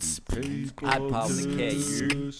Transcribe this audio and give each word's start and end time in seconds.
Space 0.00 0.72
I'd 0.84 1.08
probably 1.08 1.56
Welcome 1.62 2.32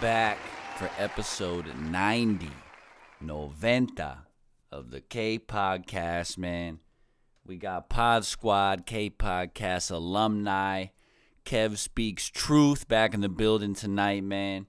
back 0.00 0.38
for 0.76 0.90
episode 0.98 1.66
90, 1.78 2.50
Noventa 3.20 4.18
of 4.72 4.90
the 4.90 5.00
K 5.00 5.38
Podcast, 5.38 6.36
man. 6.36 6.80
We 7.46 7.58
got 7.58 7.88
Pod 7.88 8.24
Squad, 8.24 8.86
K 8.86 9.08
Podcast 9.08 9.92
alumni, 9.92 10.86
Kev 11.48 11.78
Speaks 11.78 12.28
Truth 12.28 12.88
back 12.88 13.14
in 13.14 13.22
the 13.22 13.28
building 13.30 13.72
tonight, 13.72 14.22
man. 14.22 14.66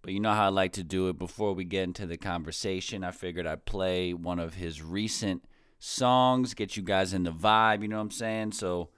But 0.00 0.14
you 0.14 0.20
know 0.20 0.32
how 0.32 0.46
I 0.46 0.48
like 0.48 0.72
to 0.72 0.82
do 0.82 1.10
it. 1.10 1.18
Before 1.18 1.52
we 1.52 1.64
get 1.66 1.82
into 1.82 2.06
the 2.06 2.16
conversation, 2.16 3.04
I 3.04 3.10
figured 3.10 3.46
I'd 3.46 3.66
play 3.66 4.14
one 4.14 4.38
of 4.38 4.54
his 4.54 4.80
recent 4.80 5.44
songs, 5.78 6.54
get 6.54 6.74
you 6.74 6.82
guys 6.82 7.12
in 7.12 7.24
the 7.24 7.30
vibe, 7.30 7.82
you 7.82 7.88
know 7.88 7.96
what 7.96 8.04
I'm 8.04 8.10
saying? 8.12 8.52
So 8.52 8.88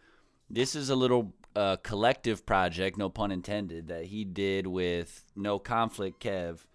this 0.49 0.77
is 0.77 0.91
a 0.91 0.95
little 0.95 1.35
uh, 1.57 1.75
collective 1.83 2.47
project, 2.47 2.97
no 2.97 3.09
pun 3.09 3.33
intended, 3.33 3.89
that 3.89 4.05
he 4.05 4.25
did 4.25 4.69
with 4.69 5.25
No 5.35 5.59
Conflict 5.59 6.23
Kev, 6.23 6.67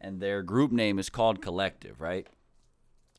and 0.00 0.18
their 0.18 0.42
group 0.42 0.72
name 0.72 0.98
is 0.98 1.08
called 1.08 1.40
Collective, 1.40 2.00
right? 2.00 2.26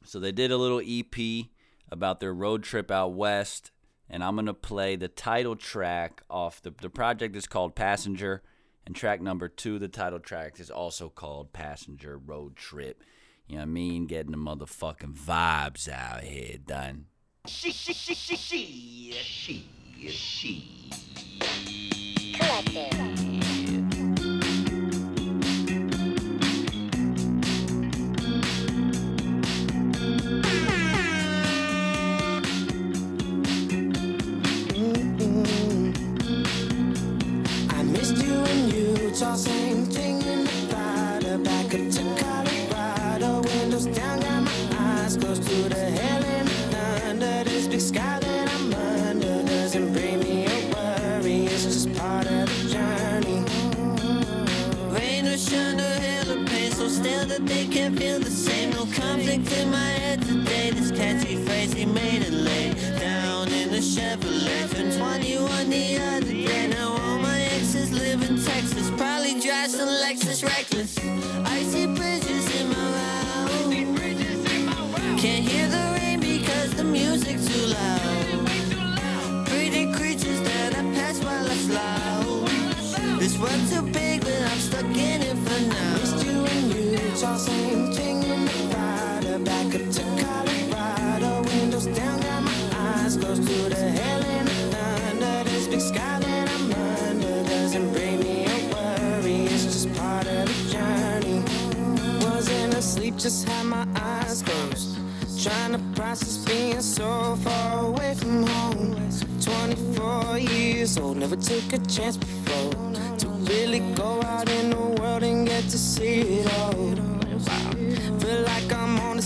So 0.03 0.19
they 0.19 0.33
did 0.33 0.51
a 0.51 0.57
little 0.57 0.81
EP 0.85 1.45
about 1.89 2.19
their 2.19 2.33
road 2.33 2.63
trip 2.63 2.91
out 2.91 3.13
west, 3.13 3.71
and 4.09 4.23
I'm 4.23 4.35
gonna 4.35 4.53
play 4.53 4.95
the 4.95 5.07
title 5.07 5.55
track 5.55 6.23
off 6.29 6.61
the 6.61 6.71
the 6.71 6.89
project 6.89 7.35
is 7.35 7.47
called 7.47 7.75
Passenger, 7.75 8.41
and 8.85 8.95
track 8.95 9.21
number 9.21 9.47
two, 9.47 9.79
the 9.79 9.87
title 9.87 10.19
track 10.19 10.59
is 10.59 10.69
also 10.69 11.09
called 11.09 11.53
Passenger 11.53 12.17
Road 12.17 12.55
Trip. 12.55 13.03
You 13.47 13.55
know 13.55 13.61
what 13.61 13.69
I 13.69 13.71
mean? 13.71 14.05
Getting 14.05 14.31
the 14.31 14.37
motherfucking 14.37 15.15
vibes 15.15 15.89
out 15.89 16.23
here, 16.23 16.57
done. 16.63 17.05
She, 17.47 17.71
she, 17.71 17.93
she, 17.93 18.13
she, 18.13 18.35
she, 18.35 19.11
she, 19.11 20.09
she. 20.09 20.78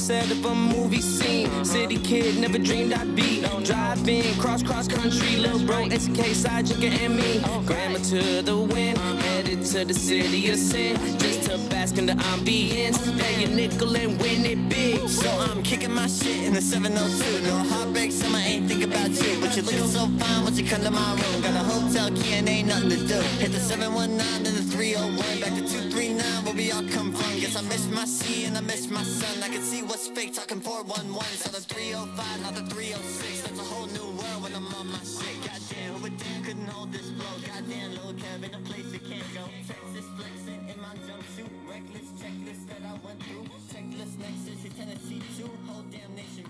Set 0.04 0.30
of 0.32 0.44
a 0.44 0.54
movie 0.54 1.00
scene. 1.00 1.64
City 1.64 1.98
kid, 1.98 2.38
never 2.38 2.58
dreamed 2.58 2.92
I'd 2.92 3.16
be 3.16 3.42
driving 3.64 4.34
cross 4.38 4.62
cross 4.62 4.86
country. 4.86 5.38
Little 5.38 5.66
bro, 5.66 5.88
SK 5.88 6.26
side 6.36 6.68
chicken 6.68 6.92
and 6.92 7.16
me. 7.16 7.40
Grandma 7.66 8.00
to 8.10 8.42
the 8.42 8.58
wind, 8.58 8.98
headed 8.98 9.64
to 9.68 9.86
the 9.86 9.94
city 9.94 10.50
of 10.50 10.58
sin, 10.58 10.98
just 11.20 11.44
to 11.44 11.58
bask 11.70 11.98
in 11.98 12.06
the 12.06 12.14
ambience. 12.34 13.00
Pay 13.18 13.46
a 13.46 13.48
nickel 13.48 13.96
and 13.96 14.20
win 14.20 14.46
it 14.46 14.68
big. 14.68 15.08
So 15.08 15.30
I'm 15.30 15.64
kicking 15.64 15.94
my 15.94 16.08
shit 16.08 16.48
in 16.48 16.54
the 16.54 16.62
702. 16.62 17.48
No 17.48 17.58
heartbreak, 17.72 18.12
summer 18.12 18.40
ain't 18.40 18.68
think 18.68 18.84
about 18.84 19.10
you. 19.10 19.40
But 19.40 19.56
you're 19.56 19.64
looking 19.64 19.88
so 19.88 20.08
fine 20.20 20.44
once 20.44 20.60
you 20.60 20.68
come 20.68 20.82
to 20.82 20.92
my 20.92 21.12
room. 21.12 21.42
Got 21.42 21.56
a 21.56 21.64
hotel 21.72 22.10
key 22.12 22.34
and 22.34 22.50
ain't 22.50 22.68
nothing 22.68 22.90
to 22.90 22.98
do. 22.98 23.20
Hit 23.40 23.54
the 23.54 23.60
719 23.60 24.20
and 24.48 24.58
the 24.58 24.64
301. 24.64 25.40
Back 25.40 25.54
to 25.56 25.62
239 25.62 26.13
we 26.56 26.72
all 26.72 26.84
come 26.90 27.12
from. 27.12 27.40
Guess 27.40 27.56
I 27.56 27.62
miss 27.64 27.88
my 27.90 28.06
sea 28.06 28.46
and 28.46 28.58
I 28.58 28.62
miss 28.62 28.90
my 28.90 29.04
son. 29.04 29.44
I 29.44 29.50
can 29.50 29.62
see 29.62 29.82
what's 29.82 30.08
fake 30.08 30.34
talking 30.34 30.62
411. 30.62 31.24
So 31.38 31.50
the 31.50 31.62
305, 31.62 32.42
not 32.42 32.56
the 32.56 32.66
306. 32.70 33.42
That's 33.42 33.60
a 33.60 33.64
whole 33.64 33.88
new 33.88 34.10
world 34.18 34.40
when 34.44 34.54
I'm 34.56 34.68
on 34.76 34.88
my 34.88 35.04
shit. 35.04 35.38
Goddamn, 35.42 35.94
who 35.94 36.04
would 36.04 36.18
couldn't 36.44 36.68
hold 36.68 36.92
this 36.92 37.10
flow. 37.18 37.36
Goddamn, 37.48 37.92
little 37.92 38.14
Kev 38.14 38.44
in 38.44 38.54
a 38.54 38.62
place 38.70 38.88
you 38.94 39.00
can't 39.00 39.30
go. 39.34 39.44
Texas 39.68 40.06
flexing 40.18 40.62
in 40.70 40.78
my 40.78 40.94
jumpsuit. 41.08 41.50
Reckless 41.68 42.10
checklist 42.22 42.64
that 42.70 42.82
I 42.86 42.94
went 43.06 43.20
through. 43.24 43.46
Checklist 43.74 44.16
next 44.20 44.46
is 44.48 44.62
Tennessee 44.78 45.24
too. 45.38 45.50
Whole 45.66 45.86
damn 45.90 46.14
nation 46.16 46.46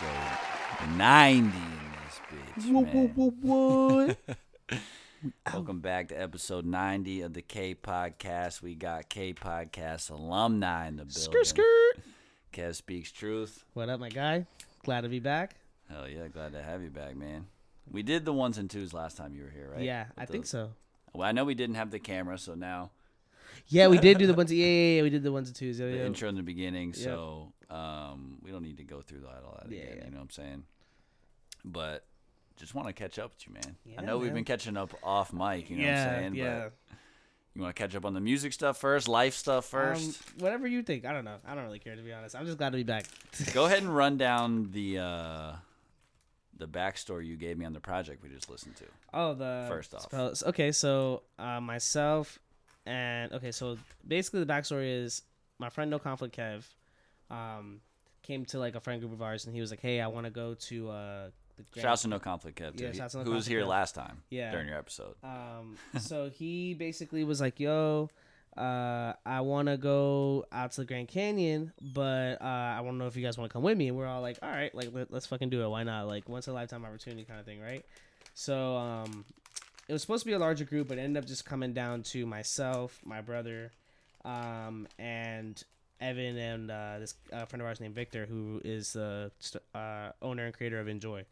So 0.00 0.06
90 0.96 1.38
in 1.38 1.52
this 2.06 2.20
bitch. 2.30 3.36
man. 3.44 4.16
Welcome 5.52 5.80
back 5.80 6.08
to 6.08 6.14
episode 6.14 6.64
90 6.64 7.20
of 7.20 7.34
the 7.34 7.42
K 7.42 7.74
Podcast. 7.74 8.62
We 8.62 8.74
got 8.74 9.10
K 9.10 9.34
Podcast 9.34 10.10
alumni 10.10 10.88
in 10.88 10.96
the 10.96 11.04
building. 11.04 11.22
Skirt, 11.22 11.46
skirt. 11.46 11.96
Kev 12.54 12.74
speaks 12.74 13.12
truth. 13.12 13.62
What 13.74 13.90
up, 13.90 14.00
my 14.00 14.08
guy? 14.08 14.46
Glad 14.84 15.02
to 15.02 15.10
be 15.10 15.20
back. 15.20 15.56
Hell 15.90 16.08
yeah, 16.08 16.28
glad 16.28 16.52
to 16.52 16.62
have 16.62 16.82
you 16.82 16.88
back, 16.88 17.14
man. 17.16 17.44
We 17.90 18.02
did 18.02 18.24
the 18.24 18.32
ones 18.32 18.56
and 18.56 18.70
twos 18.70 18.94
last 18.94 19.18
time 19.18 19.34
you 19.34 19.42
were 19.42 19.50
here, 19.50 19.70
right? 19.74 19.82
Yeah, 19.82 20.06
I 20.16 20.22
With 20.22 20.30
think 20.30 20.46
so. 20.46 20.70
Well, 21.12 21.28
I 21.28 21.32
know 21.32 21.44
we 21.44 21.54
didn't 21.54 21.76
have 21.76 21.90
the 21.90 21.98
camera, 21.98 22.38
so 22.38 22.54
now 22.54 22.90
Yeah, 23.68 23.88
we 23.88 23.98
did 23.98 24.18
do 24.18 24.26
the 24.26 24.34
ones. 24.34 24.52
Yeah, 24.52 24.66
yeah, 24.66 24.96
yeah, 24.96 25.02
we 25.02 25.10
did 25.10 25.22
the 25.22 25.32
ones 25.32 25.48
and 25.48 25.56
twos. 25.56 25.78
Yeah, 25.80 25.86
the 25.86 25.96
yeah. 25.98 26.04
intro 26.06 26.28
in 26.28 26.36
the 26.36 26.42
beginning. 26.42 26.92
So 26.94 27.52
Um, 27.70 28.38
we 28.42 28.50
don't 28.50 28.62
need 28.62 28.76
to 28.78 28.84
go 28.84 29.00
through 29.00 29.20
that 29.20 29.42
all 29.46 29.56
that 29.60 29.68
again. 29.68 29.94
yeah. 29.98 30.04
You 30.04 30.10
know 30.10 30.18
what 30.18 30.24
I'm 30.24 30.30
saying? 30.30 30.64
But 31.64 32.04
just 32.56 32.74
want 32.74 32.88
to 32.88 32.92
catch 32.92 33.18
up 33.18 33.32
with 33.32 33.46
you, 33.46 33.54
man. 33.54 33.76
I 33.98 34.02
know 34.02 34.18
we've 34.18 34.34
been 34.34 34.44
catching 34.44 34.76
up 34.76 34.92
off 35.02 35.32
mic. 35.32 35.70
You 35.70 35.76
know 35.78 35.84
what 35.84 35.92
I'm 35.98 36.08
saying? 36.20 36.34
yeah. 36.34 36.58
But 36.64 36.72
you 37.54 37.62
want 37.62 37.76
to 37.76 37.82
catch 37.82 37.94
up 37.94 38.04
on 38.06 38.14
the 38.14 38.20
music 38.20 38.52
stuff 38.52 38.78
first, 38.78 39.08
life 39.08 39.34
stuff 39.34 39.66
first. 39.66 40.04
Um, 40.06 40.14
whatever 40.38 40.66
you 40.66 40.82
think. 40.82 41.04
I 41.04 41.12
don't 41.12 41.24
know. 41.24 41.36
I 41.46 41.54
don't 41.54 41.64
really 41.64 41.78
care 41.78 41.94
to 41.96 42.02
be 42.02 42.12
honest. 42.12 42.34
I'm 42.34 42.46
just 42.46 42.56
glad 42.58 42.70
to 42.70 42.76
be 42.78 42.82
back. 42.82 43.04
Go 43.52 43.64
ahead 43.66 43.78
and 43.82 43.94
run 43.94 44.16
down 44.16 44.70
the 44.72 44.98
uh, 44.98 45.52
the 46.56 46.66
backstory 46.66 47.26
you 47.26 47.36
gave 47.36 47.58
me 47.58 47.64
on 47.66 47.72
the 47.72 47.80
project 47.80 48.22
we 48.22 48.28
just 48.30 48.48
listened 48.50 48.76
to. 48.76 48.84
Oh, 49.12 49.34
the 49.34 49.66
First 49.68 49.94
off. 49.94 50.02
spells. 50.02 50.42
Okay, 50.44 50.72
so 50.72 51.22
uh, 51.38 51.60
myself 51.60 52.38
and 52.86 53.32
okay, 53.32 53.52
so 53.52 53.76
basically 54.06 54.40
the 54.44 54.52
backstory 54.52 55.02
is 55.04 55.22
my 55.58 55.68
friend 55.68 55.90
No 55.90 55.98
Conflict 55.98 56.36
Kev 56.36 56.64
um, 57.30 57.80
came 58.22 58.44
to 58.46 58.58
like 58.58 58.74
a 58.74 58.80
friend 58.80 59.00
group 59.00 59.12
of 59.12 59.22
ours 59.22 59.46
and 59.46 59.54
he 59.54 59.60
was 59.60 59.70
like, 59.70 59.80
"Hey, 59.80 60.00
I 60.00 60.06
want 60.08 60.24
to 60.26 60.30
go 60.30 60.54
to 60.54 60.90
uh, 60.90 61.24
the 61.56 61.62
Grand- 61.72 61.82
Shouts 61.84 62.02
to 62.02 62.08
No 62.08 62.18
Conflict 62.18 62.58
Kev, 62.58 62.76
too. 62.76 62.84
Yeah, 62.84 62.92
shouts 62.92 63.12
to 63.12 63.18
No 63.18 63.24
who 63.24 63.30
was 63.30 63.44
Conflict 63.44 63.48
here 63.48 63.62
Kev. 63.62 63.68
last 63.68 63.94
time 63.94 64.22
Yeah. 64.30 64.50
during 64.50 64.68
your 64.68 64.78
episode. 64.78 65.14
Um, 65.22 65.76
so 66.00 66.30
he 66.30 66.74
basically 66.74 67.24
was 67.24 67.40
like, 67.40 67.60
"Yo, 67.60 68.10
uh, 68.56 69.12
I 69.24 69.40
want 69.42 69.68
to 69.68 69.76
go 69.76 70.46
out 70.52 70.72
to 70.72 70.80
the 70.82 70.84
Grand 70.86 71.08
Canyon, 71.08 71.72
but 71.80 72.40
uh, 72.42 72.44
I 72.44 72.80
want 72.80 72.94
to 72.94 72.98
know 72.98 73.06
if 73.06 73.16
you 73.16 73.22
guys 73.22 73.38
want 73.38 73.50
to 73.50 73.52
come 73.52 73.62
with 73.62 73.78
me." 73.78 73.88
And 73.88 73.96
we're 73.96 74.06
all 74.06 74.20
like, 74.22 74.38
"All 74.42 74.50
right, 74.50 74.74
like 74.74 74.88
let, 74.92 75.12
let's 75.12 75.26
fucking 75.26 75.50
do 75.50 75.62
it. 75.62 75.68
Why 75.68 75.84
not? 75.84 76.06
Like 76.08 76.28
once 76.28 76.46
in 76.48 76.52
a 76.52 76.54
lifetime 76.54 76.84
opportunity 76.84 77.24
kind 77.24 77.38
of 77.38 77.46
thing, 77.46 77.60
right?" 77.60 77.84
So 78.34 78.76
um, 78.76 79.24
it 79.88 79.92
was 79.92 80.02
supposed 80.02 80.22
to 80.22 80.26
be 80.26 80.32
a 80.32 80.38
larger 80.38 80.64
group, 80.64 80.88
but 80.88 80.98
it 80.98 81.02
ended 81.02 81.22
up 81.22 81.28
just 81.28 81.44
coming 81.44 81.72
down 81.72 82.02
to 82.04 82.24
myself, 82.26 83.00
my 83.04 83.20
brother, 83.20 83.72
um, 84.24 84.86
and 84.98 85.62
Evan 86.00 86.36
and 86.36 86.70
uh, 86.70 86.98
this 86.98 87.14
uh, 87.32 87.44
friend 87.46 87.60
of 87.62 87.66
ours 87.68 87.80
named 87.80 87.94
Victor, 87.94 88.26
who 88.26 88.60
is 88.64 88.92
the 88.92 89.30
uh, 89.74 90.10
owner 90.20 90.46
and 90.46 90.54
creator 90.54 90.80
of 90.80 90.88
Enjoy. 90.88 91.24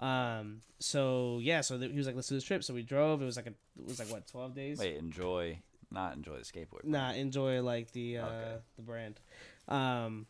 Um. 0.00 0.60
So 0.78 1.40
yeah. 1.42 1.60
So 1.60 1.76
th- 1.76 1.90
he 1.90 1.96
was 1.96 2.06
like, 2.06 2.14
"Let's 2.14 2.28
do 2.28 2.36
this 2.36 2.44
trip." 2.44 2.62
So 2.62 2.72
we 2.72 2.82
drove. 2.82 3.20
It 3.20 3.24
was 3.24 3.36
like 3.36 3.46
a. 3.46 3.50
It 3.80 3.88
was 3.88 3.98
like 3.98 4.08
what, 4.10 4.28
twelve 4.28 4.54
days? 4.54 4.78
Wait, 4.78 4.96
enjoy, 4.96 5.58
not 5.90 6.14
enjoy 6.14 6.36
the 6.36 6.44
skateboard. 6.44 6.84
Nah, 6.84 7.12
enjoy 7.14 7.62
like 7.62 7.90
the 7.90 8.18
uh 8.18 8.26
Okay. 8.26 8.56
the 8.76 8.82
brand. 8.82 9.20
Um. 9.66 10.26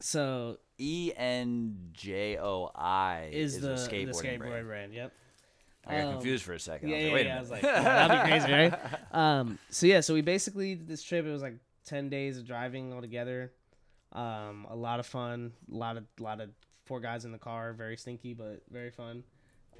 So 0.00 0.58
E 0.78 1.12
N 1.16 1.90
J 1.92 2.38
O 2.38 2.70
I 2.74 3.28
is, 3.30 3.56
is 3.56 3.60
the 3.60 3.68
the 3.68 3.74
skateboard 3.74 4.38
brand. 4.38 4.66
brand. 4.66 4.94
Yep. 4.94 5.12
I 5.86 5.98
got 5.98 6.06
Um, 6.06 6.12
confused 6.14 6.44
for 6.44 6.52
a 6.52 6.60
second. 6.60 6.88
Yeah, 6.90 6.96
I 6.96 7.00
yeah, 7.00 7.04
was 7.04 7.12
like, 7.12 7.14
Wait 7.14 7.26
yeah. 7.26 7.32
a 7.32 7.36
I 7.36 7.40
was 7.40 7.50
like, 7.50 7.64
"Oh, 7.64 7.82
that'd 7.82 8.22
be 8.22 8.30
crazy, 8.30 8.52
right? 8.52 8.74
Um. 9.12 9.58
So 9.70 9.86
yeah. 9.86 10.00
So 10.00 10.14
we 10.14 10.20
basically 10.20 10.74
did 10.74 10.88
this 10.88 11.02
trip. 11.02 11.24
It 11.26 11.30
was 11.30 11.42
like 11.42 11.54
ten 11.84 12.08
days 12.08 12.38
of 12.38 12.46
driving 12.46 12.92
all 12.92 13.00
together. 13.00 13.52
Um. 14.12 14.66
A 14.70 14.76
lot 14.76 15.00
of 15.00 15.06
fun. 15.06 15.52
A 15.72 15.74
lot 15.76 15.96
of 15.96 16.04
lot 16.18 16.40
of 16.40 16.50
four 16.86 17.00
guys 17.00 17.24
in 17.24 17.32
the 17.32 17.38
car. 17.38 17.72
Very 17.72 17.96
stinky, 17.96 18.34
but 18.34 18.62
very 18.70 18.90
fun. 18.90 19.24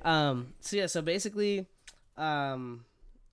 Um. 0.03 0.55
So 0.61 0.77
yeah. 0.77 0.87
So 0.87 1.03
basically, 1.03 1.67
um, 2.17 2.85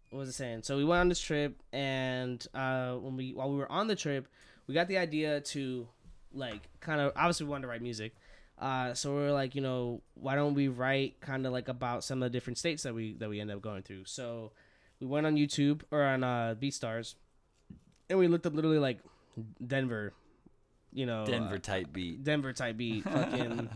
what 0.09 0.19
was 0.19 0.29
I 0.29 0.33
saying? 0.33 0.63
So 0.63 0.77
we 0.77 0.83
went 0.83 0.99
on 1.01 1.09
this 1.09 1.19
trip, 1.21 1.61
and 1.71 2.45
uh, 2.53 2.93
when 2.95 3.15
we 3.15 3.33
while 3.33 3.49
we 3.49 3.57
were 3.57 3.71
on 3.71 3.87
the 3.87 3.95
trip, 3.95 4.27
we 4.67 4.73
got 4.73 4.87
the 4.87 4.97
idea 4.97 5.39
to 5.41 5.87
like 6.33 6.67
kind 6.81 6.99
of 6.99 7.13
obviously 7.15 7.45
we 7.45 7.51
wanted 7.51 7.63
to 7.63 7.67
write 7.69 7.81
music. 7.81 8.13
Uh, 8.59 8.93
so 8.93 9.15
we 9.15 9.21
are 9.23 9.31
like, 9.31 9.53
you 9.53 9.61
know, 9.61 10.01
why 10.15 10.35
don't 10.35 10.55
we 10.55 10.67
write 10.67 11.19
kind 11.21 11.45
of 11.45 11.53
like 11.53 11.67
about 11.67 12.03
some 12.03 12.23
of 12.23 12.31
the 12.31 12.35
different 12.35 12.57
states 12.57 12.83
that 12.83 12.93
we 12.93 13.13
that 13.15 13.29
we 13.29 13.39
end 13.39 13.51
up 13.51 13.61
going 13.61 13.83
through? 13.83 14.05
So 14.05 14.51
we 14.99 15.05
went 15.05 15.27
on 15.27 15.35
YouTube 15.35 15.81
or 15.91 16.03
on 16.03 16.23
uh, 16.23 16.55
BeatStars, 16.59 17.15
and 18.09 18.17
we 18.17 18.27
looked 18.27 18.47
up 18.47 18.55
literally 18.55 18.79
like 18.79 18.99
Denver, 19.65 20.13
you 20.91 21.05
know, 21.05 21.25
Denver 21.25 21.55
uh, 21.55 21.59
type 21.59 21.93
beat. 21.93 22.23
Denver 22.23 22.51
type 22.51 22.77
beat, 22.77 23.03
fucking 23.03 23.69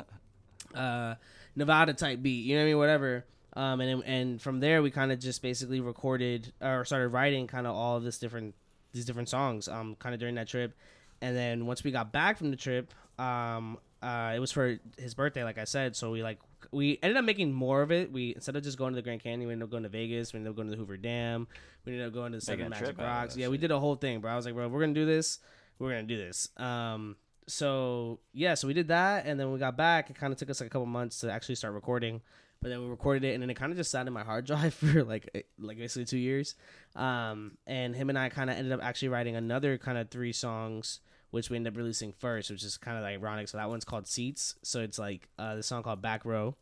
uh, 0.74 1.16
Nevada 1.56 1.94
type 1.94 2.24
beat. 2.24 2.46
You 2.46 2.56
know 2.56 2.62
what 2.62 2.66
I 2.66 2.70
mean? 2.70 2.78
Whatever. 2.78 3.26
Um, 3.54 3.82
and 3.82 4.04
and 4.06 4.42
from 4.42 4.62
there 4.62 4.82
we 4.82 4.92
kind 4.92 5.12
of 5.12 5.20
just 5.20 5.42
basically 5.42 5.82
recorded 5.82 6.54
or 6.62 6.86
started 6.86 7.10
writing 7.10 7.48
kind 7.48 7.68
of 7.68 7.76
all 7.76 7.98
of 7.98 8.04
this 8.04 8.18
different 8.18 8.56
these 8.94 9.06
different 9.06 9.30
songs. 9.30 9.68
Um, 9.68 9.96
kind 9.96 10.16
of 10.16 10.20
during 10.20 10.36
that 10.36 10.48
trip, 10.48 10.74
and 11.22 11.36
then 11.36 11.68
once 11.68 11.84
we 11.84 11.92
got 11.92 12.12
back 12.12 12.38
from 12.38 12.50
the 12.50 12.58
trip, 12.58 12.94
um, 13.20 13.78
uh, 14.02 14.34
it 14.36 14.40
was 14.40 14.52
for 14.52 14.80
his 14.98 15.14
birthday, 15.14 15.44
like 15.44 15.58
I 15.58 15.66
said. 15.66 15.96
So 15.96 16.12
we 16.12 16.24
like 16.24 16.40
we 16.72 17.00
ended 17.04 17.18
up 17.18 17.26
making 17.26 17.54
more 17.54 17.82
of 17.82 17.92
it. 17.92 18.12
We 18.12 18.34
instead 18.36 18.56
of 18.56 18.64
just 18.64 18.78
going 18.78 18.94
to 18.94 18.96
the 18.96 19.02
Grand 19.02 19.22
Canyon, 19.22 19.48
we 19.48 19.54
ended 19.54 19.66
up 19.66 19.72
going 19.72 19.84
to 19.84 19.90
Vegas. 19.90 20.34
We 20.34 20.38
ended 20.38 20.52
up 20.52 20.56
going 20.56 20.68
to 20.68 20.72
the 20.72 20.78
Hoover 20.78 20.98
Dam. 20.98 21.48
We 21.86 21.94
ended 21.94 22.08
up 22.08 22.14
going 22.14 22.32
to 22.32 22.40
the 22.40 22.46
Seven 22.46 22.70
Magic 22.70 22.98
Rocks. 22.98 23.38
Yeah, 23.38 23.50
we 23.50 23.58
did 23.58 23.72
a 23.72 23.80
whole 23.80 23.96
thing, 23.96 24.20
bro. 24.20 24.32
I 24.32 24.36
was 24.36 24.46
like, 24.46 24.56
bro, 24.56 24.68
we're 24.68 24.82
gonna 24.82 24.94
do 24.94 25.06
this. 25.06 25.40
We're 25.80 25.90
gonna 25.92 26.04
do 26.04 26.18
this. 26.18 26.50
Um, 26.58 27.16
so 27.48 28.20
yeah, 28.34 28.54
so 28.56 28.68
we 28.68 28.74
did 28.74 28.88
that, 28.88 29.26
and 29.26 29.40
then 29.40 29.52
we 29.52 29.60
got 29.60 29.78
back. 29.78 30.10
It 30.10 30.16
kind 30.16 30.32
of 30.34 30.40
took 30.40 30.50
us 30.50 30.62
like 30.62 30.68
a 30.68 30.70
couple 30.70 30.86
months 30.86 31.20
to 31.20 31.32
actually 31.32 31.56
start 31.56 31.74
recording, 31.74 32.22
but 32.62 32.70
then 32.70 32.82
we 32.82 32.88
recorded 32.88 33.24
it, 33.24 33.34
and 33.34 33.42
then 33.44 33.50
it 33.50 33.56
kind 33.56 33.72
of 33.72 33.78
just 33.78 33.92
sat 33.92 34.08
in 34.08 34.14
my 34.14 34.24
hard 34.24 34.46
drive 34.46 34.74
for 34.76 35.04
like 35.04 35.30
eh, 35.36 35.42
like 35.60 35.78
basically 35.78 36.06
two 36.06 36.18
years. 36.18 36.56
Um, 36.96 37.58
and 37.68 37.96
him 37.96 38.10
and 38.10 38.18
I 38.18 38.30
kind 38.30 38.50
of 38.50 38.58
ended 38.58 38.74
up 38.74 38.84
actually 38.84 39.10
writing 39.10 39.36
another 39.36 39.78
kind 39.78 39.98
of 39.98 40.10
three 40.10 40.34
songs, 40.34 41.02
which 41.32 41.50
we 41.50 41.58
end 41.58 41.68
up 41.68 41.76
releasing 41.76 42.14
first, 42.14 42.52
which 42.52 42.64
is 42.64 42.78
kind 42.78 42.98
of 42.98 43.04
ironic. 43.04 43.48
So 43.48 43.58
that 43.58 43.70
one's 43.70 43.86
called 43.86 44.08
Seats. 44.08 44.56
So 44.64 44.82
it's 44.82 45.00
like 45.00 45.28
uh, 45.40 45.56
the 45.56 45.64
song 45.64 45.84
called 45.84 46.02
Back 46.02 46.24
Row. 46.26 46.56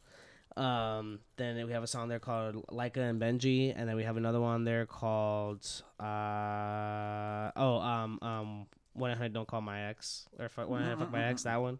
Um, 0.57 1.19
then 1.38 1.66
we 1.66 1.74
have 1.74 1.83
a 1.83 1.88
song 1.88 2.10
there 2.10 2.19
called 2.19 2.66
Leica 2.68 2.98
and 2.98 3.21
Benji, 3.21 3.74
and 3.75 3.88
then 3.88 3.95
we 3.95 4.04
have 4.04 4.18
another 4.18 4.42
one 4.42 4.63
there 4.63 4.86
called 4.86 5.66
uh 6.00 7.51
oh 7.56 7.80
um 7.80 8.19
um 8.21 8.66
when 8.94 9.12
I 9.12 9.27
don't 9.27 9.48
call 9.48 9.62
my 9.62 9.89
ex 9.89 10.27
or 10.38 10.50
fuck, 10.50 10.68
when 10.68 10.81
I 10.81 10.95
fuck 10.95 11.12
my 11.12 11.24
ex 11.25 11.44
that 11.44 11.62
one, 11.62 11.80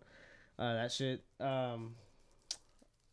uh 0.58 0.74
that 0.76 0.92
shit 0.92 1.24
um 1.40 1.96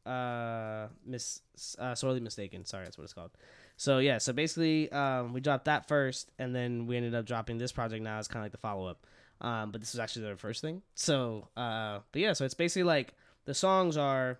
uh 0.04 0.86
miss 1.04 1.40
uh 1.80 1.94
sorely 1.94 2.20
mistaken 2.20 2.64
sorry 2.64 2.84
that's 2.84 2.96
what 2.96 3.02
it's 3.02 3.12
called 3.12 3.32
so 3.76 3.98
yeah 3.98 4.18
so 4.18 4.32
basically 4.32 4.90
um 4.92 5.32
we 5.32 5.40
dropped 5.40 5.64
that 5.64 5.88
first 5.88 6.30
and 6.38 6.54
then 6.54 6.86
we 6.86 6.96
ended 6.96 7.14
up 7.14 7.26
dropping 7.26 7.58
this 7.58 7.72
project 7.72 8.04
now 8.04 8.18
as 8.18 8.28
kind 8.28 8.40
of 8.40 8.44
like 8.44 8.52
the 8.52 8.58
follow-up 8.58 9.04
um 9.40 9.70
but 9.70 9.80
this 9.80 9.92
was 9.92 10.00
actually 10.00 10.22
their 10.22 10.36
first 10.36 10.60
thing. 10.62 10.82
So 10.94 11.48
uh 11.56 12.00
but 12.12 12.20
yeah 12.20 12.32
so 12.32 12.44
it's 12.44 12.54
basically 12.54 12.84
like 12.84 13.14
the 13.44 13.54
songs 13.54 13.96
are 13.96 14.38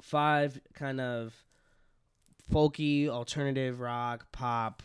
five 0.00 0.60
kind 0.74 1.00
of 1.00 1.34
folky 2.52 3.08
alternative 3.08 3.80
rock 3.80 4.30
pop 4.32 4.82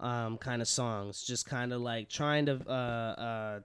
um 0.00 0.38
kind 0.38 0.62
of 0.62 0.68
songs. 0.68 1.22
Just 1.22 1.46
kind 1.46 1.72
of 1.72 1.80
like 1.80 2.08
trying 2.08 2.46
to 2.46 2.60
uh 2.68 2.72
uh 2.72 3.60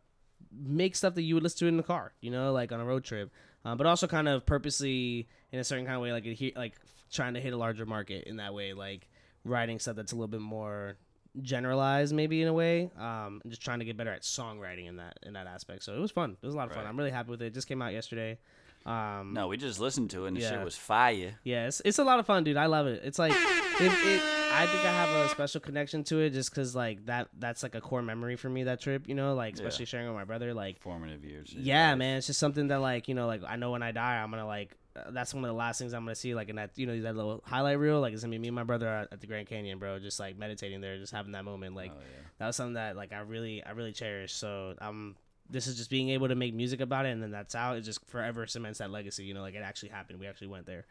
make 0.52 0.96
stuff 0.96 1.16
that 1.16 1.24
you 1.24 1.34
would 1.34 1.44
listen 1.44 1.60
to 1.60 1.68
in 1.68 1.78
the 1.78 1.84
car 1.84 2.14
you 2.22 2.32
know 2.32 2.54
like 2.54 2.72
on 2.72 2.80
a 2.80 2.86
road 2.86 3.04
trip. 3.04 3.32
Um, 3.66 3.78
but 3.78 3.86
also 3.86 4.08
kind 4.08 4.30
of 4.30 4.46
purposely 4.46 5.28
in 5.52 5.60
a 5.60 5.64
certain 5.64 5.86
kind 5.86 5.98
of 5.98 6.02
way 6.02 6.14
like 6.14 6.24
adhe- 6.24 6.56
like 6.56 6.74
trying 7.12 7.34
to 7.34 7.42
hit 7.42 7.54
a 7.54 7.58
larger 7.58 7.86
market 7.86 8.26
in 8.26 8.38
that 8.38 8.54
way 8.54 8.74
like 8.74 9.10
writing 9.44 9.80
stuff 9.80 9.96
that's 9.96 10.12
a 10.12 10.16
little 10.16 10.28
bit 10.28 10.42
more 10.42 10.98
generalized 11.42 12.14
maybe 12.16 12.42
in 12.42 12.48
a 12.48 12.54
way 12.54 12.90
um 13.00 13.42
just 13.48 13.62
trying 13.62 13.80
to 13.80 13.86
get 13.86 13.96
better 13.98 14.12
at 14.12 14.22
songwriting 14.22 14.88
in 14.88 14.96
that 14.98 15.18
in 15.24 15.34
that 15.34 15.48
aspect 15.48 15.84
so 15.84 15.94
it 15.96 16.00
was 16.00 16.12
fun 16.12 16.38
it 16.42 16.46
was 16.46 16.54
a 16.56 16.58
lot 16.58 16.68
of 16.70 16.74
fun 16.76 16.86
i'm 16.86 16.98
really 16.98 17.12
happy 17.12 17.30
with 17.30 17.42
it. 17.42 17.48
it 17.48 17.54
just 17.54 17.68
came 17.68 17.82
out 17.82 17.94
yesterday 17.94 18.38
um 18.86 19.34
No, 19.34 19.48
we 19.50 19.58
just 19.58 19.80
listened 19.80 20.12
to 20.12 20.26
it 20.26 20.28
and 20.30 20.38
the 20.38 20.42
shit 20.42 20.64
was 20.64 20.78
fire. 20.78 21.36
yeah, 21.44 21.68
it's, 21.68 21.82
it's 21.84 22.00
a 22.00 22.06
lot 22.06 22.20
of 22.20 22.26
fun, 22.26 22.46
dude. 22.46 22.56
I 22.56 22.68
love 22.68 22.88
it. 22.88 23.02
It's 23.04 23.20
like, 23.20 23.34
it, 23.34 23.92
it, 23.92 24.22
I 24.54 24.66
think 24.66 24.86
I 24.86 24.94
have 24.94 25.10
a 25.26 25.28
special 25.28 25.60
connection 25.60 26.06
to 26.06 26.20
it 26.22 26.30
just 26.30 26.52
because, 26.52 26.74
like, 26.74 27.06
that 27.08 27.28
that's 27.38 27.64
like 27.64 27.76
a 27.76 27.82
core 27.82 28.02
memory 28.02 28.38
for 28.38 28.48
me, 28.50 28.64
that 28.64 28.80
trip, 28.80 29.10
you 29.10 29.14
know, 29.16 29.34
like, 29.36 29.56
Yeah. 29.58 29.64
especially 29.66 29.86
sharing 29.88 30.08
with 30.08 30.16
my 30.16 30.24
brother. 30.24 30.54
Like, 30.54 30.80
Formative 30.80 31.26
years. 31.26 31.54
yeah, 31.54 31.90
life. 31.90 31.98
man, 31.98 32.18
it's 32.20 32.28
just 32.28 32.40
something 32.40 32.68
that, 32.70 32.80
like, 32.80 33.10
you 33.10 33.16
know, 33.16 33.28
like, 33.28 33.42
I 33.46 33.58
know 33.58 33.72
when 33.72 33.84
I 33.84 33.92
die, 33.92 34.22
I'm 34.24 34.30
gonna, 34.32 34.48
like, 34.48 34.78
that's 35.10 35.34
one 35.34 35.44
of 35.44 35.48
the 35.48 35.54
last 35.54 35.78
things 35.80 35.94
I'm 35.94 36.04
gonna 36.04 36.16
see, 36.16 36.34
like, 36.36 36.50
in 36.50 36.56
that, 36.58 36.72
you 36.76 36.86
know, 36.86 37.00
that 37.02 37.16
little 37.16 37.42
highlight 37.46 37.80
reel. 37.80 38.00
Like, 38.02 38.14
it's 38.14 38.24
gonna 38.24 38.32
be 38.32 38.40
me 38.40 38.48
and 38.48 38.56
my 38.56 38.64
brother 38.64 38.88
at, 38.88 39.08
at 39.12 39.22
the 39.22 39.28
Grand 39.28 39.48
Canyon, 39.48 39.80
bro, 39.80 40.00
just 40.00 40.20
like 40.20 40.38
meditating 40.38 40.82
there, 40.82 40.98
just 40.98 41.14
having 41.14 41.32
that 41.34 41.46
moment. 41.46 41.76
Like, 41.76 41.92
Oh, 41.94 42.00
yeah. 42.00 42.22
that 42.40 42.48
was 42.48 42.56
something 42.56 42.74
that, 42.76 42.96
like, 42.96 43.14
I 43.14 43.20
really, 43.20 43.64
I 43.64 43.72
really 43.72 43.94
cherish. 43.94 44.34
So, 44.34 44.76
I'm, 44.80 45.16
this 45.50 45.68
is 45.68 45.78
just 45.78 45.90
being 45.90 46.10
able 46.10 46.28
to 46.28 46.36
make 46.36 46.54
music 46.54 46.82
about 46.82 47.06
it 47.06 47.10
and 47.10 47.22
then 47.24 47.32
that's 47.32 47.56
out. 47.56 47.78
It 47.78 47.82
just 47.82 48.06
forever 48.08 48.46
cements 48.48 48.80
that 48.80 48.92
legacy, 48.92 49.24
you 49.24 49.34
know, 49.34 49.42
like, 49.42 49.56
it 49.56 49.64
actually 49.64 49.90
happened. 49.90 50.20
We 50.20 50.28
actually 50.28 50.48
went 50.48 50.66
there. 50.66 50.86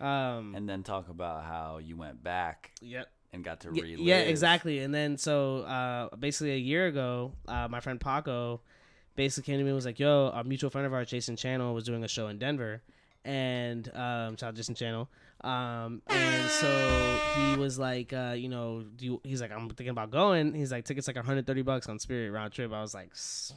Um, 0.00 0.54
And 0.56 0.68
then 0.68 0.82
talk 0.82 1.08
about 1.08 1.44
how 1.44 1.78
you 1.78 1.96
went 1.96 2.22
back 2.22 2.72
Yep. 2.80 3.08
and 3.32 3.44
got 3.44 3.60
to 3.60 3.70
relive. 3.70 4.00
Yeah, 4.00 4.18
exactly. 4.18 4.80
And 4.80 4.92
then 4.94 5.16
so 5.16 5.58
uh, 5.60 6.14
basically 6.16 6.52
a 6.52 6.56
year 6.58 6.86
ago, 6.88 7.32
uh, 7.46 7.68
my 7.68 7.80
friend 7.80 8.00
Paco 8.00 8.60
basically 9.14 9.52
came 9.52 9.58
to 9.58 9.64
me 9.64 9.70
and 9.70 9.76
was 9.76 9.86
like, 9.86 10.00
"Yo, 10.00 10.30
a 10.34 10.42
mutual 10.42 10.70
friend 10.70 10.86
of 10.86 10.92
ours, 10.92 11.08
Jason 11.08 11.36
Channel, 11.36 11.72
was 11.74 11.84
doing 11.84 12.02
a 12.02 12.08
show 12.08 12.26
in 12.28 12.38
Denver, 12.38 12.82
and 13.24 13.88
um, 13.94 14.36
shout 14.36 14.58
out 14.58 14.76
Channel. 14.76 15.08
Um, 15.42 16.02
and 16.06 16.50
so 16.50 17.18
he 17.34 17.56
was 17.56 17.78
like, 17.78 18.12
uh, 18.12 18.34
you 18.36 18.48
know, 18.48 18.84
you, 19.00 19.20
he's 19.24 19.40
like, 19.40 19.50
I'm 19.50 19.68
thinking 19.70 19.88
about 19.88 20.10
going. 20.10 20.54
He's 20.54 20.70
like, 20.70 20.84
tickets 20.84 21.06
like 21.08 21.16
130 21.16 21.62
bucks 21.62 21.88
on 21.88 21.98
Spirit 21.98 22.30
round 22.30 22.52
trip. 22.52 22.72
I 22.72 22.80
was 22.80 22.94
like, 22.94 23.10
"S- 23.12 23.52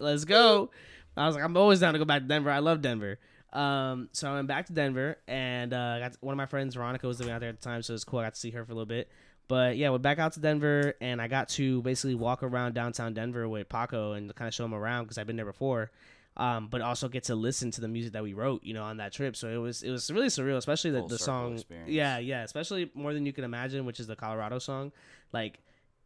let's 0.00 0.24
go. 0.24 0.70
I 1.16 1.26
was 1.26 1.34
like, 1.34 1.44
I'm 1.44 1.56
always 1.56 1.80
down 1.80 1.92
to 1.94 1.98
go 1.98 2.04
back 2.04 2.22
to 2.22 2.28
Denver. 2.28 2.50
I 2.50 2.60
love 2.60 2.82
Denver. 2.82 3.18
Um, 3.52 4.08
so 4.12 4.30
I 4.30 4.34
went 4.34 4.48
back 4.48 4.66
to 4.66 4.72
Denver, 4.72 5.16
and 5.26 5.72
uh, 5.72 5.98
got 5.98 6.16
one 6.20 6.32
of 6.32 6.36
my 6.36 6.46
friends, 6.46 6.74
Veronica, 6.74 7.06
was 7.06 7.18
living 7.18 7.32
out 7.32 7.40
there 7.40 7.48
at 7.48 7.58
the 7.60 7.64
time, 7.64 7.82
so 7.82 7.92
it 7.92 7.94
was 7.94 8.04
cool. 8.04 8.18
I 8.18 8.24
got 8.24 8.34
to 8.34 8.40
see 8.40 8.50
her 8.50 8.64
for 8.64 8.72
a 8.72 8.74
little 8.74 8.86
bit. 8.86 9.08
But 9.48 9.76
yeah, 9.76 9.90
we're 9.90 9.98
back 9.98 10.18
out 10.18 10.32
to 10.32 10.40
Denver, 10.40 10.94
and 11.00 11.22
I 11.22 11.28
got 11.28 11.48
to 11.50 11.80
basically 11.82 12.16
walk 12.16 12.42
around 12.42 12.74
downtown 12.74 13.14
Denver 13.14 13.48
with 13.48 13.68
Paco 13.68 14.12
and 14.12 14.34
kind 14.34 14.48
of 14.48 14.54
show 14.54 14.64
him 14.64 14.74
around 14.74 15.04
because 15.04 15.18
I've 15.18 15.26
been 15.26 15.36
there 15.36 15.46
before. 15.46 15.90
Um, 16.38 16.68
but 16.68 16.82
also 16.82 17.08
get 17.08 17.24
to 17.24 17.34
listen 17.34 17.70
to 17.70 17.80
the 17.80 17.88
music 17.88 18.12
that 18.12 18.22
we 18.22 18.34
wrote, 18.34 18.62
you 18.62 18.74
know, 18.74 18.82
on 18.82 18.98
that 18.98 19.12
trip. 19.12 19.36
So 19.36 19.48
it 19.48 19.56
was 19.56 19.82
it 19.82 19.90
was 19.90 20.10
really 20.10 20.26
surreal, 20.26 20.58
especially 20.58 20.90
the, 20.90 20.98
Full 20.98 21.08
the 21.08 21.18
song. 21.18 21.54
experience. 21.54 21.90
Yeah, 21.90 22.18
yeah, 22.18 22.42
especially 22.42 22.90
more 22.94 23.14
than 23.14 23.24
you 23.24 23.32
can 23.32 23.44
imagine, 23.44 23.86
which 23.86 24.00
is 24.00 24.06
the 24.06 24.16
Colorado 24.16 24.58
song. 24.58 24.92
Like, 25.32 25.60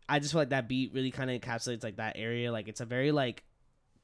I 0.09 0.21
just 0.21 0.31
feel 0.33 0.41
like 0.41 0.51
that 0.51 0.69
beat 0.69 0.93
really 0.95 1.11
kind 1.11 1.31
of 1.33 1.41
encapsulates 1.41 1.83
like 1.83 1.97
that 1.97 2.15
area. 2.17 2.53
Like, 2.53 2.69
it's 2.69 2.81
a 2.81 2.85
very 2.85 3.11
like 3.11 3.43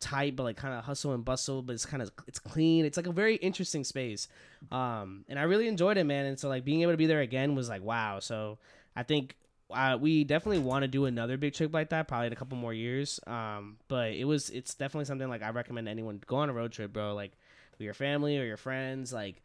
tight, 0.00 0.36
but 0.36 0.42
like 0.42 0.56
kind 0.56 0.74
of 0.74 0.84
hustle 0.84 1.12
and 1.12 1.24
bustle, 1.24 1.62
but 1.62 1.74
it's 1.74 1.86
kind 1.86 2.02
of 2.02 2.10
it's 2.26 2.38
clean. 2.38 2.84
It's 2.84 2.96
like 2.96 3.06
a 3.06 3.12
very 3.12 3.36
interesting 3.36 3.84
space, 3.84 4.28
um, 4.72 5.24
and 5.28 5.38
I 5.38 5.42
really 5.44 5.68
enjoyed 5.68 5.96
it, 5.96 6.04
man. 6.04 6.26
And 6.26 6.38
so 6.38 6.48
like 6.48 6.64
being 6.64 6.82
able 6.82 6.92
to 6.92 6.96
be 6.98 7.06
there 7.06 7.20
again 7.20 7.54
was 7.54 7.68
like 7.68 7.82
wow. 7.82 8.18
So 8.18 8.58
I 8.94 9.04
think 9.04 9.36
uh, 9.70 9.98
we 10.00 10.24
definitely 10.24 10.58
want 10.60 10.82
to 10.82 10.88
do 10.88 11.06
another 11.06 11.36
big 11.36 11.54
trip 11.54 11.72
like 11.74 11.90
that, 11.90 12.08
probably 12.08 12.28
in 12.28 12.32
a 12.32 12.36
couple 12.36 12.56
more 12.56 12.72
years. 12.72 13.20
Um, 13.26 13.76
but 13.88 14.12
it 14.12 14.24
was 14.24 14.50
it's 14.50 14.74
definitely 14.74 15.06
something 15.06 15.28
like 15.28 15.42
I 15.42 15.50
recommend 15.50 15.88
anyone 15.88 16.20
go 16.26 16.36
on 16.36 16.48
a 16.50 16.52
road 16.52 16.72
trip, 16.72 16.92
bro. 16.92 17.14
Like 17.14 17.32
with 17.72 17.84
your 17.84 17.94
family 17.94 18.38
or 18.38 18.44
your 18.44 18.56
friends, 18.56 19.12
like 19.12 19.42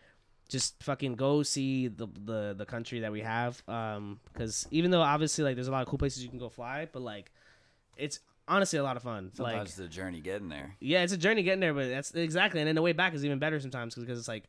just 0.47 0.81
fucking 0.83 1.15
go 1.15 1.43
see 1.43 1.87
the 1.87 2.07
the 2.25 2.53
the 2.57 2.65
country 2.65 2.99
that 2.99 3.11
we 3.11 3.21
have. 3.21 3.61
Um, 3.67 4.19
because 4.31 4.67
even 4.71 4.91
though 4.91 5.01
obviously 5.01 5.43
like 5.43 5.55
there's 5.55 5.67
a 5.67 5.71
lot 5.71 5.81
of 5.81 5.87
cool 5.87 5.99
places 5.99 6.23
you 6.23 6.29
can 6.29 6.39
go 6.39 6.49
fly, 6.49 6.87
but 6.91 7.01
like 7.01 7.31
it's 7.97 8.19
honestly 8.47 8.77
a 8.79 8.83
lot 8.83 8.97
of 8.97 9.03
fun. 9.03 9.31
like 9.37 9.53
Sometimes 9.53 9.75
the 9.75 9.87
journey 9.87 10.19
getting 10.19 10.49
there. 10.49 10.75
yeah, 10.79 11.03
it's 11.03 11.13
a 11.13 11.17
journey 11.17 11.41
getting 11.43 11.61
there, 11.61 11.73
but 11.73 11.89
that's 11.89 12.11
exactly, 12.13 12.59
and 12.59 12.67
then 12.67 12.75
the 12.75 12.81
way 12.81 12.91
back 12.93 13.13
is 13.13 13.23
even 13.25 13.39
better 13.39 13.59
sometimes 13.59 13.95
because 13.95 14.19
it's 14.19 14.27
like 14.27 14.43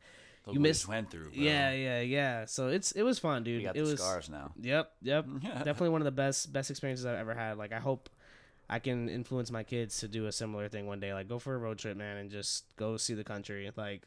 you 0.51 0.51
what 0.51 0.57
we 0.57 0.69
miss. 0.69 0.79
just 0.79 0.87
went 0.87 1.09
through. 1.11 1.29
Bro. 1.31 1.31
Yeah, 1.33 1.71
yeah, 1.71 2.01
yeah. 2.01 2.45
So 2.45 2.67
it's 2.67 2.91
it 2.91 3.03
was 3.03 3.19
fun, 3.19 3.43
dude. 3.43 3.59
We 3.59 3.63
got 3.63 3.75
it 3.75 3.83
the 3.83 3.91
was 3.91 3.99
scars 4.01 4.29
now. 4.29 4.51
Yep, 4.61 4.91
yep. 5.01 5.25
Definitely 5.41 5.89
one 5.89 6.01
of 6.01 6.05
the 6.05 6.11
best 6.11 6.51
best 6.51 6.69
experiences 6.69 7.05
I've 7.05 7.17
ever 7.17 7.33
had. 7.33 7.57
Like 7.57 7.71
I 7.71 7.79
hope 7.79 8.09
I 8.69 8.79
can 8.79 9.09
influence 9.09 9.51
my 9.51 9.63
kids 9.63 9.99
to 9.99 10.07
do 10.07 10.25
a 10.27 10.31
similar 10.31 10.69
thing 10.69 10.87
one 10.87 10.99
day. 10.99 11.13
Like 11.13 11.27
go 11.27 11.39
for 11.39 11.55
a 11.55 11.57
road 11.57 11.77
trip, 11.79 11.97
man, 11.97 12.17
and 12.17 12.29
just 12.31 12.65
go 12.75 12.97
see 12.97 13.13
the 13.13 13.23
country. 13.23 13.71
Like 13.75 14.03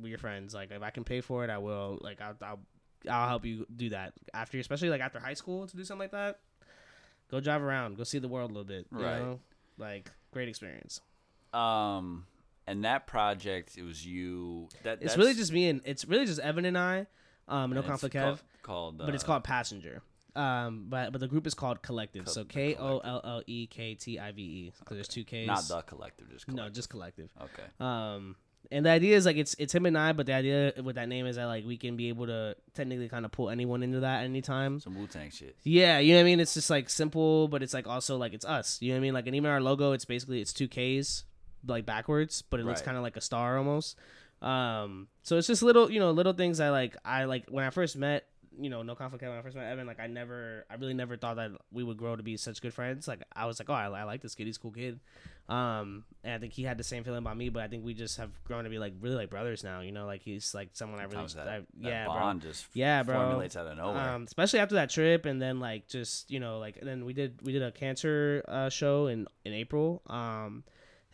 with 0.00 0.08
your 0.08 0.18
friends. 0.18 0.54
Like 0.54 0.70
if 0.70 0.82
I 0.82 0.90
can 0.90 1.04
pay 1.04 1.20
for 1.20 1.44
it, 1.44 1.50
I 1.50 1.58
will. 1.58 1.98
Like 2.00 2.20
I'll 2.20 2.36
I'll, 2.42 2.60
I'll 3.08 3.28
help 3.28 3.44
you 3.44 3.66
do 3.74 3.90
that 3.90 4.14
after, 4.32 4.58
especially 4.58 4.88
like 4.90 5.00
after 5.00 5.18
high 5.20 5.34
school 5.34 5.66
to 5.66 5.76
do 5.76 5.84
something 5.84 6.00
like 6.04 6.12
that. 6.12 6.40
Go 7.30 7.40
drive 7.40 7.62
around, 7.62 7.96
go 7.96 8.04
see 8.04 8.18
the 8.18 8.28
world 8.28 8.50
a 8.50 8.54
little 8.54 8.64
bit. 8.66 8.86
You 8.92 9.04
Right. 9.04 9.18
Know? 9.20 9.40
Like 9.78 10.10
great 10.32 10.48
experience. 10.48 11.00
Um, 11.52 12.26
and 12.66 12.84
that 12.84 13.06
project, 13.06 13.76
it 13.76 13.82
was 13.82 14.04
you. 14.04 14.68
That 14.82 14.98
It's 15.02 15.16
really 15.16 15.34
just 15.34 15.52
me 15.52 15.68
and 15.68 15.80
it's 15.84 16.04
really 16.06 16.26
just 16.26 16.40
Evan 16.40 16.64
and 16.64 16.78
I. 16.78 17.06
Um, 17.46 17.72
no 17.72 17.82
conflict, 17.82 18.14
Kev. 18.14 18.40
Called, 18.62 18.98
but 18.98 19.14
it's 19.14 19.24
uh, 19.24 19.26
called 19.26 19.44
Passenger. 19.44 20.02
Um, 20.34 20.86
but 20.88 21.12
but 21.12 21.20
the 21.20 21.28
group 21.28 21.46
is 21.46 21.54
called 21.54 21.82
Collective. 21.82 22.24
Co- 22.24 22.32
so 22.32 22.44
K 22.44 22.74
O 22.76 22.98
L 22.98 23.20
L 23.22 23.42
E 23.46 23.66
K 23.66 23.94
T 23.94 24.18
I 24.18 24.32
V 24.32 24.42
E. 24.42 24.72
Because 24.78 24.96
there's 24.96 25.08
two 25.08 25.24
Ks. 25.24 25.46
not 25.46 25.68
the 25.68 25.82
collective. 25.82 26.30
Just 26.30 26.48
no, 26.48 26.54
collective. 26.54 26.74
just 26.74 26.90
Collective. 26.90 27.30
okay. 27.40 27.62
Um, 27.78 28.36
and 28.72 28.86
the 28.86 28.90
idea 28.90 29.16
is 29.16 29.26
like 29.26 29.36
it's 29.36 29.54
it's 29.58 29.74
him 29.74 29.86
and 29.86 29.96
I, 29.96 30.12
but 30.12 30.26
the 30.26 30.32
idea 30.32 30.72
with 30.82 30.96
that 30.96 31.08
name 31.08 31.26
is 31.26 31.36
that 31.36 31.44
like 31.44 31.64
we 31.66 31.76
can 31.76 31.96
be 31.96 32.08
able 32.08 32.26
to 32.26 32.56
technically 32.72 33.08
kind 33.08 33.24
of 33.24 33.30
pull 33.30 33.50
anyone 33.50 33.82
into 33.82 34.00
that 34.00 34.24
anytime. 34.24 34.80
Some 34.80 34.98
Wu 34.98 35.06
Tang 35.06 35.30
shit. 35.30 35.56
Yeah, 35.62 35.98
you 35.98 36.14
know 36.14 36.18
what 36.18 36.22
I 36.22 36.24
mean. 36.24 36.40
It's 36.40 36.54
just 36.54 36.70
like 36.70 36.88
simple, 36.88 37.46
but 37.48 37.62
it's 37.62 37.74
like 37.74 37.86
also 37.86 38.16
like 38.16 38.32
it's 38.32 38.44
us. 38.44 38.78
You 38.80 38.88
know 38.88 38.94
what 38.94 38.98
I 38.98 39.02
mean? 39.02 39.14
Like 39.14 39.26
and 39.26 39.36
even 39.36 39.50
our 39.50 39.60
logo, 39.60 39.92
it's 39.92 40.04
basically 40.06 40.40
it's 40.40 40.52
two 40.52 40.68
Ks 40.68 41.24
like 41.66 41.86
backwards, 41.86 42.42
but 42.42 42.60
it 42.60 42.64
looks 42.66 42.80
Right. 42.80 42.84
kind 42.86 42.96
of 42.96 43.02
like 43.02 43.16
a 43.16 43.20
star 43.20 43.58
almost. 43.58 43.96
Um, 44.42 45.08
so 45.22 45.38
it's 45.38 45.46
just 45.46 45.62
little 45.62 45.90
you 45.90 46.00
know 46.00 46.10
little 46.10 46.32
things 46.34 46.60
I 46.60 46.70
like. 46.70 46.96
I 47.04 47.24
like 47.24 47.46
when 47.48 47.64
I 47.64 47.70
first 47.70 47.96
met 47.96 48.26
you 48.56 48.70
know 48.70 48.82
no 48.82 48.94
conflict 48.94 49.22
when 49.24 49.32
I 49.32 49.42
first 49.42 49.56
met 49.56 49.70
Evan. 49.70 49.86
Like 49.86 49.98
I 50.00 50.06
never, 50.06 50.64
I 50.70 50.74
really 50.74 50.94
never 50.94 51.16
thought 51.16 51.36
that 51.36 51.50
we 51.72 51.82
would 51.82 51.96
grow 51.96 52.14
to 52.14 52.22
be 52.22 52.36
such 52.36 52.60
good 52.62 52.72
friends. 52.74 53.08
Like 53.08 53.22
I 53.34 53.46
was 53.46 53.58
like, 53.58 53.68
oh, 53.70 53.74
I, 53.74 53.86
I 53.88 54.04
like 54.04 54.20
this 54.22 54.34
kid. 54.34 54.46
He's 54.46 54.56
a 54.56 54.60
cool 54.60 54.70
kid. 54.70 55.00
Um, 55.48 56.04
and 56.22 56.32
I 56.34 56.38
think 56.38 56.52
he 56.54 56.62
had 56.62 56.78
the 56.78 56.84
same 56.84 57.04
feeling 57.04 57.18
about 57.18 57.36
me, 57.36 57.48
but 57.50 57.62
I 57.62 57.68
think 57.68 57.84
we 57.84 57.92
just 57.94 58.16
have 58.18 58.30
grown 58.44 58.64
to 58.64 58.70
be 58.70 58.78
like 58.78 58.94
really 59.00 59.16
like 59.16 59.28
brothers 59.30 59.64
now. 59.64 59.80
You 59.80 59.92
know, 59.92 60.06
like 60.06 60.22
he's 60.22 60.54
like 60.54 60.70
someone 60.72 61.00
I 61.00 61.04
really, 61.04 61.14
Sometimes 61.14 61.34
that, 61.34 61.48
I, 61.48 61.58
that 61.58 61.66
yeah, 61.80 62.04
bro. 62.04 62.14
bond 62.14 62.42
just 62.42 62.66
Yeah, 62.74 63.02
bro. 63.02 63.14
formulates 63.16 63.56
out 63.56 63.66
of 63.66 63.76
nowhere. 63.76 64.10
Um, 64.10 64.22
especially 64.24 64.60
after 64.60 64.76
that 64.76 64.88
trip, 64.90 65.26
and 65.26 65.40
then 65.42 65.58
like 65.60 65.88
just 65.88 66.30
you 66.30 66.38
know 66.40 66.58
like 66.60 66.76
and 66.76 66.86
then 66.88 67.04
we 67.04 67.12
did 67.12 67.40
we 67.42 67.52
did 67.52 67.62
a 67.62 67.72
cancer 67.72 68.44
uh, 68.46 68.68
show 68.68 69.06
in 69.08 69.26
in 69.44 69.52
April. 69.52 70.00
Um, 70.06 70.64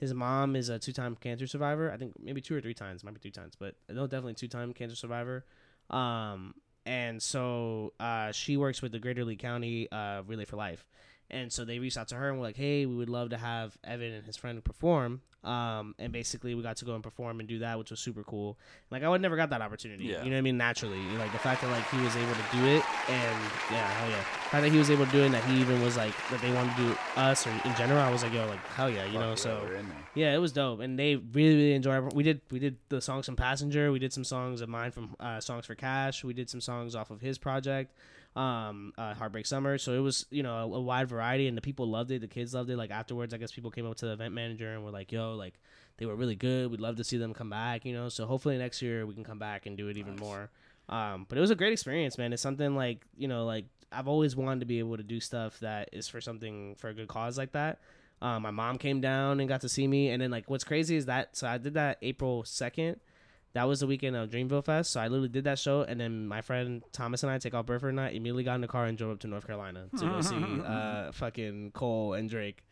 his 0.00 0.14
mom 0.14 0.56
is 0.56 0.70
a 0.70 0.78
two 0.78 0.94
time 0.94 1.14
cancer 1.14 1.46
survivor. 1.46 1.92
I 1.92 1.98
think 1.98 2.14
maybe 2.18 2.40
two 2.40 2.56
or 2.56 2.60
three 2.62 2.72
times, 2.72 3.04
might 3.04 3.12
be 3.12 3.20
three 3.20 3.30
times, 3.30 3.52
but 3.58 3.74
no, 3.90 4.06
definitely 4.06 4.34
two 4.34 4.48
time 4.48 4.72
cancer 4.72 4.96
survivor. 4.96 5.44
Um, 5.90 6.54
and 6.86 7.22
so 7.22 7.92
uh, 8.00 8.32
she 8.32 8.56
works 8.56 8.80
with 8.80 8.92
the 8.92 8.98
Greater 8.98 9.24
Lee 9.24 9.36
County 9.36 9.92
uh, 9.92 10.22
Relay 10.26 10.46
for 10.46 10.56
Life. 10.56 10.86
And 11.30 11.52
so 11.52 11.64
they 11.64 11.78
reached 11.78 11.96
out 11.96 12.08
to 12.08 12.16
her 12.16 12.28
and 12.28 12.38
were 12.38 12.44
like, 12.46 12.56
"Hey, 12.56 12.86
we 12.86 12.94
would 12.96 13.08
love 13.10 13.30
to 13.30 13.36
have 13.36 13.76
Evan 13.84 14.12
and 14.12 14.26
his 14.26 14.36
friend 14.36 14.62
perform." 14.64 15.22
Um, 15.42 15.94
and 15.98 16.12
basically, 16.12 16.54
we 16.54 16.62
got 16.62 16.76
to 16.78 16.84
go 16.84 16.94
and 16.94 17.02
perform 17.02 17.40
and 17.40 17.48
do 17.48 17.60
that, 17.60 17.78
which 17.78 17.90
was 17.90 17.98
super 17.98 18.22
cool. 18.22 18.58
Like 18.90 19.02
I 19.02 19.08
would 19.08 19.22
never 19.22 19.36
got 19.36 19.48
that 19.50 19.62
opportunity. 19.62 20.04
Yeah. 20.04 20.22
You 20.22 20.28
know 20.28 20.36
what 20.36 20.40
I 20.40 20.42
mean? 20.42 20.58
Naturally, 20.58 21.00
like 21.16 21.32
the 21.32 21.38
fact 21.38 21.62
that 21.62 21.70
like 21.70 21.88
he 21.88 21.96
was 21.98 22.14
able 22.14 22.34
to 22.34 22.44
do 22.52 22.58
it, 22.66 22.82
and 23.08 23.38
yeah, 23.70 23.88
hell 23.92 24.10
yeah. 24.10 24.16
The 24.18 24.48
fact 24.50 24.62
that 24.64 24.70
he 24.70 24.76
was 24.76 24.90
able 24.90 25.06
to 25.06 25.12
do 25.12 25.22
it, 25.22 25.26
and 25.26 25.34
that 25.34 25.44
he 25.44 25.58
even 25.60 25.80
was 25.82 25.96
like 25.96 26.12
that 26.30 26.42
they 26.42 26.52
wanted 26.52 26.76
to 26.76 26.82
do 26.82 26.96
us 27.16 27.46
or 27.46 27.50
in 27.64 27.74
general, 27.76 28.00
I 28.00 28.10
was 28.10 28.22
like, 28.22 28.34
yo, 28.34 28.46
like 28.48 28.58
hell 28.68 28.90
yeah, 28.90 29.04
you 29.06 29.12
Fuck 29.12 29.20
know. 29.20 29.28
yeah, 29.30 29.34
so 29.36 29.60
we're 29.66 29.74
in 29.76 29.88
there. 29.88 29.96
yeah, 30.14 30.34
it 30.34 30.38
was 30.38 30.52
dope, 30.52 30.80
and 30.80 30.98
they 30.98 31.16
really 31.16 31.54
really 31.56 31.72
enjoyed. 31.74 32.04
it. 32.08 32.12
We 32.14 32.22
did 32.22 32.42
we 32.50 32.58
did 32.58 32.76
the 32.90 33.00
songs 33.00 33.24
from 33.24 33.36
Passenger. 33.36 33.92
We 33.92 33.98
did 33.98 34.12
some 34.12 34.24
songs 34.24 34.60
of 34.60 34.68
mine 34.68 34.90
from 34.90 35.14
uh, 35.20 35.40
Songs 35.40 35.64
for 35.64 35.74
Cash. 35.74 36.22
We 36.22 36.34
did 36.34 36.50
some 36.50 36.60
songs 36.60 36.94
off 36.94 37.10
of 37.10 37.22
his 37.22 37.38
project, 37.38 37.94
um, 38.36 38.92
uh, 38.96 39.14
Heartbreak 39.14 39.46
Summer. 39.46 39.78
So 39.78 39.92
it 39.94 39.98
was 40.00 40.26
you 40.30 40.42
know 40.42 40.54
a, 40.56 40.62
a 40.64 40.80
wide 40.80 41.08
variety, 41.08 41.48
and 41.48 41.56
the 41.56 41.60
people 41.62 41.86
loved 41.88 42.10
it. 42.10 42.20
The 42.20 42.28
kids 42.28 42.54
loved 42.54 42.70
it. 42.70 42.76
Like 42.76 42.90
afterwards, 42.90 43.34
I 43.34 43.38
guess 43.38 43.52
people 43.52 43.70
came 43.70 43.86
up 43.86 43.96
to 43.96 44.06
the 44.06 44.12
event 44.12 44.34
manager 44.34 44.72
and 44.74 44.84
were 44.84 44.90
like, 44.90 45.12
"Yo, 45.12 45.34
like 45.34 45.54
they 45.96 46.06
were 46.06 46.16
really 46.16 46.36
good. 46.36 46.70
We'd 46.70 46.80
love 46.80 46.96
to 46.96 47.04
see 47.04 47.16
them 47.18 47.34
come 47.34 47.50
back." 47.50 47.84
You 47.84 47.92
know, 47.92 48.08
so 48.08 48.26
hopefully 48.26 48.56
next 48.58 48.82
year 48.82 49.06
we 49.06 49.14
can 49.14 49.24
come 49.24 49.38
back 49.38 49.66
and 49.66 49.76
do 49.76 49.88
it 49.88 49.96
even 49.96 50.14
Nice. 50.14 50.20
more. 50.20 50.50
Um, 50.88 51.26
but 51.28 51.38
it 51.38 51.40
was 51.40 51.50
a 51.50 51.54
great 51.56 51.72
experience, 51.72 52.18
man. 52.18 52.32
It's 52.32 52.42
something 52.42 52.74
like 52.76 53.04
you 53.16 53.28
know, 53.28 53.44
like 53.46 53.64
I've 53.92 54.08
always 54.08 54.36
wanted 54.36 54.60
to 54.60 54.66
be 54.66 54.78
able 54.78 54.96
to 54.96 55.02
do 55.02 55.20
stuff 55.20 55.58
that 55.60 55.88
is 55.92 56.08
for 56.08 56.20
something 56.20 56.76
for 56.76 56.88
a 56.88 56.94
good 56.94 57.08
cause 57.08 57.36
like 57.38 57.52
that. 57.52 57.78
Um, 58.22 58.42
my 58.42 58.50
mom 58.50 58.76
came 58.76 59.00
down 59.00 59.40
and 59.40 59.48
got 59.48 59.62
to 59.62 59.68
see 59.68 59.86
me, 59.88 60.10
and 60.10 60.20
then 60.22 60.30
like 60.30 60.48
what's 60.50 60.64
crazy 60.64 60.94
is 60.96 61.06
that 61.06 61.36
so 61.36 61.46
I 61.48 61.58
did 61.58 61.74
that 61.74 61.98
April 62.02 62.44
second. 62.44 63.00
That 63.52 63.64
was 63.64 63.80
the 63.80 63.86
weekend 63.86 64.14
of 64.14 64.30
Dreamville 64.30 64.64
Fest, 64.64 64.92
so 64.92 65.00
I 65.00 65.08
literally 65.08 65.28
did 65.28 65.44
that 65.44 65.58
show, 65.58 65.82
and 65.82 66.00
then 66.00 66.28
my 66.28 66.40
friend 66.40 66.82
Thomas 66.92 67.24
and 67.24 67.32
I 67.32 67.38
take 67.38 67.52
off 67.52 67.66
Burford 67.66 67.94
night, 67.94 68.14
immediately 68.14 68.44
got 68.44 68.54
in 68.54 68.60
the 68.60 68.68
car 68.68 68.84
and 68.86 68.96
drove 68.96 69.10
up 69.10 69.20
to 69.20 69.26
North 69.26 69.46
Carolina 69.46 69.88
to 69.98 70.04
go 70.06 70.20
see 70.20 70.36
uh 70.64 71.10
fucking 71.12 71.72
Cole 71.72 72.14
and 72.14 72.30
Drake 72.30 72.62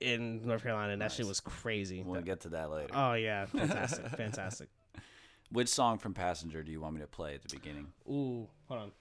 in 0.00 0.46
North 0.46 0.62
Carolina, 0.62 0.92
and 0.92 1.02
that 1.02 1.10
shit 1.10 1.26
was 1.26 1.40
crazy. 1.40 2.02
We'll 2.04 2.22
get 2.22 2.40
to 2.42 2.50
that 2.50 2.70
later. 2.70 2.92
Oh 2.94 3.14
yeah, 3.14 3.46
fantastic, 3.46 4.06
fantastic. 4.10 4.68
Which 5.50 5.68
song 5.68 5.98
from 5.98 6.14
Passenger 6.14 6.62
do 6.62 6.70
you 6.70 6.80
want 6.80 6.94
me 6.94 7.00
to 7.00 7.06
play 7.06 7.34
at 7.34 7.42
the 7.42 7.56
beginning? 7.56 7.88
Ooh, 8.08 8.48
hold 8.68 8.80
on. 8.80 8.92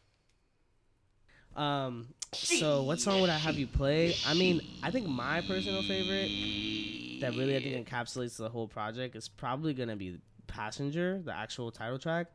Um, 1.55 2.07
so 2.33 2.83
what 2.83 3.00
song 3.00 3.21
would 3.21 3.29
I 3.29 3.38
have 3.38 3.55
you 3.55 3.67
play? 3.67 4.15
I 4.25 4.33
mean, 4.33 4.62
I 4.83 4.91
think 4.91 5.07
my 5.07 5.41
personal 5.41 5.81
favorite 5.83 7.21
that 7.21 7.31
really 7.38 7.55
I 7.55 7.62
think 7.62 7.88
encapsulates 7.88 8.38
the 8.38 8.50
whole 8.50 8.67
project 8.67 9.15
is 9.15 9.29
probably 9.29 9.74
gonna 9.74 9.95
be 9.95 10.19
Passenger, 10.45 11.21
the 11.23 11.33
actual 11.33 11.71
title 11.71 11.99
track. 11.99 12.27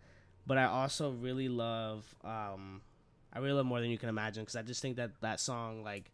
But 0.47 0.59
I 0.59 0.65
also 0.65 1.11
really 1.11 1.49
love, 1.49 2.05
um, 2.25 2.81
I 3.33 3.39
really 3.39 3.53
love 3.53 3.67
more 3.67 3.81
than 3.81 3.91
you 3.91 3.99
can 3.99 4.09
imagine 4.09 4.43
because 4.43 4.57
I 4.57 4.63
just 4.63 4.83
think 4.83 4.97
that 4.97 5.21
that 5.21 5.41
song 5.41 5.83
like. 5.83 6.11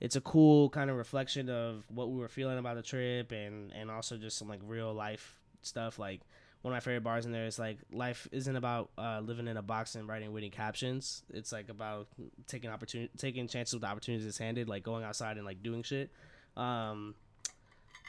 It's 0.00 0.16
a 0.16 0.20
cool 0.20 0.70
kind 0.70 0.90
of 0.90 0.96
reflection 0.96 1.48
of 1.48 1.84
what 1.88 2.10
we 2.10 2.18
were 2.18 2.28
feeling 2.28 2.58
about 2.58 2.74
the 2.74 2.82
trip, 2.82 3.30
and 3.32 3.72
and 3.72 3.90
also 3.90 4.16
just 4.16 4.36
some 4.36 4.48
like 4.48 4.60
real 4.66 4.92
life 4.92 5.40
stuff. 5.62 5.98
Like 5.98 6.20
one 6.64 6.72
of 6.72 6.76
my 6.76 6.80
favorite 6.80 7.04
bars 7.04 7.26
in 7.26 7.32
there 7.32 7.44
is 7.44 7.58
like 7.58 7.76
life 7.92 8.26
isn't 8.32 8.56
about 8.56 8.90
uh, 8.96 9.20
living 9.20 9.48
in 9.48 9.58
a 9.58 9.62
box 9.62 9.96
and 9.96 10.08
writing 10.08 10.32
witty 10.32 10.48
captions. 10.48 11.22
It's 11.30 11.52
like 11.52 11.68
about 11.68 12.08
taking 12.46 12.70
opportunity, 12.70 13.10
taking 13.18 13.46
chances 13.48 13.74
with 13.74 13.84
opportunities 13.84 14.26
it's 14.26 14.38
handed, 14.38 14.66
like 14.66 14.82
going 14.82 15.04
outside 15.04 15.36
and 15.36 15.44
like 15.44 15.62
doing 15.62 15.82
shit. 15.82 16.10
Um, 16.56 17.14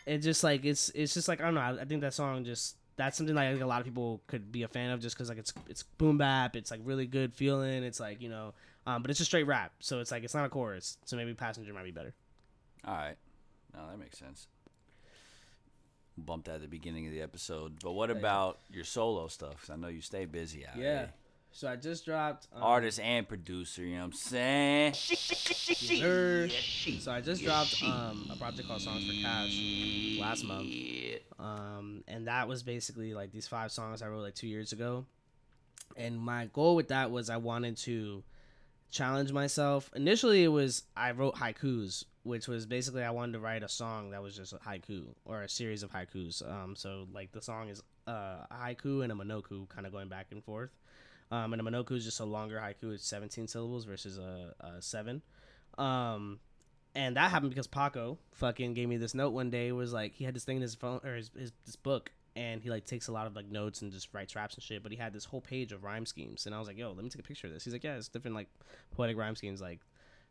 and 0.08 0.22
just 0.22 0.42
like 0.42 0.64
it's 0.64 0.90
it's 0.96 1.14
just 1.14 1.28
like 1.28 1.42
I 1.42 1.46
don't 1.46 1.56
know. 1.56 1.62
I, 1.62 1.82
I 1.82 1.86
think 1.86 2.00
that 2.00 2.14
song 2.14 2.46
just 2.46 2.78
that's 2.98 3.18
something 3.18 3.36
like 3.36 3.48
I 3.48 3.52
think 3.52 3.64
a 3.64 3.68
lot 3.68 3.80
of 3.82 3.86
people 3.86 4.22
could 4.28 4.52
be 4.52 4.64
a 4.64 4.68
fan 4.68 4.92
of 4.92 5.00
just 5.02 5.16
because 5.16 5.30
like 5.30 5.38
it's 5.38 5.54
it's 5.70 5.84
boom 5.84 6.18
bap. 6.18 6.56
It's 6.56 6.72
like 6.72 6.80
really 6.84 7.06
good 7.08 7.34
feeling. 7.34 7.84
It's 7.84 8.00
like 8.00 8.22
you 8.22 8.30
know, 8.30 8.54
um, 8.88 9.02
but 9.02 9.12
it's 9.12 9.18
just 9.20 9.30
straight 9.30 9.44
rap. 9.48 9.74
So 9.80 10.00
it's 10.00 10.12
like 10.12 10.24
it's 10.24 10.34
not 10.34 10.46
a 10.46 10.50
chorus. 10.50 10.98
So 11.06 11.16
maybe 11.18 11.34
Passenger 11.34 11.74
might 11.74 11.84
be 11.84 11.92
better. 11.92 12.14
All 12.86 12.94
right. 12.96 13.18
No, 13.74 13.82
that 13.90 14.00
makes 14.00 14.18
sense. 14.18 14.48
bumped 16.18 16.46
that 16.46 16.56
at 16.56 16.62
the 16.62 16.68
beginning 16.70 17.06
of 17.08 17.12
the 17.12 17.22
episode. 17.22 17.78
But 17.84 17.92
what 17.92 18.10
about 18.10 18.60
your 18.72 18.86
solo 18.86 19.28
stuff? 19.28 19.60
'Cause 19.62 19.70
I 19.72 19.76
know 19.76 19.90
you 19.90 20.00
stay 20.02 20.24
busy 20.26 20.66
out 20.66 20.76
here. 20.76 21.14
So 21.56 21.70
I 21.70 21.78
just 21.78 22.04
dropped 22.04 22.50
um, 22.54 22.62
Artist 22.62 23.00
and 23.00 23.26
producer, 23.26 23.82
you 23.82 23.96
know 23.96 24.00
what 24.00 24.06
I'm 24.08 24.12
saying? 24.12 24.94
Sir. 24.94 26.50
So 27.00 27.14
I 27.14 27.22
just 27.22 27.46
dropped 27.46 27.82
um, 27.82 28.30
a 28.30 28.36
project 28.36 28.68
called 28.68 28.82
Songs 28.82 29.08
for 29.08 29.14
Cash 29.22 30.18
last 30.20 30.44
month. 30.44 30.70
Um, 31.40 32.04
and 32.10 32.28
that 32.28 32.50
was 32.50 32.62
basically 32.62 33.14
like 33.14 33.32
these 33.32 33.48
five 33.48 33.72
songs 33.72 34.02
I 34.02 34.10
wrote 34.10 34.24
like 34.24 34.36
two 34.36 34.50
years 34.50 34.74
ago. 34.74 35.06
And 35.96 36.20
my 36.20 36.50
goal 36.52 36.76
with 36.76 36.90
that 36.90 37.10
was 37.10 37.30
I 37.30 37.38
wanted 37.38 37.78
to 37.78 38.26
challenge 38.92 39.32
myself. 39.32 39.90
Initially, 39.96 40.44
it 40.44 40.50
was 40.50 40.84
I 40.98 41.12
wrote 41.12 41.36
haikus, 41.36 42.04
which 42.24 42.50
was 42.50 42.66
basically 42.66 43.04
I 43.04 43.12
wanted 43.12 43.32
to 43.32 43.40
write 43.40 43.64
a 43.64 43.70
song 43.70 44.10
that 44.10 44.22
was 44.22 44.36
just 44.36 44.52
a 44.52 44.58
haiku 44.58 45.06
or 45.24 45.44
a 45.44 45.48
series 45.48 45.84
of 45.84 45.92
haikus. 45.94 46.46
Um, 46.46 46.76
so 46.76 47.08
like 47.14 47.32
the 47.32 47.42
song 47.42 47.70
is 47.70 47.82
uh, 48.10 48.44
a 48.52 48.56
haiku 48.62 49.04
and 49.04 49.12
a 49.14 49.16
monoku, 49.16 49.70
kind 49.70 49.88
of 49.88 49.94
going 49.94 50.10
back 50.10 50.28
and 50.32 50.44
forth. 50.44 50.72
Um, 51.32 51.54
and 51.54 51.62
a 51.62 51.66
monoku 51.66 51.92
is 51.92 52.06
just 52.06 52.20
a 52.20 52.26
longer 52.26 52.58
haiku. 52.58 52.94
It's 52.94 53.08
17 53.08 53.48
syllables 53.48 53.86
versus 53.86 54.18
a, 54.18 54.54
a 54.60 54.82
seven. 54.82 55.22
Um, 55.78 56.40
and 56.94 57.18
that 57.18 57.32
happened 57.32 57.50
because 57.50 57.68
Paco 57.68 58.18
fucking 58.34 58.74
gave 58.74 58.88
me 58.88 58.98
this 58.98 59.14
note 59.14 59.32
one 59.32 59.50
day. 59.50 59.72
Was 59.72 59.92
like 59.92 60.14
he 60.14 60.24
had 60.24 60.34
this 60.34 60.46
thing 60.46 60.58
in 60.58 60.62
his 60.62 60.76
phone 60.76 61.02
or 61.04 61.16
his, 61.16 61.30
his 61.38 61.52
this 61.66 61.76
book, 61.76 62.12
and 62.36 62.62
he 62.62 62.70
like 62.70 62.86
takes 62.86 63.10
a 63.10 63.12
lot 63.12 63.28
of 63.28 63.36
like 63.36 63.48
notes 63.48 63.82
and 63.82 63.92
just 63.92 64.14
writes 64.14 64.36
raps 64.36 64.56
and 64.56 64.64
shit. 64.64 64.82
But 64.82 64.94
he 64.94 64.98
had 64.98 65.12
this 65.12 65.26
whole 65.26 65.42
page 65.42 65.74
of 65.74 65.84
rhyme 65.84 66.06
schemes, 66.06 66.46
and 66.46 66.56
I 66.56 66.60
was 66.60 66.68
like, 66.70 66.78
"Yo, 66.78 66.94
let 66.94 67.04
me 67.04 67.10
take 67.10 67.20
a 67.20 67.28
picture 67.28 67.48
of 67.48 67.54
this." 67.54 67.66
He's 67.66 67.74
like, 67.74 67.84
"Yeah, 67.84 67.98
it's 67.98 68.08
different 68.08 68.36
like 68.36 68.48
poetic 68.96 69.18
rhyme 69.18 69.36
schemes, 69.36 69.62
like 69.62 69.82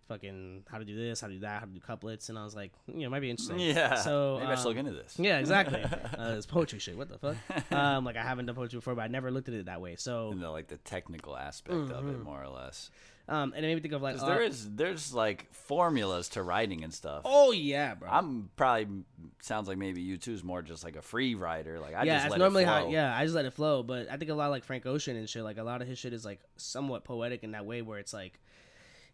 fucking 0.09 0.65
how 0.71 0.79
to 0.79 0.85
do 0.85 0.97
this, 0.97 1.21
how 1.21 1.29
to 1.29 1.35
do 1.35 1.41
that, 1.41 1.61
how 1.61 1.67
to 1.67 1.73
do 1.73 1.81
couplets." 1.81 2.29
And 2.29 2.39
I 2.39 2.45
was 2.45 2.55
like, 2.55 2.73
"You 2.87 3.01
know, 3.01 3.07
it 3.07 3.11
might 3.11 3.21
be 3.21 3.31
interesting." 3.31 3.59
Yeah. 3.61 3.97
So 3.97 4.37
maybe 4.41 4.53
I 4.53 4.55
should 4.57 4.65
look 4.65 4.79
um, 4.79 4.87
into 4.87 4.93
this. 4.93 5.15
Yeah, 5.19 5.39
exactly. 5.39 5.83
uh, 6.19 6.35
it's 6.37 6.47
poetry 6.47 6.79
shit. 6.79 6.97
What 6.97 7.09
the 7.09 7.19
fuck? 7.19 7.37
um, 7.73 8.05
like 8.05 8.17
I 8.17 8.23
haven't 8.23 8.47
done 8.47 8.55
poetry 8.57 8.79
before, 8.79 8.95
but 8.95 9.03
I 9.03 9.09
never 9.09 9.31
looked 9.31 9.49
at 9.49 9.55
it 9.55 9.67
that 9.67 9.81
way. 9.81 9.97
So, 9.97 10.31
And 10.31 10.43
the, 10.43 10.51
like 10.51 10.69
the 10.69 10.79
technical 10.79 11.37
aspect 11.37 11.75
of 11.77 11.89
Mm-hmm. 11.89 12.09
it, 12.11 12.23
more 12.25 12.43
or 12.43 12.49
less. 12.49 12.91
um, 13.29 13.55
and 13.57 13.65
it 13.65 13.69
made 13.69 13.77
me 13.77 13.81
think 13.81 13.95
of 13.95 14.03
like, 14.03 14.19
there 14.21 14.43
is 14.43 14.69
there's 14.75 15.15
like 15.15 15.47
formulas 15.53 16.29
to 16.31 16.43
writing 16.43 16.85
and 16.85 16.93
stuff. 16.93 17.23
oh 17.25 17.53
yeah, 17.53 17.95
bro. 17.95 18.09
I'm 18.11 18.51
probably 18.57 18.87
sounds 19.41 19.67
like 19.67 19.79
maybe 19.79 20.03
you 20.03 20.19
too 20.19 20.33
is 20.33 20.45
more 20.45 20.61
just 20.61 20.85
like 20.85 20.97
a 20.97 21.03
free 21.03 21.35
writer. 21.35 21.81
Like 21.81 21.95
I 21.95 22.05
yeah, 22.05 22.19
just 22.19 22.31
let 22.33 22.39
normally 22.39 22.65
it 22.65 22.67
flow. 22.67 22.75
how. 22.85 22.89
Yeah, 22.91 23.17
I 23.17 23.25
just 23.25 23.35
let 23.35 23.47
it 23.47 23.53
flow. 23.55 23.83
But 23.83 24.11
I 24.11 24.19
think 24.19 24.31
a 24.31 24.35
lot 24.35 24.47
of, 24.47 24.51
like 24.51 24.65
Frank 24.65 24.85
Ocean 24.85 25.17
and 25.17 25.27
shit. 25.29 25.43
Like 25.43 25.57
a 25.57 25.63
lot 25.63 25.81
of 25.81 25.89
his 25.89 25.99
shit 25.99 26.13
is 26.13 26.25
like 26.25 26.41
somewhat 26.59 27.05
poetic 27.05 27.45
in 27.45 27.53
that 27.53 27.65
way, 27.65 27.81
where 27.81 27.99
it's 27.99 28.13
like, 28.13 28.39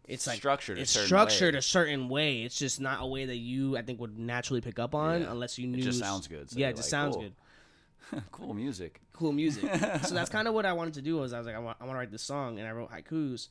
it's 0.07 0.27
like 0.27 0.37
Structured 0.37 0.77
a 0.77 0.81
It's 0.81 0.91
certain 0.91 1.07
structured 1.07 1.53
way. 1.53 1.59
a 1.59 1.61
certain 1.61 2.09
way. 2.09 2.41
It's 2.43 2.57
just 2.57 2.81
not 2.81 3.01
a 3.01 3.05
way 3.05 3.25
that 3.25 3.37
you 3.37 3.77
I 3.77 3.81
think 3.81 3.99
would 3.99 4.17
naturally 4.17 4.61
pick 4.61 4.79
up 4.79 4.93
on 4.95 5.21
Yeah. 5.21 5.31
unless 5.31 5.57
you 5.57 5.67
knew. 5.67 5.79
It 5.79 5.83
just 5.83 5.99
sounds 5.99 6.27
good, 6.27 6.49
so 6.49 6.57
yeah, 6.59 6.69
it 6.69 6.75
just 6.75 6.87
like, 6.91 7.01
sounds 7.01 7.15
cool. 7.15 7.23
good. 7.23 8.23
cool 8.31 8.53
music. 8.53 8.99
Cool 9.13 9.31
music. 9.31 9.63
so 10.03 10.13
that's 10.15 10.29
kind 10.29 10.47
of 10.47 10.53
what 10.53 10.65
I 10.65 10.73
wanted 10.73 10.95
to 10.95 11.01
do. 11.01 11.17
Was 11.17 11.33
I 11.33 11.37
was 11.37 11.47
like, 11.47 11.55
I 11.55 11.59
want, 11.59 11.77
I 11.79 11.85
want 11.85 11.95
to 11.95 11.99
write 11.99 12.11
this 12.11 12.23
song, 12.23 12.59
and 12.59 12.67
I 12.67 12.71
wrote 12.71 12.89
haikus, 12.91 13.47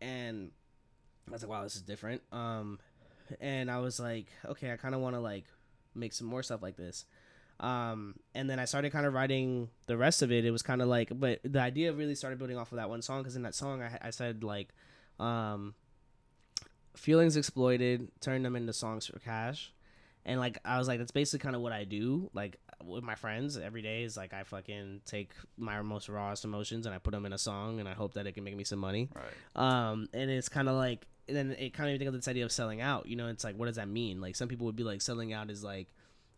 and 0.00 0.50
I 1.28 1.32
was 1.32 1.42
like, 1.42 1.50
wow, 1.50 1.62
this 1.62 1.76
is 1.76 1.82
different. 1.82 2.20
Um, 2.32 2.78
and 3.40 3.70
I 3.70 3.78
was 3.78 3.98
like, 4.00 4.26
okay, 4.44 4.72
I 4.72 4.76
kind 4.76 4.94
of 4.94 5.00
want 5.00 5.14
to 5.16 5.20
like 5.20 5.44
make 5.94 6.12
some 6.12 6.26
more 6.26 6.42
stuff 6.42 6.62
like 6.62 6.76
this. 6.76 7.04
Um, 7.60 8.16
and 8.34 8.50
then 8.50 8.58
I 8.58 8.64
started 8.64 8.90
kind 8.92 9.06
of 9.06 9.14
writing 9.14 9.68
the 9.86 9.96
rest 9.96 10.20
of 10.22 10.32
it. 10.32 10.44
It 10.44 10.50
was 10.50 10.62
kind 10.62 10.82
of 10.82 10.88
like, 10.88 11.10
but 11.14 11.38
the 11.44 11.60
idea 11.60 11.92
really 11.92 12.16
started 12.16 12.38
building 12.38 12.58
off 12.58 12.72
of 12.72 12.76
that 12.76 12.90
one 12.90 13.02
song 13.02 13.20
because 13.22 13.36
in 13.36 13.42
that 13.42 13.54
song 13.54 13.80
I, 13.82 13.98
I 14.02 14.10
said 14.10 14.42
like, 14.42 14.70
um, 15.20 15.74
feelings 16.94 17.36
exploited, 17.36 18.08
turn 18.20 18.42
them 18.42 18.56
into 18.56 18.72
songs 18.72 19.06
for 19.06 19.18
cash. 19.18 19.72
And 20.24 20.38
like 20.38 20.58
I 20.64 20.78
was 20.78 20.86
like, 20.88 20.98
that's 20.98 21.10
basically 21.10 21.42
kind 21.42 21.56
of 21.56 21.62
what 21.62 21.72
I 21.72 21.84
do. 21.84 22.30
Like 22.32 22.56
with 22.84 23.02
my 23.02 23.14
friends 23.14 23.56
every 23.56 23.82
day 23.82 24.04
is 24.04 24.16
like 24.16 24.32
I 24.32 24.44
fucking 24.44 25.00
take 25.04 25.30
my 25.56 25.80
most 25.82 26.08
rawest 26.08 26.44
emotions 26.44 26.86
and 26.86 26.94
I 26.94 26.98
put 26.98 27.12
them 27.12 27.26
in 27.26 27.32
a 27.32 27.38
song 27.38 27.80
and 27.80 27.88
I 27.88 27.94
hope 27.94 28.14
that 28.14 28.26
it 28.26 28.32
can 28.32 28.44
make 28.44 28.56
me 28.56 28.64
some 28.64 28.78
money. 28.78 29.08
Right. 29.14 29.90
Um, 29.90 30.08
and 30.12 30.30
it's 30.30 30.48
kind 30.48 30.68
of 30.68 30.76
like, 30.76 31.06
and 31.28 31.36
then 31.36 31.50
it 31.52 31.74
kind 31.74 31.88
of 31.88 31.94
even 31.94 31.98
think 31.98 32.08
of 32.08 32.14
this 32.14 32.28
idea 32.28 32.44
of 32.44 32.52
selling 32.52 32.80
out. 32.80 33.06
You 33.06 33.16
know, 33.16 33.28
it's 33.28 33.44
like, 33.44 33.56
what 33.56 33.66
does 33.66 33.76
that 33.76 33.88
mean? 33.88 34.20
Like 34.20 34.36
some 34.36 34.48
people 34.48 34.66
would 34.66 34.76
be 34.76 34.84
like, 34.84 35.02
selling 35.02 35.32
out 35.32 35.50
is 35.50 35.64
like, 35.64 35.88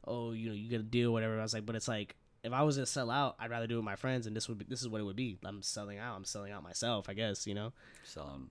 oh, 0.07 0.33
you 0.33 0.49
know, 0.49 0.55
you 0.55 0.69
get 0.69 0.81
a 0.81 0.85
deal, 0.85 1.13
whatever. 1.13 1.39
I 1.39 1.43
was 1.43 1.55
like, 1.55 1.67
but 1.67 1.77
it's 1.77 1.89
like, 1.89 2.17
if 2.43 2.53
I 2.53 2.63
was 2.63 2.77
to 2.77 2.85
sell 2.85 3.11
out, 3.11 3.37
I'd 3.41 3.51
rather 3.51 3.67
do 3.67 3.75
it 3.75 3.79
with 3.79 3.87
my 3.87 3.97
friends, 3.97 4.27
and 4.27 4.37
this 4.37 4.51
would 4.51 4.59
be, 4.59 4.67
this 4.69 4.83
is 4.83 4.89
what 4.89 5.01
it 5.01 5.05
would 5.05 5.17
be. 5.17 5.39
I'm 5.45 5.63
selling 5.63 5.99
out. 5.99 6.15
I'm 6.15 6.27
selling 6.27 6.53
out 6.53 6.63
myself, 6.63 7.09
I 7.09 7.15
guess. 7.15 7.47
You 7.47 7.55
know. 7.55 7.73
Selling. 8.05 8.51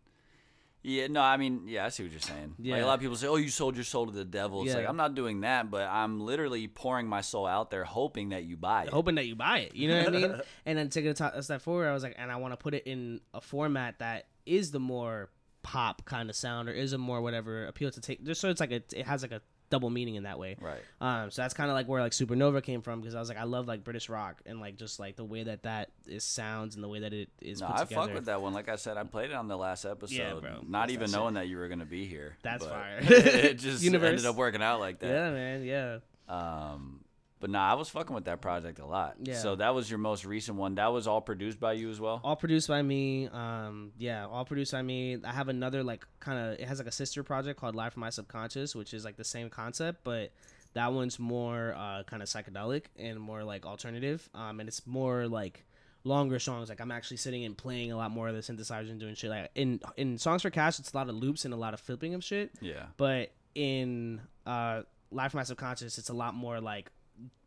Yeah, 0.84 1.08
no, 1.08 1.22
I 1.22 1.38
mean, 1.38 1.64
yeah, 1.66 1.86
I 1.86 1.90
see 1.90 2.04
what 2.04 2.12
you're 2.12 2.20
saying. 2.20 2.56
Like, 2.60 2.84
a 2.84 2.86
lot 2.86 2.96
of 2.96 3.00
people 3.00 3.16
say, 3.16 3.28
"Oh, 3.28 3.38
you 3.38 3.48
sold 3.50 3.76
your 3.76 3.86
soul 3.86 4.06
to 4.06 4.12
the 4.12 4.26
devil." 4.26 4.64
It's 4.66 4.74
like 4.76 4.90
I'm 4.90 4.98
not 4.98 5.16
doing 5.16 5.42
that, 5.42 5.72
but 5.72 5.88
I'm 5.90 6.20
literally 6.20 6.68
pouring 6.68 7.08
my 7.08 7.22
soul 7.22 7.48
out 7.48 7.72
there, 7.72 7.86
hoping 7.86 8.30
that 8.30 8.44
you 8.44 8.58
buy 8.58 8.84
it. 8.84 8.90
hoping 8.90 9.16
that 9.16 9.26
you 9.26 9.36
buy 9.36 9.60
it. 9.60 9.76
You 9.76 9.88
know 9.88 10.04
what 10.04 10.08
I 10.08 10.12
mean? 10.12 10.42
And 10.66 10.78
then 10.78 10.90
taking 10.90 11.12
a 11.12 11.42
step 11.42 11.62
forward, 11.62 11.88
I 11.88 11.94
was 11.94 12.04
like, 12.04 12.16
and 12.18 12.32
I 12.32 12.36
want 12.36 12.52
to 12.52 12.58
put 12.58 12.74
it 12.74 12.84
in 12.86 13.22
a 13.34 13.40
format 13.42 14.00
that 14.00 14.28
is 14.46 14.72
the 14.72 14.80
more 14.80 15.30
pop 15.62 16.04
kind 16.04 16.30
of 16.30 16.36
sound, 16.36 16.68
or 16.68 16.74
is 16.74 16.92
a 16.92 16.98
more 16.98 17.22
whatever 17.22 17.66
appeal 17.66 17.90
to 17.92 18.02
take. 18.02 18.24
Just 18.26 18.42
so 18.42 18.50
it's 18.50 18.60
like 18.60 18.72
a, 18.72 18.84
it 18.94 19.06
has 19.08 19.22
like 19.22 19.32
a 19.32 19.42
double 19.74 19.90
meaning 19.90 20.14
in 20.16 20.24
that 20.24 20.38
way. 20.38 20.56
Right. 20.62 20.82
Um, 21.02 21.32
so 21.32 21.42
that's 21.42 21.56
kind 21.56 21.70
of 21.72 21.74
like 21.74 21.88
where 21.88 22.00
like 22.00 22.12
Supernova 22.12 22.62
came 22.62 22.82
from 22.84 23.02
because 23.02 23.16
I 23.16 23.20
was 23.20 23.28
like, 23.28 23.40
I 23.40 23.44
love 23.44 23.68
like 23.68 23.84
British 23.84 24.08
rock 24.08 24.42
and 24.46 24.60
like 24.60 24.78
just 24.78 25.00
like 25.00 25.16
the 25.16 25.24
way 25.26 25.42
that 25.44 25.64
that 25.64 25.90
is 26.06 26.24
sounds 26.24 26.76
and 26.76 26.84
the 26.84 26.88
way 26.88 27.00
that 27.00 27.12
it 27.12 27.30
is 27.42 27.62
No, 27.62 27.68
I 27.68 27.80
together. 27.84 27.96
fuck 27.96 28.14
with 28.14 28.26
that 28.26 28.42
one. 28.42 28.54
Like 28.54 28.70
I 28.70 28.76
said, 28.76 28.98
I 28.98 29.04
played 29.04 29.32
it 29.32 29.34
on 29.36 29.48
the 29.48 29.58
last 29.58 29.84
episode, 29.86 30.42
bro. 30.42 30.60
not 30.68 30.82
That's 30.82 30.94
even 30.94 31.10
that 31.12 31.18
knowing 31.18 31.34
that 31.34 31.48
you 31.48 31.58
were 31.58 31.68
gonna 31.68 31.86
be 31.86 32.06
here. 32.06 32.38
That's 32.44 32.66
fire. 32.66 33.00
it 33.02 33.56
just 33.56 33.84
Universe. 33.84 34.10
ended 34.10 34.26
up 34.28 34.36
working 34.36 34.62
out 34.62 34.80
like 34.80 35.00
that. 35.00 35.08
Yeah, 35.10 35.32
man. 35.32 35.64
Yeah. 35.64 35.98
Um, 36.30 37.03
but 37.44 37.50
nah, 37.50 37.70
I 37.70 37.74
was 37.74 37.90
fucking 37.90 38.16
with 38.16 38.24
that 38.24 38.40
project 38.40 38.80
a 38.80 38.86
lot. 38.86 39.16
Yeah. 39.22 39.36
So 39.38 39.56
that 39.58 39.76
was 39.76 39.90
your 39.90 40.00
most 40.00 40.24
recent 40.24 40.58
one. 40.58 40.76
That 40.76 40.94
was 40.94 41.08
all 41.08 41.20
produced 41.20 41.60
by 41.60 41.74
you 41.74 41.90
as 41.90 42.00
well. 42.00 42.22
all 42.24 42.38
produced 42.38 42.70
by 42.70 42.82
me 42.82 43.28
um 43.34 43.92
yeah 43.98 44.26
all 44.26 44.46
produced 44.46 44.72
by 44.72 44.82
me 44.82 45.18
i 45.26 45.32
have 45.34 45.50
another 45.50 45.84
like 45.84 46.06
kind 46.22 46.40
of 46.40 46.58
it 46.60 46.66
has 46.66 46.78
like 46.80 46.88
a 46.88 46.92
sister 46.92 47.22
project 47.22 47.60
called 47.60 47.76
live 47.76 47.92
from 47.92 48.00
my 48.02 48.10
subconscious 48.10 48.74
which 48.76 48.94
is 48.94 49.04
like 49.04 49.18
the 49.18 49.24
same 49.26 49.50
concept 49.50 50.04
but 50.06 50.32
that 50.74 50.94
one's 50.94 51.20
more 51.20 51.74
uh 51.78 52.04
kind 52.04 52.24
of 52.24 52.30
psychedelic 52.30 52.86
and 52.98 53.20
more 53.20 53.44
like 53.44 53.66
alternative 53.66 54.30
um 54.34 54.60
and 54.62 54.70
it's 54.70 54.88
more 54.88 55.28
like 55.28 55.66
longer 56.06 56.40
songs 56.40 56.70
like 56.70 56.80
i'm 56.80 56.92
actually 56.92 57.18
sitting 57.18 57.44
and 57.44 57.58
playing 57.58 57.92
a 57.92 57.98
lot 57.98 58.10
more 58.12 58.30
of 58.30 58.36
the 58.36 58.42
synthesizer 58.42 58.90
and 58.90 59.00
doing 59.02 59.16
shit 59.16 59.30
like 59.30 59.50
in 59.56 59.80
in 59.98 60.18
songs 60.18 60.42
for 60.44 60.50
cash 60.50 60.80
it's 60.80 60.94
a 60.94 60.98
lot 60.98 61.10
of 61.10 61.16
loops 61.16 61.44
and 61.46 61.54
a 61.54 61.58
lot 61.58 61.74
of 61.74 61.80
flipping 61.82 62.14
of 62.14 62.24
shit 62.24 62.52
Yeah. 62.62 62.86
but 62.98 63.32
in 63.56 64.22
uh 64.46 64.84
live 65.12 65.32
from 65.32 65.40
my 65.40 65.44
subconscious 65.44 65.98
it's 65.98 66.10
a 66.10 66.14
lot 66.14 66.34
more 66.36 66.60
like 66.62 66.90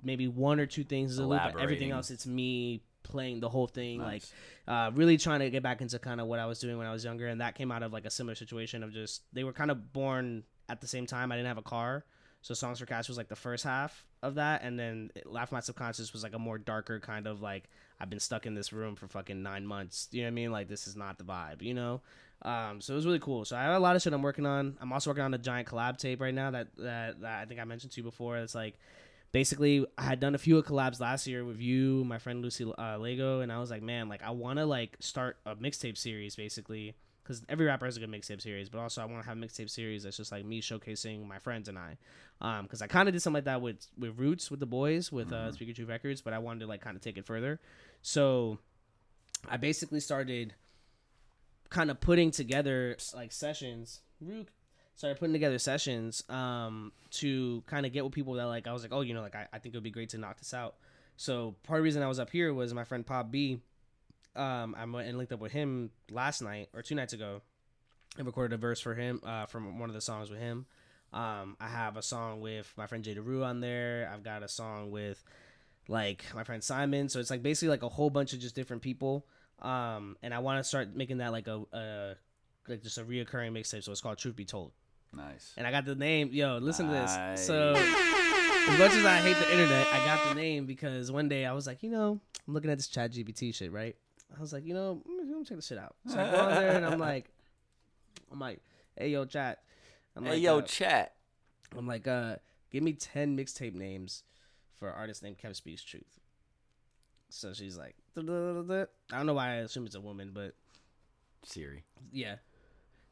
maybe 0.03 0.29
one 0.29 0.61
or 0.61 0.67
two 0.67 0.85
things 0.85 1.13
is 1.13 1.19
a 1.19 1.27
loop 1.27 1.41
but 1.53 1.61
everything 1.61 1.91
else 1.91 2.11
it's 2.11 2.27
me 2.27 2.81
playing 3.03 3.41
the 3.41 3.49
whole 3.49 3.67
thing 3.67 3.99
Nice. 3.99 4.33
like 4.67 4.77
uh, 4.77 4.91
really 4.95 5.17
trying 5.17 5.41
to 5.41 5.49
get 5.51 5.63
back 5.63 5.81
into 5.81 5.99
kind 5.99 6.21
of 6.21 6.27
what 6.27 6.41
I 6.41 6.47
was 6.47 6.59
doing 6.59 6.77
when 6.77 6.89
I 6.89 6.93
was 6.93 7.05
younger, 7.05 7.29
and 7.29 7.41
that 7.41 7.55
came 7.55 7.71
out 7.71 7.85
of 7.85 7.93
like 7.93 8.05
a 8.05 8.11
similar 8.11 8.35
situation 8.35 8.83
of 8.83 8.93
just 8.93 9.23
they 9.33 9.45
were 9.45 9.53
kind 9.53 9.71
of 9.71 9.93
born 9.93 10.43
at 10.69 10.81
the 10.81 10.89
same 10.89 11.07
time. 11.07 11.31
I 11.31 11.37
didn't 11.37 11.47
have 11.47 11.59
a 11.59 11.63
car, 11.63 12.05
so 12.43 12.53
Songs 12.53 12.81
for 12.81 12.87
Cash 12.87 13.07
was 13.09 13.17
like 13.17 13.29
the 13.29 13.37
first 13.37 13.63
half 13.63 14.05
of 14.25 14.35
that, 14.35 14.63
and 14.65 14.77
then 14.77 15.13
Laugh 15.25 15.53
My 15.53 15.61
Subconscious 15.61 16.13
was 16.13 16.25
like 16.25 16.35
a 16.35 16.39
more 16.39 16.59
darker 16.59 16.99
kind 16.99 17.29
of 17.29 17.41
like 17.41 17.71
I've 18.01 18.11
been 18.11 18.19
stuck 18.19 18.45
in 18.45 18.55
this 18.55 18.73
room 18.73 18.97
for 18.97 19.07
fucking 19.07 19.41
nine 19.41 19.65
months. 19.65 20.09
You 20.11 20.23
know 20.23 20.27
what 20.27 20.33
I 20.33 20.35
mean? 20.35 20.51
Like 20.51 20.69
this 20.69 20.89
is 20.89 20.97
not 20.97 21.17
the 21.19 21.25
vibe, 21.25 21.63
you 21.63 21.75
know. 21.75 22.01
Um, 22.43 22.81
so 22.81 22.93
it 22.93 22.97
was 22.97 23.07
really 23.07 23.21
cool. 23.21 23.45
So 23.45 23.57
I 23.57 23.63
have 23.63 23.77
a 23.77 23.79
lot 23.79 23.95
of 23.95 24.03
shit 24.03 24.13
I'm 24.13 24.23
working 24.23 24.47
on. 24.47 24.77
I'm 24.81 24.93
also 24.93 25.11
working 25.11 25.23
on 25.25 25.33
a 25.33 25.39
giant 25.39 25.69
collab 25.69 25.97
tape 25.97 26.21
right 26.21 26.35
now 26.35 26.51
that 26.51 26.69
that, 26.79 27.21
that 27.21 27.41
I 27.43 27.45
think 27.45 27.61
I 27.61 27.65
mentioned 27.65 27.93
to 27.93 28.01
you 28.01 28.05
before. 28.05 28.37
It's 28.39 28.55
like 28.55 28.79
basically 29.37 29.85
I 29.99 30.05
had 30.05 30.19
done 30.19 30.35
a 30.35 30.39
few 30.39 30.57
of 30.57 30.65
collabs 30.65 30.99
last 30.99 31.27
year 31.27 31.45
with 31.45 31.61
you, 31.61 32.03
my 32.07 32.17
friend 32.17 32.41
Lucy 32.41 32.65
uh, 32.79 32.97
Lego, 32.97 33.41
and 33.41 33.53
I 33.53 33.59
was 33.59 33.71
like, 33.71 33.83
man, 33.83 34.09
like 34.09 34.23
I 34.23 34.31
want 34.31 34.59
to 34.59 34.65
like 34.65 34.97
start 35.01 35.37
a 35.45 35.55
mixtape 35.55 35.99
series 35.99 36.35
basically 36.35 36.97
because 37.23 37.43
every 37.51 37.67
rapper 37.67 37.85
has 37.85 37.99
a 37.99 38.01
good 38.01 38.11
mixtape 38.11 38.41
series, 38.41 38.71
but 38.71 38.79
also 38.79 39.03
I 39.03 39.05
want 39.05 39.23
to 39.23 39.29
have 39.29 39.37
a 39.37 39.41
mixtape 39.43 39.69
series 39.69 40.05
that's 40.05 40.17
just 40.17 40.33
like 40.33 40.47
me 40.47 40.63
showcasing 40.63 41.29
my 41.29 41.39
friends 41.39 41.69
and 41.69 41.79
I, 41.79 41.99
um, 42.41 42.63
because 42.63 42.81
I 42.81 42.87
kind 42.87 43.11
of 43.11 43.13
did 43.13 43.21
something 43.21 43.35
like 43.35 43.45
that 43.45 43.61
with 43.61 43.87
with 43.99 44.19
Roots 44.19 44.51
with 44.51 44.59
the 44.59 44.65
boys 44.65 45.13
with 45.13 45.31
uh, 45.31 45.53
Speaker 45.53 45.75
Two 45.75 45.85
Records, 45.85 46.23
but 46.23 46.33
I 46.33 46.39
wanted 46.39 46.61
to 46.61 46.67
like 46.67 46.81
kind 46.81 46.97
of 46.97 47.03
take 47.03 47.19
it 47.19 47.27
further, 47.27 47.61
so 48.01 48.57
I 49.47 49.59
basically 49.59 50.01
started 50.01 50.55
kind 51.69 51.91
of 51.91 52.01
putting 52.01 52.31
together 52.31 52.97
like 53.15 53.33
sessions. 53.33 54.01
Rook 54.19 54.47
started 54.97 55.19
putting 55.19 55.35
together 55.35 55.59
sessions 55.59 56.25
um 56.31 56.91
to 57.11 57.63
kind 57.67 57.85
of 57.87 57.93
get 57.93 58.03
with 58.03 58.13
people 58.13 58.35
that 58.35 58.47
like 58.47 58.67
I 58.67 58.73
was 58.73 58.83
like, 58.83 58.93
oh, 58.93 59.03
you 59.03 59.15
know, 59.15 59.23
like 59.23 59.37
I, 59.37 59.47
I 59.53 59.59
think 59.59 59.75
it 59.75 59.79
would 59.79 59.85
be 59.85 59.91
great 59.91 60.11
to 60.11 60.19
knock 60.19 60.39
this 60.39 60.53
out. 60.55 60.77
So 61.17 61.55
part 61.63 61.79
of 61.79 61.83
the 61.83 61.85
reason 61.85 62.03
I 62.03 62.09
was 62.09 62.19
up 62.19 62.31
here 62.31 62.53
was 62.53 62.75
my 62.75 62.85
friend 62.85 63.07
Pop 63.07 63.31
B. 63.31 63.61
Um, 64.35 64.75
I 64.79 64.85
went 64.85 65.09
and 65.09 65.17
linked 65.17 65.33
up 65.33 65.41
with 65.41 65.53
him 65.53 65.91
last 66.11 66.43
night 66.43 66.69
or 66.75 66.83
two 66.83 66.95
nights 66.95 67.15
ago, 67.15 67.41
and 68.19 68.27
recorded 68.27 68.55
a 68.55 68.59
verse 68.59 68.81
for 68.81 68.95
him 68.95 69.21
uh, 69.25 69.47
from 69.47 69.79
one 69.79 69.89
of 69.89 69.95
the 69.95 70.01
songs 70.01 70.31
with 70.31 70.39
him. 70.39 70.67
Um, 71.13 71.57
I 71.61 71.69
have 71.69 71.97
a 71.97 72.03
song 72.03 72.41
with 72.41 72.73
my 72.77 72.87
friend 72.87 73.03
Jay 73.03 73.15
DeRue 73.15 73.45
on 73.45 73.61
there. 73.61 74.11
I've 74.13 74.23
got 74.23 74.43
a 74.43 74.49
song 74.49 74.91
with 74.91 75.23
like 75.89 76.25
my 76.35 76.45
friend 76.45 76.63
Simon. 76.63 77.09
So 77.09 77.21
it's 77.21 77.31
like 77.31 77.43
basically 77.43 77.69
like 77.69 77.83
a 77.83 77.89
whole 77.89 78.11
bunch 78.11 78.33
of 78.33 78.41
just 78.41 78.55
different 78.55 78.83
people. 78.83 79.27
Um, 79.63 80.17
and 80.23 80.35
I 80.35 80.41
want 80.41 80.59
to 80.59 80.65
start 80.65 80.95
making 80.95 81.19
that 81.19 81.33
like 81.33 81.47
a, 81.47 81.63
a 81.73 82.15
like 82.69 82.83
just 82.83 82.99
a 82.99 83.05
reoccurring 83.05 83.53
mixtape. 83.53 83.85
So 83.85 83.93
it's 83.93 84.01
called 84.01 84.19
Truth 84.19 84.37
Be 84.37 84.45
Told. 84.45 84.73
Nice. 85.13 85.53
And 85.57 85.67
I 85.67 85.71
got 85.71 85.85
the 85.85 85.95
name. 85.95 86.31
Yo, 86.33 86.59
listen 86.59 86.87
to 86.87 86.93
this. 86.93 87.47
So 87.47 87.75
as 87.75 88.79
much 88.79 88.93
as 88.93 89.05
I 89.05 89.17
hate 89.19 89.37
the 89.39 89.51
internet, 89.51 89.87
I 89.93 90.05
got 90.05 90.29
the 90.29 90.35
name 90.35 90.67
because 90.67 91.11
one 91.11 91.29
day 91.29 91.47
I 91.47 91.53
was 91.53 91.67
like, 91.67 91.83
you 91.83 91.91
know, 91.91 92.21
I'm 92.47 92.55
looking 92.55 92.71
at 92.71 92.79
this 92.79 92.89
Chat 92.89 93.13
GPT 93.13 93.55
shit, 93.55 93.73
right? 93.73 93.97
I 94.37 94.41
was 94.41 94.53
like, 94.53 94.67
you 94.67 94.75
know, 94.75 95.03
let 95.07 95.27
me 95.27 95.45
check 95.45 95.57
this 95.57 95.67
shit 95.67 95.79
out. 95.79 95.95
So 96.07 96.19
I 96.19 96.31
go 96.31 96.37
on 96.39 96.51
there 96.55 96.77
and 96.77 96.85
I'm 96.85 96.99
like, 97.11 97.31
I'm 98.31 98.39
like, 98.41 98.61
hey 98.97 99.09
yo, 99.11 99.25
chat. 99.25 99.63
I'm 100.17 100.25
like, 100.25 100.33
Hey 100.33 100.39
like, 100.39 100.45
yo, 100.45 100.59
uh, 100.59 100.63
chat. 100.63 101.15
I'm 101.77 101.87
like, 101.87 102.09
uh, 102.09 102.37
give 102.71 102.83
me 102.83 102.93
ten 102.93 103.37
mixtape 103.37 103.75
names 103.75 104.25
for 104.75 104.89
an 104.89 104.95
artist 104.97 105.23
named 105.23 105.39
Kev 105.39 105.55
Speaks 105.55 105.83
Truth. 105.83 106.19
So 107.29 107.53
she's 107.53 107.77
like, 107.77 107.95
"Duh, 108.15 108.23
duh, 108.23 108.55
duh, 108.55 108.63
duh." 108.63 108.87
I 109.13 109.17
don't 109.17 109.27
know 109.27 109.35
why 109.35 109.51
I 109.51 109.55
assume 109.57 109.87
it's 109.87 109.95
a 109.95 110.01
woman, 110.01 110.31
but 110.33 110.55
Siri. 111.45 111.85
yeah. 112.13 112.37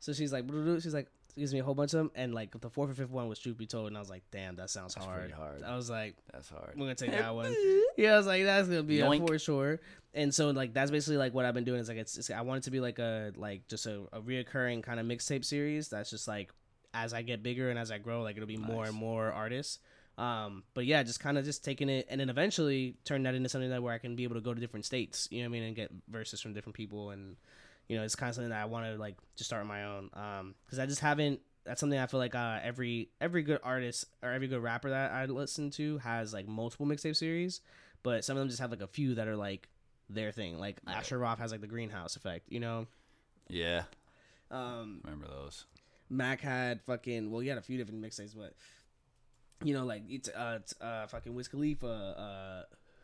So 0.00 0.12
she's 0.12 0.32
like, 0.32 0.44
she's 0.80 0.94
like, 0.94 1.08
gives 1.36 1.52
me 1.52 1.60
a 1.60 1.64
whole 1.64 1.74
bunch 1.74 1.92
of 1.94 1.98
them, 1.98 2.10
and 2.14 2.34
like 2.34 2.58
the 2.60 2.70
fourth 2.70 2.90
or 2.90 2.94
fifth 2.94 3.10
one 3.10 3.28
was 3.28 3.38
truth 3.38 3.56
be 3.56 3.66
told, 3.66 3.88
and 3.88 3.96
I 3.96 4.00
was 4.00 4.10
like, 4.10 4.22
damn, 4.30 4.56
that 4.56 4.70
sounds 4.70 4.94
That's 4.94 5.06
hard. 5.06 5.32
hard. 5.32 5.62
I 5.62 5.76
was 5.76 5.90
like, 5.90 6.16
That's 6.32 6.48
hard. 6.48 6.74
We're 6.76 6.84
gonna 6.84 6.94
take 6.94 7.12
that 7.12 7.34
one. 7.34 7.54
Yeah, 7.96 8.14
I 8.14 8.16
was 8.16 8.26
like, 8.26 8.42
that's 8.42 8.66
gonna 8.68 8.82
be 8.82 9.00
a 9.00 9.26
for 9.26 9.38
sure. 9.38 9.80
And 10.14 10.34
so 10.34 10.50
like 10.50 10.74
that's 10.74 10.90
basically 10.90 11.16
like 11.16 11.32
what 11.34 11.44
I've 11.44 11.54
been 11.54 11.64
doing 11.64 11.80
is 11.80 11.88
like 11.88 11.98
it's, 11.98 12.16
it's 12.18 12.30
I 12.30 12.40
want 12.40 12.58
it 12.58 12.64
to 12.64 12.70
be 12.70 12.80
like 12.80 12.98
a 12.98 13.32
like 13.36 13.68
just 13.68 13.86
a, 13.86 14.02
a 14.12 14.20
reoccurring 14.20 14.82
kind 14.82 14.98
of 14.98 15.06
mixtape 15.06 15.44
series. 15.44 15.88
That's 15.88 16.10
just 16.10 16.26
like 16.26 16.52
as 16.92 17.12
I 17.12 17.22
get 17.22 17.42
bigger 17.42 17.70
and 17.70 17.78
as 17.78 17.90
I 17.90 17.98
grow, 17.98 18.22
like 18.22 18.36
it'll 18.36 18.48
be 18.48 18.56
more 18.56 18.84
and 18.84 18.94
more 18.94 19.32
artists. 19.32 19.78
Um, 20.16 20.62
but 20.74 20.86
yeah, 20.86 21.02
just 21.02 21.18
kind 21.18 21.36
of 21.36 21.44
just 21.44 21.64
taking 21.64 21.88
it 21.88 22.06
and 22.08 22.20
then 22.20 22.30
eventually 22.30 22.96
turn 23.04 23.24
that 23.24 23.34
into 23.34 23.48
something 23.48 23.70
that 23.70 23.82
where 23.82 23.92
I 23.92 23.98
can 23.98 24.14
be 24.14 24.22
able 24.22 24.36
to 24.36 24.40
go 24.40 24.54
to 24.54 24.60
different 24.60 24.84
states. 24.84 25.26
You 25.30 25.42
know 25.42 25.48
what 25.48 25.56
I 25.56 25.58
mean, 25.58 25.62
and 25.64 25.76
get 25.76 25.90
verses 26.08 26.40
from 26.40 26.52
different 26.52 26.76
people 26.76 27.10
and 27.10 27.36
you 27.88 27.96
know 27.96 28.02
it's 28.04 28.16
kind 28.16 28.28
of 28.30 28.34
something 28.34 28.50
that 28.50 28.62
I 28.62 28.64
want 28.66 28.86
to 28.86 28.96
like 28.98 29.16
just 29.36 29.48
start 29.50 29.66
my 29.66 29.84
own. 29.84 30.10
Um, 30.14 30.54
because 30.64 30.78
I 30.78 30.86
just 30.86 31.00
haven't. 31.00 31.40
That's 31.64 31.80
something 31.80 31.98
I 31.98 32.06
feel 32.06 32.20
like 32.20 32.34
uh 32.34 32.58
every 32.62 33.08
every 33.20 33.42
good 33.42 33.58
artist 33.62 34.04
or 34.22 34.30
every 34.30 34.48
good 34.48 34.62
rapper 34.62 34.90
that 34.90 35.12
I 35.12 35.24
listen 35.24 35.70
to 35.72 35.96
has 35.98 36.34
like 36.34 36.46
multiple 36.46 36.84
mixtape 36.86 37.16
series, 37.16 37.60
but 38.02 38.24
some 38.24 38.36
of 38.36 38.40
them 38.42 38.48
just 38.48 38.60
have 38.60 38.70
like 38.70 38.82
a 38.82 38.86
few 38.86 39.14
that 39.14 39.28
are 39.28 39.36
like 39.36 39.68
their 40.10 40.30
thing. 40.30 40.58
Like 40.58 40.76
Asher 40.86 41.18
Roth 41.18 41.38
has 41.38 41.52
like 41.52 41.62
the 41.62 41.66
greenhouse 41.66 42.16
effect, 42.16 42.52
you 42.52 42.60
know. 42.60 42.86
Yeah, 43.48 43.84
Um, 44.50 45.00
remember 45.04 45.26
those? 45.26 45.64
Mac 46.10 46.42
had 46.42 46.82
fucking 46.82 47.30
well, 47.30 47.40
he 47.40 47.48
had 47.48 47.56
a 47.56 47.62
few 47.62 47.78
different 47.78 48.02
mixtapes, 48.02 48.36
but 48.36 48.54
you 49.62 49.72
know, 49.72 49.86
like 49.86 50.02
it's 50.08 50.28
uh, 50.28 50.58
it's, 50.60 50.74
uh 50.82 51.06
fucking 51.06 51.34
Wiz 51.34 51.48
Khalifa, 51.48 51.86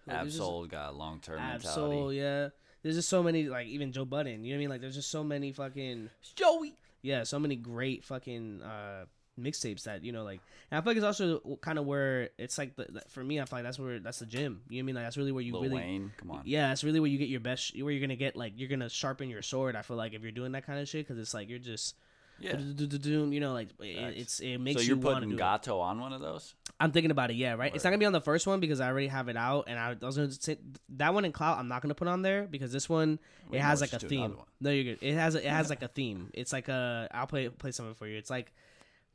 uh, 0.08 0.10
Absol 0.10 0.68
got 0.68 0.94
long 0.96 1.20
term 1.20 1.38
Absol, 1.38 1.64
mentality. 1.64 2.16
yeah. 2.16 2.48
There's 2.82 2.96
just 2.96 3.08
so 3.08 3.22
many, 3.22 3.44
like 3.48 3.66
even 3.66 3.92
Joe 3.92 4.04
Budden. 4.04 4.44
You 4.44 4.52
know 4.52 4.56
what 4.56 4.58
I 4.58 4.60
mean? 4.60 4.70
Like 4.70 4.80
there's 4.80 4.94
just 4.94 5.10
so 5.10 5.22
many 5.22 5.52
fucking 5.52 6.10
Joey. 6.34 6.74
yeah, 7.02 7.24
so 7.24 7.38
many 7.38 7.56
great 7.56 8.04
fucking 8.04 8.62
uh 8.62 9.04
mixtapes 9.38 9.84
that 9.84 10.04
you 10.04 10.12
know 10.12 10.24
like. 10.24 10.40
And 10.70 10.78
I 10.78 10.82
feel 10.82 10.90
like 10.90 10.96
it's 10.98 11.06
also 11.06 11.58
kind 11.62 11.78
of 11.78 11.86
where 11.86 12.30
it's 12.38 12.58
like 12.58 12.76
the, 12.76 13.02
for 13.08 13.22
me. 13.24 13.40
I 13.40 13.44
feel 13.44 13.58
like 13.58 13.64
that's 13.64 13.78
where 13.78 13.98
that's 13.98 14.18
the 14.18 14.26
gym. 14.26 14.62
You 14.68 14.76
know 14.76 14.78
what 14.78 14.84
I 14.84 14.86
mean? 14.86 14.94
Like 14.96 15.04
that's 15.04 15.16
really 15.16 15.32
where 15.32 15.42
you 15.42 15.52
Lil 15.52 15.62
really 15.62 15.76
Wayne, 15.76 16.12
come 16.16 16.30
on. 16.30 16.42
yeah, 16.44 16.68
that's 16.68 16.84
really 16.84 17.00
where 17.00 17.10
you 17.10 17.18
get 17.18 17.28
your 17.28 17.40
best. 17.40 17.72
Where 17.80 17.90
you're 17.92 18.00
gonna 18.00 18.16
get 18.16 18.36
like 18.36 18.54
you're 18.56 18.68
gonna 18.68 18.88
sharpen 18.88 19.28
your 19.30 19.42
sword. 19.42 19.76
I 19.76 19.82
feel 19.82 19.96
like 19.96 20.14
if 20.14 20.22
you're 20.22 20.32
doing 20.32 20.52
that 20.52 20.66
kind 20.66 20.78
of 20.80 20.88
shit, 20.88 21.06
because 21.06 21.18
it's 21.20 21.34
like 21.34 21.48
you're 21.48 21.58
just 21.58 21.96
Yeah. 22.40 22.58
you 22.58 23.40
know 23.40 23.52
like 23.52 23.68
it, 23.80 24.16
it's 24.18 24.40
it 24.40 24.58
makes 24.58 24.80
So 24.80 24.82
you 24.82 24.88
you're 24.88 24.96
to 24.96 25.02
putting 25.02 25.28
do 25.30 25.34
it. 25.34 25.38
Gato 25.38 25.78
on 25.80 26.00
one 26.00 26.12
of 26.12 26.20
those? 26.20 26.54
I'm 26.78 26.92
thinking 26.92 27.10
about 27.10 27.30
it. 27.30 27.36
Yeah, 27.36 27.54
right. 27.54 27.74
It's 27.74 27.84
not 27.84 27.90
gonna 27.90 27.98
be 27.98 28.06
on 28.06 28.12
the 28.12 28.20
first 28.20 28.46
one 28.46 28.60
because 28.60 28.80
I 28.80 28.88
already 28.88 29.08
have 29.08 29.28
it 29.28 29.36
out, 29.36 29.64
and 29.68 29.78
I, 29.78 29.90
I 30.00 30.06
was 30.06 30.16
gonna 30.16 30.32
say 30.32 30.58
that 30.96 31.12
one 31.12 31.24
in 31.24 31.32
clout. 31.32 31.58
I'm 31.58 31.68
not 31.68 31.82
gonna 31.82 31.94
put 31.94 32.08
on 32.08 32.22
there 32.22 32.44
because 32.44 32.72
this 32.72 32.88
one 32.88 33.18
it 33.52 33.60
has 33.60 33.80
like 33.80 33.90
a 33.92 33.98
just 33.98 34.08
do 34.08 34.16
another 34.16 34.34
theme. 34.34 34.44
No, 34.60 34.70
you're 34.70 34.94
good. 34.94 35.02
It 35.06 35.14
has 35.14 35.34
it 35.34 35.44
has 35.44 35.68
like 35.68 35.82
a 35.82 35.88
theme. 35.88 36.30
It's 36.32 36.52
like 36.52 36.68
a 36.68 37.08
I'll 37.12 37.26
play 37.26 37.48
play 37.48 37.72
something 37.72 37.94
for 37.94 38.06
you. 38.06 38.16
It's 38.16 38.30
like 38.30 38.52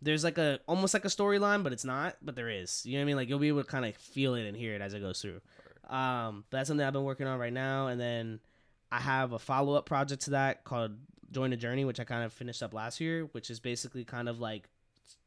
there's 0.01 0.23
like 0.23 0.38
a 0.38 0.59
almost 0.67 0.93
like 0.93 1.05
a 1.05 1.09
storyline, 1.09 1.63
but 1.63 1.73
it's 1.73 1.85
not. 1.85 2.17
But 2.21 2.35
there 2.35 2.49
is. 2.49 2.85
You 2.85 2.93
know 2.93 2.99
what 2.99 3.01
I 3.01 3.05
mean? 3.05 3.15
Like 3.15 3.29
you'll 3.29 3.39
be 3.39 3.47
able 3.47 3.63
to 3.63 3.69
kind 3.69 3.85
of 3.85 3.95
feel 3.95 4.35
it 4.35 4.45
and 4.45 4.55
hear 4.55 4.75
it 4.75 4.81
as 4.81 4.93
it 4.93 4.99
goes 4.99 5.21
through. 5.21 5.41
Um, 5.89 6.43
but 6.49 6.57
that's 6.57 6.67
something 6.67 6.85
I've 6.85 6.93
been 6.93 7.03
working 7.03 7.27
on 7.27 7.39
right 7.39 7.53
now, 7.53 7.88
and 7.88 7.99
then 7.99 8.39
I 8.91 8.99
have 8.99 9.33
a 9.33 9.39
follow 9.39 9.73
up 9.73 9.85
project 9.85 10.23
to 10.23 10.29
that 10.31 10.63
called 10.63 10.91
Join 11.35 11.51
a 11.51 11.57
Journey, 11.57 11.83
which 11.83 11.99
I 11.99 12.05
kind 12.05 12.23
of 12.23 12.31
finished 12.31 12.63
up 12.63 12.73
last 12.73 13.01
year, 13.01 13.25
which 13.33 13.49
is 13.49 13.59
basically 13.59 14.05
kind 14.05 14.29
of 14.29 14.39
like 14.39 14.69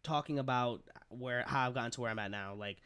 talking 0.02 0.38
about 0.38 0.80
where 1.10 1.44
how 1.46 1.66
I've 1.66 1.74
gotten 1.74 1.90
to 1.90 2.00
where 2.00 2.10
I'm 2.10 2.18
at 2.18 2.30
now, 2.30 2.54
like 2.54 2.78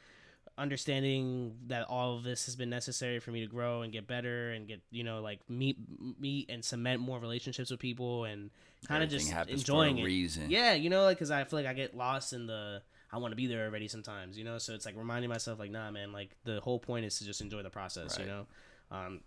understanding 0.59 1.55
that 1.69 1.87
all 1.89 2.17
of 2.17 2.25
this 2.25 2.47
has 2.47 2.57
been 2.57 2.69
necessary 2.69 3.21
for 3.21 3.31
me 3.31 3.41
to 3.41 3.47
grow 3.47 3.83
and 3.83 3.93
get 3.93 4.09
better 4.09 4.51
and 4.51 4.67
get 4.67 4.81
you 4.91 5.05
know 5.05 5.21
like 5.21 5.39
meet 5.49 5.79
meet 6.19 6.51
and 6.51 6.65
cement 6.65 7.01
more 7.01 7.21
relationships 7.21 7.71
with 7.71 7.79
people 7.79 8.25
and 8.25 8.51
kind 8.89 9.05
of 9.05 9.09
just 9.09 9.33
enjoying 9.47 9.99
it. 9.99 10.05
reason. 10.05 10.51
Yeah, 10.51 10.73
you 10.73 10.91
know, 10.91 11.05
like 11.05 11.17
because 11.17 11.31
I 11.31 11.45
feel 11.45 11.61
like 11.61 11.67
I 11.67 11.75
get 11.75 11.97
lost 11.97 12.33
in 12.33 12.49
the 12.49 12.83
I 13.13 13.19
want 13.19 13.31
to 13.31 13.37
be 13.37 13.47
there 13.47 13.67
already 13.67 13.87
sometimes, 13.87 14.37
you 14.37 14.43
know. 14.43 14.59
So 14.59 14.75
it's 14.75 14.85
like 14.85 14.97
reminding 14.97 15.31
myself, 15.31 15.61
like, 15.61 15.71
nah, 15.71 15.93
man, 15.93 16.11
like 16.11 16.35
the 16.43 16.59
whole 16.61 16.81
point 16.81 17.05
is 17.05 17.19
to 17.19 17.25
just 17.25 17.41
enjoy 17.41 17.63
the 17.63 17.71
process, 17.71 18.19
you 18.19 18.27
know. 18.27 18.47
Um, 18.91 19.21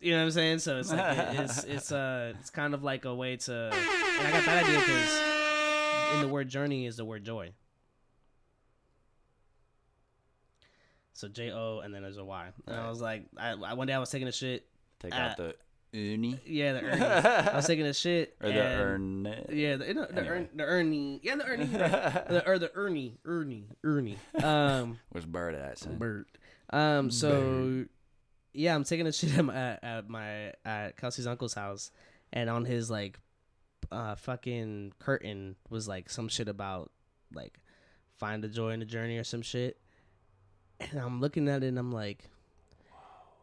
you 0.00 0.12
know 0.12 0.18
what 0.18 0.24
I'm 0.24 0.30
saying? 0.30 0.58
So 0.60 0.78
it's 0.78 0.92
like 0.92 1.18
it- 1.18 1.40
it's 1.40 1.64
it's 1.64 1.92
uh 1.92 2.32
it's 2.40 2.50
kind 2.50 2.74
of 2.74 2.82
like 2.84 3.04
a 3.04 3.14
way 3.14 3.36
to, 3.36 3.52
and 3.72 4.26
I 4.26 4.30
got 4.32 4.44
that 4.44 4.64
idea 4.64 4.78
because 4.80 6.14
in 6.14 6.20
the 6.22 6.28
word 6.28 6.48
journey 6.48 6.86
is 6.86 6.96
the 6.96 7.04
word 7.04 7.24
joy. 7.24 7.52
So 11.14 11.26
J 11.28 11.50
O 11.50 11.80
and 11.80 11.92
then 11.92 12.02
there's 12.02 12.16
a 12.18 12.24
Y, 12.24 12.48
and 12.66 12.76
I 12.76 12.88
was 12.88 13.00
like, 13.00 13.26
I, 13.36 13.50
I 13.50 13.74
one 13.74 13.86
day 13.88 13.92
I 13.94 13.98
was 13.98 14.10
taking 14.10 14.28
a 14.28 14.32
shit. 14.32 14.66
Take 15.00 15.12
Uh, 15.14 15.18
out 15.18 15.36
the 15.36 15.54
uni 15.92 16.40
Yeah, 16.46 16.74
the 16.74 16.80
Ernie. 16.84 17.02
I 17.02 17.56
was 17.56 17.66
taking 17.66 17.86
a 17.86 17.94
shit. 17.94 18.36
or 18.42 18.50
the 18.52 18.60
Ernie. 18.60 19.44
Yeah, 19.50 19.76
the, 19.76 19.84
the, 19.86 19.94
the, 19.94 20.08
Anyway. 20.12 20.28
Ern, 20.28 20.48
the 20.54 20.62
Ernie. 20.64 21.20
Yeah, 21.22 21.36
the 21.36 21.44
Ernie. 21.46 21.64
the, 21.66 22.42
or 22.46 22.58
the 22.58 22.70
Ernie. 22.74 23.16
Ernie. 23.24 23.66
Ernie. 23.82 24.18
Um, 24.42 24.98
Where's 25.10 25.24
Bird 25.26 25.54
at? 25.56 25.78
Son? 25.78 25.96
Bert. 25.96 26.26
Um, 26.70 27.10
so 27.10 27.84
yeah, 28.58 28.74
I'm 28.74 28.84
taking 28.84 29.06
a 29.06 29.12
shit 29.18 29.36
at 29.38 29.44
my, 29.44 29.78
at, 29.82 30.08
my 30.08 30.52
at 30.64 30.96
Kelsey's 30.96 31.26
uncle's 31.26 31.54
house, 31.54 31.90
and 32.32 32.50
on 32.50 32.64
his 32.64 32.90
like, 32.90 33.18
uh, 33.90 34.16
fucking 34.16 34.92
curtain 34.98 35.56
was 35.70 35.88
like 35.88 36.10
some 36.10 36.28
shit 36.28 36.48
about 36.48 36.90
like 37.32 37.58
find 38.18 38.42
the 38.42 38.48
joy 38.48 38.70
in 38.70 38.80
the 38.80 38.86
journey 38.86 39.16
or 39.16 39.24
some 39.24 39.42
shit, 39.42 39.78
and 40.80 40.98
I'm 41.00 41.20
looking 41.20 41.48
at 41.48 41.62
it 41.62 41.68
and 41.68 41.78
I'm 41.78 41.92
like. 41.92 42.24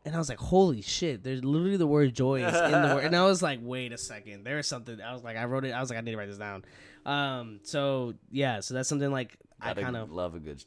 And 0.07 0.13
I 0.13 0.19
was 0.19 0.29
like, 0.29 0.37
"Holy 0.37 0.83
shit!" 0.83 1.23
There's 1.23 1.43
literally 1.43 1.77
the 1.77 1.87
word 1.87 2.13
"joy" 2.13 2.45
is 2.45 2.53
in 2.53 2.71
the 2.73 2.93
word, 2.93 3.05
and 3.05 3.15
I 3.15 3.25
was 3.25 3.41
like, 3.41 3.57
"Wait 3.63 3.91
a 3.91 3.97
second, 3.97 4.43
there 4.43 4.59
is 4.59 4.67
something." 4.67 5.01
I 5.01 5.11
was 5.11 5.23
like, 5.23 5.35
I 5.35 5.45
wrote 5.45 5.65
it. 5.65 5.71
I 5.71 5.79
was 5.79 5.89
like, 5.89 5.97
I 5.97 6.01
need 6.01 6.11
to 6.11 6.17
write 6.17 6.29
this 6.29 6.37
down. 6.37 6.63
Um, 7.07 7.59
so 7.63 8.13
yeah, 8.29 8.59
so 8.59 8.75
that's 8.75 8.87
something 8.87 9.11
like 9.11 9.35
I 9.59 9.69
Gotta 9.69 9.81
kind 9.81 9.97
of 9.97 10.11
love 10.11 10.35
a 10.35 10.39
good 10.39 10.63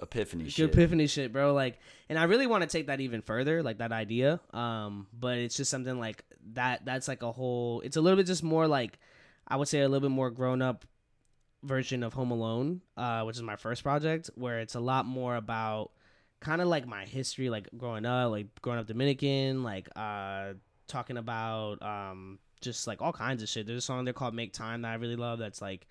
epiphany 0.00 0.44
Good 0.44 0.52
shit. 0.52 0.70
epiphany 0.70 1.06
shit, 1.06 1.32
bro. 1.32 1.52
Like, 1.54 1.78
and 2.08 2.18
I 2.18 2.24
really 2.24 2.46
want 2.46 2.62
to 2.62 2.68
take 2.68 2.86
that 2.86 3.00
even 3.00 3.22
further, 3.22 3.62
like 3.62 3.78
that 3.78 3.92
idea. 3.92 4.40
Um, 4.52 5.06
but 5.12 5.38
it's 5.38 5.56
just 5.56 5.70
something 5.70 5.98
like 5.98 6.24
that. 6.52 6.84
That's 6.84 7.08
like 7.08 7.22
a 7.22 7.32
whole. 7.32 7.80
It's 7.82 7.96
a 7.96 8.00
little 8.00 8.16
bit 8.16 8.26
just 8.26 8.42
more 8.42 8.66
like, 8.66 8.98
I 9.46 9.56
would 9.56 9.68
say 9.68 9.80
a 9.80 9.88
little 9.88 10.08
bit 10.08 10.14
more 10.14 10.30
grown 10.30 10.62
up 10.62 10.84
version 11.62 12.02
of 12.02 12.14
Home 12.14 12.30
Alone, 12.30 12.82
uh, 12.96 13.22
which 13.22 13.36
is 13.36 13.42
my 13.42 13.56
first 13.56 13.82
project, 13.82 14.30
where 14.34 14.60
it's 14.60 14.74
a 14.74 14.80
lot 14.80 15.06
more 15.06 15.36
about 15.36 15.90
kind 16.40 16.60
of 16.60 16.68
like 16.68 16.86
my 16.86 17.04
history, 17.04 17.50
like 17.50 17.68
growing 17.76 18.06
up, 18.06 18.30
like 18.30 18.46
growing 18.62 18.78
up 18.78 18.86
Dominican, 18.86 19.62
like 19.62 19.88
uh, 19.96 20.52
talking 20.86 21.16
about 21.16 21.82
um, 21.82 22.38
just 22.60 22.86
like 22.86 23.02
all 23.02 23.12
kinds 23.12 23.42
of 23.42 23.48
shit. 23.48 23.66
There's 23.66 23.78
a 23.78 23.82
song 23.86 24.04
there 24.04 24.14
called 24.14 24.34
"Make 24.34 24.52
Time" 24.52 24.82
that 24.82 24.88
I 24.92 24.94
really 24.94 25.16
love. 25.16 25.38
That's 25.38 25.60
like 25.60 25.86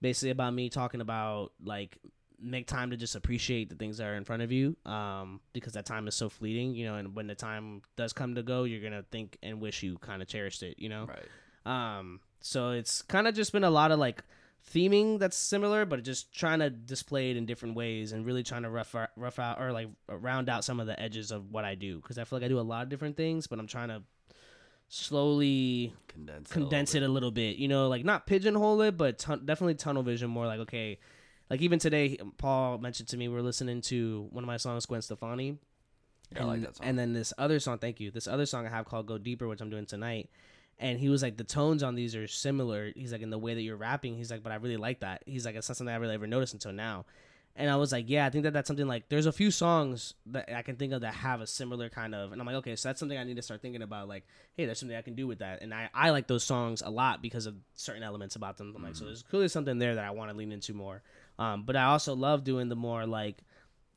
basically 0.00 0.30
about 0.30 0.54
me 0.54 0.70
talking 0.70 1.00
about 1.00 1.52
like 1.62 1.98
make 2.42 2.66
time 2.66 2.90
to 2.90 2.96
just 2.96 3.14
appreciate 3.16 3.68
the 3.68 3.74
things 3.74 3.98
that 3.98 4.06
are 4.06 4.14
in 4.14 4.24
front 4.24 4.42
of 4.42 4.50
you 4.50 4.76
um 4.86 5.40
because 5.52 5.74
that 5.74 5.84
time 5.86 6.08
is 6.08 6.14
so 6.14 6.28
fleeting 6.28 6.74
you 6.74 6.84
know 6.86 6.94
and 6.96 7.14
when 7.14 7.26
the 7.26 7.34
time 7.34 7.82
does 7.96 8.12
come 8.12 8.34
to 8.34 8.42
go 8.42 8.64
you're 8.64 8.80
gonna 8.82 9.04
think 9.10 9.36
and 9.42 9.60
wish 9.60 9.82
you 9.82 9.98
kind 9.98 10.22
of 10.22 10.28
cherished 10.28 10.62
it 10.62 10.74
you 10.78 10.88
know 10.88 11.06
Right. 11.06 11.98
um 11.98 12.20
so 12.40 12.70
it's 12.70 13.02
kind 13.02 13.26
of 13.28 13.34
just 13.34 13.52
been 13.52 13.64
a 13.64 13.70
lot 13.70 13.90
of 13.92 13.98
like 13.98 14.22
theming 14.74 15.18
that's 15.18 15.36
similar 15.36 15.84
but 15.84 16.02
just 16.02 16.32
trying 16.34 16.58
to 16.60 16.68
display 16.70 17.30
it 17.30 17.36
in 17.36 17.46
different 17.46 17.74
ways 17.74 18.12
and 18.12 18.26
really 18.26 18.42
trying 18.42 18.62
to 18.62 18.70
rough 18.70 18.94
out, 18.94 19.08
rough 19.16 19.38
out 19.38 19.60
or 19.60 19.72
like 19.72 19.88
round 20.08 20.48
out 20.48 20.64
some 20.64 20.80
of 20.80 20.86
the 20.86 20.98
edges 21.00 21.30
of 21.30 21.50
what 21.50 21.64
i 21.64 21.74
do 21.74 21.96
because 22.00 22.18
i 22.18 22.24
feel 22.24 22.38
like 22.38 22.44
i 22.44 22.48
do 22.48 22.58
a 22.58 22.62
lot 22.62 22.82
of 22.82 22.88
different 22.88 23.16
things 23.16 23.46
but 23.46 23.58
i'm 23.58 23.66
trying 23.66 23.88
to 23.88 24.02
slowly 24.88 25.94
Condense. 26.08 26.50
condense 26.50 26.94
it 26.94 27.02
a 27.02 27.08
little 27.08 27.30
bit 27.30 27.56
you 27.56 27.68
know 27.68 27.88
like 27.88 28.04
not 28.04 28.26
pigeonhole 28.26 28.80
it 28.82 28.96
but 28.96 29.18
definitely 29.44 29.74
tunnel 29.74 30.02
vision 30.02 30.28
more 30.28 30.46
like 30.46 30.60
okay 30.60 30.98
like 31.50 31.60
even 31.60 31.78
today 31.78 32.16
paul 32.38 32.78
mentioned 32.78 33.08
to 33.08 33.16
me 33.16 33.28
we 33.28 33.36
are 33.36 33.42
listening 33.42 33.80
to 33.82 34.28
one 34.30 34.42
of 34.42 34.48
my 34.48 34.56
songs 34.56 34.86
gwen 34.86 35.02
stefani. 35.02 35.58
Yeah, 36.32 36.42
I 36.42 36.44
like 36.44 36.54
and, 36.54 36.64
that 36.64 36.76
song. 36.76 36.86
and 36.86 36.98
then 36.98 37.12
this 37.12 37.32
other 37.36 37.58
song 37.58 37.78
thank 37.78 38.00
you 38.00 38.10
this 38.10 38.28
other 38.28 38.46
song 38.46 38.66
i 38.66 38.70
have 38.70 38.86
called 38.86 39.06
go 39.06 39.18
deeper 39.18 39.48
which 39.48 39.60
i'm 39.60 39.70
doing 39.70 39.86
tonight. 39.86 40.30
And 40.80 40.98
he 40.98 41.10
was 41.10 41.22
like 41.22 41.36
the 41.36 41.44
tones 41.44 41.82
on 41.82 41.94
these 41.94 42.16
are 42.16 42.26
similar. 42.26 42.90
He's 42.96 43.12
like 43.12 43.20
in 43.20 43.28
the 43.28 43.38
way 43.38 43.52
that 43.52 43.60
you're 43.60 43.76
rapping. 43.76 44.16
He's 44.16 44.30
like 44.30 44.42
but 44.42 44.50
i 44.50 44.54
really 44.54 44.78
like 44.78 45.00
that. 45.00 45.22
He's 45.26 45.44
like 45.44 45.54
it's 45.54 45.68
not 45.68 45.76
something 45.76 45.94
i 45.94 45.98
really 45.98 46.14
ever 46.14 46.26
noticed 46.26 46.54
until 46.54 46.72
now. 46.72 47.04
And 47.56 47.68
i 47.68 47.76
was 47.76 47.92
like 47.92 48.04
yeah 48.08 48.24
i 48.24 48.30
think 48.30 48.44
that 48.44 48.52
that's 48.52 48.68
something 48.68 48.86
like 48.86 49.08
there's 49.08 49.26
a 49.26 49.32
few 49.32 49.50
songs 49.50 50.14
that 50.26 50.54
i 50.54 50.62
can 50.62 50.76
think 50.76 50.92
of 50.92 51.00
that 51.02 51.12
have 51.12 51.40
a 51.40 51.46
similar 51.46 51.88
kind 51.90 52.14
of 52.14 52.30
and 52.30 52.40
i'm 52.40 52.46
like 52.46 52.54
okay 52.56 52.76
so 52.76 52.88
that's 52.88 53.00
something 53.00 53.18
i 53.18 53.24
need 53.24 53.36
to 53.36 53.42
start 53.42 53.60
thinking 53.60 53.82
about 53.82 54.08
like 54.08 54.24
hey 54.56 54.64
there's 54.66 54.78
something 54.78 54.96
i 54.96 55.02
can 55.02 55.14
do 55.14 55.26
with 55.26 55.40
that. 55.40 55.60
And 55.60 55.74
i, 55.74 55.90
I 55.92 56.10
like 56.10 56.28
those 56.28 56.44
songs 56.44 56.80
a 56.80 56.88
lot 56.88 57.20
because 57.20 57.46
of 57.46 57.56
certain 57.74 58.04
elements 58.04 58.36
about 58.36 58.56
them. 58.56 58.72
I'm 58.74 58.82
like 58.82 58.94
so 58.94 59.00
mm-hmm. 59.00 59.06
there's 59.06 59.22
clearly 59.24 59.48
something 59.48 59.78
there 59.78 59.96
that 59.96 60.04
i 60.04 60.10
want 60.12 60.30
to 60.30 60.36
lean 60.36 60.52
into 60.52 60.72
more 60.72 61.02
um, 61.40 61.64
but 61.64 61.74
i 61.74 61.84
also 61.84 62.14
love 62.14 62.44
doing 62.44 62.68
the 62.68 62.76
more 62.76 63.04
like 63.06 63.42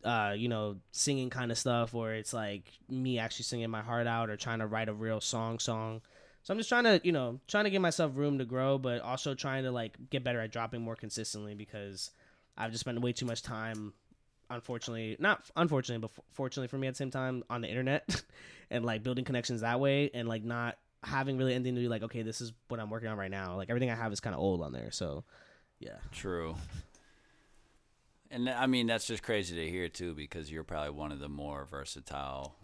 uh, 0.04 0.34
you 0.36 0.50
know, 0.50 0.78
singing 0.92 1.30
kind 1.30 1.52
of 1.52 1.58
stuff 1.58 1.94
where 1.94 2.16
it's 2.16 2.34
like 2.34 2.72
me 2.90 3.20
actually 3.20 3.44
singing 3.44 3.70
my 3.70 3.82
heart 3.82 4.08
out 4.08 4.30
or 4.30 4.36
trying 4.36 4.60
to 4.60 4.68
write 4.68 4.90
a 4.90 4.94
real 4.94 5.22
song 5.22 5.60
song. 5.60 6.02
So 6.44 6.54
I'm 6.54 6.58
just 6.58 6.70
trying 6.70 6.84
to, 6.84 7.00
you 7.04 7.14
know, 7.14 7.40
trying 7.48 7.64
to 7.64 7.70
give 7.70 7.82
myself 7.82 8.12
room 8.16 8.38
to 8.40 8.46
grow, 8.46 8.78
but 8.78 9.02
also 9.02 9.34
trying 9.34 9.64
to 9.64 9.72
like 9.72 9.96
get 10.10 10.24
better 10.24 10.42
at 10.42 10.52
dropping 10.52 10.82
more 10.82 10.96
consistently 10.96 11.56
because 11.56 12.12
I've 12.58 12.72
just 12.72 12.82
spent 12.82 13.00
way 13.00 13.14
too 13.14 13.26
much 13.26 13.44
time, 13.44 13.94
unfortunately, 14.50 15.16
not 15.20 15.50
unfortunately, 15.56 16.02
but 16.02 16.26
fortunately 16.34 16.68
for 16.68 16.78
me 16.78 16.88
at 16.88 16.96
the 16.96 16.98
same 16.98 17.12
time 17.12 17.44
on 17.50 17.62
the 17.62 17.70
internet 17.70 18.24
and 18.70 18.84
like 18.84 19.04
building 19.04 19.24
connections 19.24 19.62
that 19.62 19.80
way 19.80 20.12
and 20.14 20.28
like 20.28 20.44
not 20.44 20.78
having 21.02 21.38
really 21.38 21.54
anything 21.54 21.76
to 21.76 21.82
do 21.82 21.90
like 21.90 22.04
okay, 22.04 22.24
this 22.24 22.42
is 22.42 22.52
what 22.68 22.82
I'm 22.82 22.90
working 22.90 23.08
on 23.08 23.18
right 23.18 23.32
now. 23.32 23.56
Like 23.56 23.70
everything 23.70 23.90
I 23.90 23.96
have 23.96 24.12
is 24.12 24.20
kind 24.20 24.34
of 24.34 24.42
old 24.42 24.62
on 24.62 24.74
there. 24.74 24.92
So 24.92 25.24
yeah, 25.80 25.98
True. 26.12 26.56
And 28.34 28.50
I 28.50 28.66
mean 28.68 28.88
that's 28.88 29.06
just 29.08 29.24
crazy 29.24 29.56
to 29.56 29.70
hear 29.70 29.88
too 29.90 30.14
because 30.14 30.52
you're 30.52 30.64
probably 30.64 30.90
one 30.92 31.12
of 31.12 31.20
the 31.20 31.30
more 31.30 31.66
versatile 31.70 32.56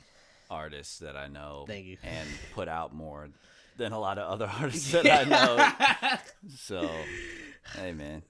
artists 0.49 0.99
that 0.99 1.15
I 1.15 1.27
know. 1.27 1.65
Thank 1.67 1.85
you. 1.85 1.97
And 2.03 2.27
put 2.53 2.67
out 2.67 2.93
more 2.93 3.29
than 3.77 3.91
a 3.93 3.99
lot 3.99 4.17
of 4.17 4.29
other 4.29 4.47
artists 4.59 4.91
that 4.93 5.05
I 5.05 5.23
know. 5.29 6.17
so, 6.55 6.89
hey 7.75 7.93
man. 7.93 8.23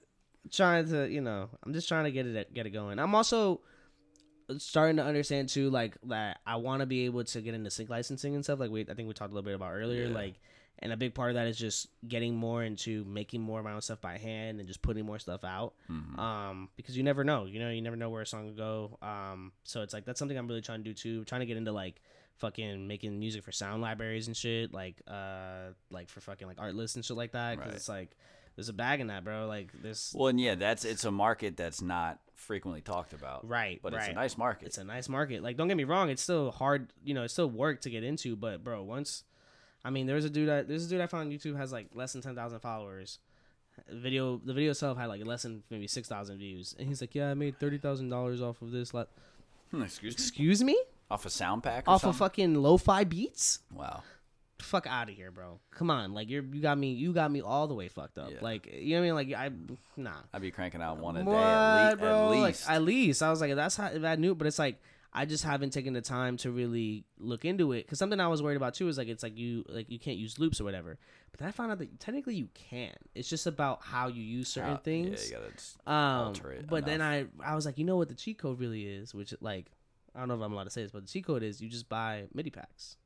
trying 0.50 0.86
to 0.88 1.08
you 1.08 1.20
know 1.20 1.48
i'm 1.64 1.72
just 1.72 1.88
trying 1.88 2.04
to 2.04 2.10
get 2.10 2.26
it 2.26 2.52
get 2.54 2.66
it 2.66 2.70
going 2.70 2.98
i'm 2.98 3.14
also 3.14 3.60
starting 4.58 4.96
to 4.96 5.04
understand 5.04 5.48
too 5.48 5.70
like 5.70 5.96
that 6.04 6.38
i 6.46 6.56
want 6.56 6.80
to 6.80 6.86
be 6.86 7.04
able 7.04 7.22
to 7.22 7.40
get 7.40 7.54
into 7.54 7.70
sync 7.70 7.88
licensing 7.88 8.34
and 8.34 8.42
stuff 8.44 8.58
like 8.58 8.70
we 8.70 8.80
i 8.90 8.94
think 8.94 9.06
we 9.08 9.14
talked 9.14 9.30
a 9.30 9.34
little 9.34 9.44
bit 9.46 9.54
about 9.54 9.72
earlier 9.72 10.06
Yeah. 10.08 10.14
like 10.14 10.34
and 10.82 10.92
a 10.92 10.96
big 10.96 11.14
part 11.14 11.30
of 11.30 11.34
that 11.34 11.46
is 11.46 11.58
just 11.58 11.88
getting 12.08 12.34
more 12.34 12.62
into 12.64 13.04
making 13.04 13.40
more 13.40 13.58
of 13.58 13.64
my 13.64 13.72
own 13.72 13.80
stuff 13.80 14.00
by 14.00 14.16
hand 14.18 14.58
and 14.60 14.66
just 14.68 14.80
putting 14.82 15.04
more 15.04 15.18
stuff 15.18 15.44
out 15.44 15.74
Mm-hmm. 15.90 16.18
um 16.18 16.68
because 16.76 16.96
you 16.96 17.02
never 17.02 17.24
know 17.24 17.44
you 17.46 17.58
know 17.60 17.70
you 17.70 17.82
never 17.82 17.96
know 17.96 18.08
where 18.10 18.22
a 18.22 18.26
song 18.26 18.46
will 18.46 18.54
go 18.54 18.98
um 19.02 19.52
so 19.64 19.82
it's 19.82 19.92
like 19.92 20.04
that's 20.04 20.18
something 20.18 20.36
i'm 20.38 20.46
really 20.48 20.62
trying 20.62 20.80
to 20.82 20.84
do 20.84 20.94
too 20.94 21.24
trying 21.24 21.40
to 21.40 21.46
get 21.46 21.56
into 21.56 21.72
like 21.72 22.00
fucking 22.38 22.86
making 22.88 23.18
music 23.18 23.44
for 23.44 23.52
sound 23.52 23.82
libraries 23.82 24.26
and 24.26 24.36
shit 24.36 24.72
like 24.72 24.96
uh 25.06 25.72
like 25.90 26.08
for 26.08 26.20
fucking 26.20 26.46
like 26.48 26.56
Artlists 26.56 26.94
and 26.96 27.04
shit 27.04 27.16
like 27.16 27.32
that 27.32 27.56
because 27.56 27.68
Right. 27.68 27.76
it's 27.76 27.88
like 27.88 28.16
there's 28.56 28.68
a 28.70 28.72
bag 28.72 29.00
in 29.00 29.08
that 29.08 29.24
bro 29.24 29.46
like 29.46 29.70
this 29.82 30.12
Well, 30.16 30.28
and 30.28 30.40
yeah, 30.40 30.54
that's 30.54 30.84
it's 30.84 31.04
a 31.04 31.10
market 31.10 31.56
that's 31.56 31.80
not 31.80 32.18
frequently 32.34 32.80
talked 32.82 33.12
about. 33.12 33.46
Right, 33.48 33.78
But 33.82 33.94
it's 33.94 34.08
a 34.08 34.12
nice 34.12 34.36
market. 34.36 34.66
it's 34.66 34.76
a 34.78 34.84
nice 34.84 35.08
market. 35.08 35.42
Like, 35.42 35.56
don't 35.56 35.68
get 35.68 35.76
me 35.76 35.84
wrong, 35.84 36.10
it's 36.10 36.20
still 36.20 36.50
hard. 36.50 36.92
You 37.04 37.14
know, 37.14 37.22
it's 37.22 37.32
still 37.32 37.48
work 37.48 37.80
to 37.82 37.90
get 37.90 38.02
into. 38.02 38.34
But 38.36 38.64
bro, 38.64 38.82
once, 38.82 39.22
I 39.84 39.90
mean, 39.90 40.06
there's 40.06 40.24
a 40.24 40.30
dude. 40.30 40.48
I, 40.48 40.62
there's 40.62 40.86
a 40.86 40.88
dude 40.88 41.00
I 41.00 41.06
found 41.06 41.28
on 41.28 41.36
YouTube 41.36 41.56
has 41.56 41.72
like 41.72 41.88
less 41.94 42.12
than 42.12 42.22
ten 42.22 42.34
thousand 42.34 42.60
followers. 42.60 43.18
Video, 43.88 44.38
the 44.44 44.52
video 44.52 44.72
itself 44.72 44.98
had 44.98 45.06
like 45.06 45.24
less 45.24 45.42
than 45.42 45.62
maybe 45.70 45.86
six 45.86 46.06
thousand 46.08 46.38
views, 46.38 46.74
and 46.78 46.86
he's 46.86 47.00
like, 47.00 47.14
"Yeah, 47.14 47.30
I 47.30 47.34
made 47.34 47.58
thirty 47.58 47.78
thousand 47.78 48.10
dollars 48.10 48.42
off 48.42 48.60
of 48.62 48.72
this." 48.72 48.92
Like, 48.92 49.08
Hmm, 49.70 49.82
excuse 49.82 50.12
me. 50.18 50.22
excuse 50.22 50.64
me, 50.64 50.76
Off 51.10 51.24
a 51.24 51.30
sound 51.30 51.62
pack. 51.62 51.84
Or 51.86 51.94
off 51.94 52.04
of 52.04 52.16
fucking 52.16 52.54
lo-fi 52.56 53.04
beats. 53.04 53.60
Wow. 53.72 54.02
Fuck 54.60 54.86
out 54.86 55.08
of 55.08 55.14
here, 55.14 55.30
bro. 55.30 55.60
Come 55.70 55.90
on, 55.90 56.12
like 56.12 56.28
you're 56.28 56.42
you 56.42 56.60
got 56.60 56.76
me, 56.76 56.92
you 56.92 57.12
got 57.14 57.30
me 57.30 57.40
all 57.40 57.66
the 57.68 57.74
way 57.74 57.88
fucked 57.88 58.18
up. 58.18 58.30
Yeah. 58.30 58.38
Like, 58.42 58.66
you 58.70 58.96
know 58.96 59.00
what 59.00 59.20
I 59.22 59.24
mean? 59.24 59.30
Like, 59.30 59.38
I 59.38 59.50
nah. 59.96 60.10
I'd 60.34 60.42
be 60.42 60.50
cranking 60.50 60.82
out 60.82 60.98
one 60.98 61.16
a 61.16 61.24
What, 61.24 61.32
day 61.32 61.38
at, 61.38 61.90
le- 61.92 61.96
bro? 61.96 62.08
at 62.08 62.26
Like, 62.40 62.42
least. 62.48 62.68
at 62.70 62.82
least 62.82 63.22
I 63.22 63.30
was 63.30 63.40
like, 63.40 63.54
that's 63.54 63.76
how 63.76 63.86
if 63.86 64.04
I 64.04 64.16
knew, 64.16 64.34
but 64.34 64.46
it's 64.46 64.58
like 64.58 64.76
I 65.12 65.24
just 65.24 65.42
haven't 65.42 65.70
taken 65.70 65.92
the 65.92 66.00
time 66.00 66.36
to 66.38 66.52
really 66.52 67.04
look 67.18 67.44
into 67.44 67.72
it. 67.72 67.84
Because 67.84 67.98
something 67.98 68.20
I 68.20 68.28
was 68.28 68.42
worried 68.42 68.56
about 68.56 68.74
too 68.74 68.86
is 68.88 68.96
like 68.96 69.08
it's 69.08 69.22
like 69.24 69.36
you 69.36 69.64
like 69.68 69.90
you 69.90 69.98
can't 69.98 70.16
use 70.18 70.38
loops 70.38 70.60
or 70.60 70.64
whatever. 70.64 70.98
But 71.32 71.40
then 71.40 71.48
I 71.48 71.50
found 71.50 71.72
out 71.72 71.78
that 71.78 71.98
technically 71.98 72.36
you 72.36 72.48
can. 72.54 72.94
It's 73.14 73.28
just 73.28 73.46
about 73.46 73.82
how 73.82 74.06
you 74.08 74.22
use 74.22 74.48
certain 74.48 74.70
How- 74.72 74.76
things. 74.78 75.30
Yeah, 75.30 75.38
you 75.38 75.44
gotta 75.86 75.98
um, 75.98 76.26
alter 76.28 76.52
it 76.52 76.66
but 76.68 76.86
then. 76.86 77.02
I 77.02 77.26
I 77.44 77.54
was 77.56 77.66
like, 77.66 77.76
you 77.78 77.84
know 77.84 77.96
what 77.96 78.08
the 78.08 78.14
cheat 78.14 78.38
code 78.38 78.60
really 78.60 78.84
is, 78.86 79.12
which 79.12 79.34
like 79.40 79.66
I 80.14 80.20
don't 80.20 80.28
know 80.28 80.34
if 80.34 80.40
I'm 80.42 80.52
allowed 80.52 80.64
to 80.64 80.70
say 80.70 80.82
this, 80.82 80.92
but 80.92 81.02
the 81.02 81.08
cheat 81.08 81.26
code 81.26 81.42
is 81.42 81.60
you 81.60 81.68
just 81.68 81.88
buy 81.88 82.24
MIDI 82.34 82.50
packs 82.50 82.96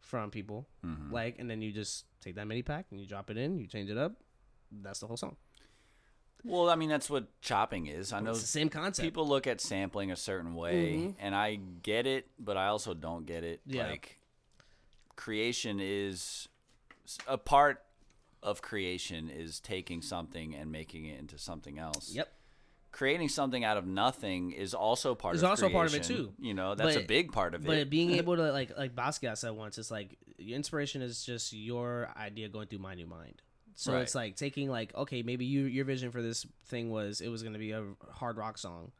from 0.00 0.30
people, 0.30 0.66
Mm-hmm. 0.84 1.12
like, 1.14 1.38
and 1.38 1.48
then 1.48 1.62
you 1.62 1.72
just 1.72 2.04
take 2.20 2.34
that 2.34 2.46
MIDI 2.46 2.62
pack 2.62 2.86
and 2.90 3.00
you 3.00 3.06
drop 3.06 3.30
it 3.30 3.36
in, 3.38 3.58
you 3.58 3.66
change 3.66 3.88
it 3.88 3.96
up. 3.98 4.12
That's 4.82 5.00
the 5.00 5.06
whole 5.06 5.16
song. 5.16 5.36
Well, 6.44 6.68
I 6.70 6.74
mean, 6.74 6.88
that's 6.88 7.08
what 7.08 7.26
chopping 7.40 7.86
is. 7.86 8.12
I 8.12 8.20
know 8.20 8.32
It's 8.32 8.40
the 8.40 8.46
same 8.46 8.68
concept. 8.68 9.04
people 9.06 9.26
look 9.28 9.46
at 9.46 9.60
sampling 9.60 10.10
a 10.10 10.16
certain 10.16 10.54
way, 10.54 10.94
Mhm. 10.94 11.14
and 11.20 11.34
I 11.36 11.54
get 11.56 12.06
it, 12.06 12.28
but 12.38 12.56
I 12.56 12.66
also 12.66 12.94
don't 12.94 13.26
get 13.26 13.44
it. 13.44 13.60
Yeah. 13.64 13.88
Like, 13.88 14.18
creation 15.16 15.78
is 15.80 16.48
a 17.28 17.38
part 17.38 17.82
of 18.42 18.60
creation 18.62 19.30
is 19.30 19.60
taking 19.60 20.02
something 20.02 20.54
and 20.54 20.72
making 20.72 21.04
it 21.06 21.18
into 21.20 21.38
something 21.38 21.78
else. 21.78 22.10
Yep. 22.12 22.32
Creating 22.90 23.28
something 23.28 23.64
out 23.64 23.76
of 23.76 23.86
nothing 23.86 24.50
is 24.52 24.74
also 24.74 25.14
part 25.14 25.34
Is 25.36 25.42
of 25.42 25.50
also 25.50 25.66
a 25.68 25.70
part 25.70 25.86
of 25.88 25.94
it, 25.94 26.02
too. 26.02 26.34
You 26.38 26.52
know, 26.54 26.74
that's 26.74 26.96
a 26.96 27.00
big 27.00 27.32
part 27.32 27.54
of 27.54 27.64
But 27.64 27.76
it. 27.76 27.80
But 27.82 27.90
being 27.90 28.10
able 28.18 28.36
to 28.36 28.50
like 28.52 28.76
like 28.76 28.94
Basquiat 28.94 29.38
said 29.38 29.50
once, 29.52 29.78
it's 29.78 29.90
like 29.90 30.18
your 30.38 30.56
inspiration 30.56 31.00
is 31.02 31.24
just 31.24 31.52
your 31.52 32.10
idea 32.16 32.48
going 32.48 32.66
through 32.66 32.80
my 32.80 32.94
new 32.94 33.06
mind. 33.06 33.40
So 33.74 33.92
Right. 33.92 34.02
it's 34.02 34.14
like 34.14 34.36
taking 34.36 34.68
like 34.70 34.94
okay, 34.94 35.22
maybe 35.22 35.44
you 35.44 35.62
your 35.64 35.84
vision 35.84 36.10
for 36.10 36.22
this 36.22 36.46
thing 36.66 36.90
was 36.90 37.20
it 37.20 37.28
was 37.28 37.42
gonna 37.42 37.58
be 37.58 37.72
a 37.72 37.84
hard 38.10 38.36
rock 38.36 38.58
song, 38.58 38.92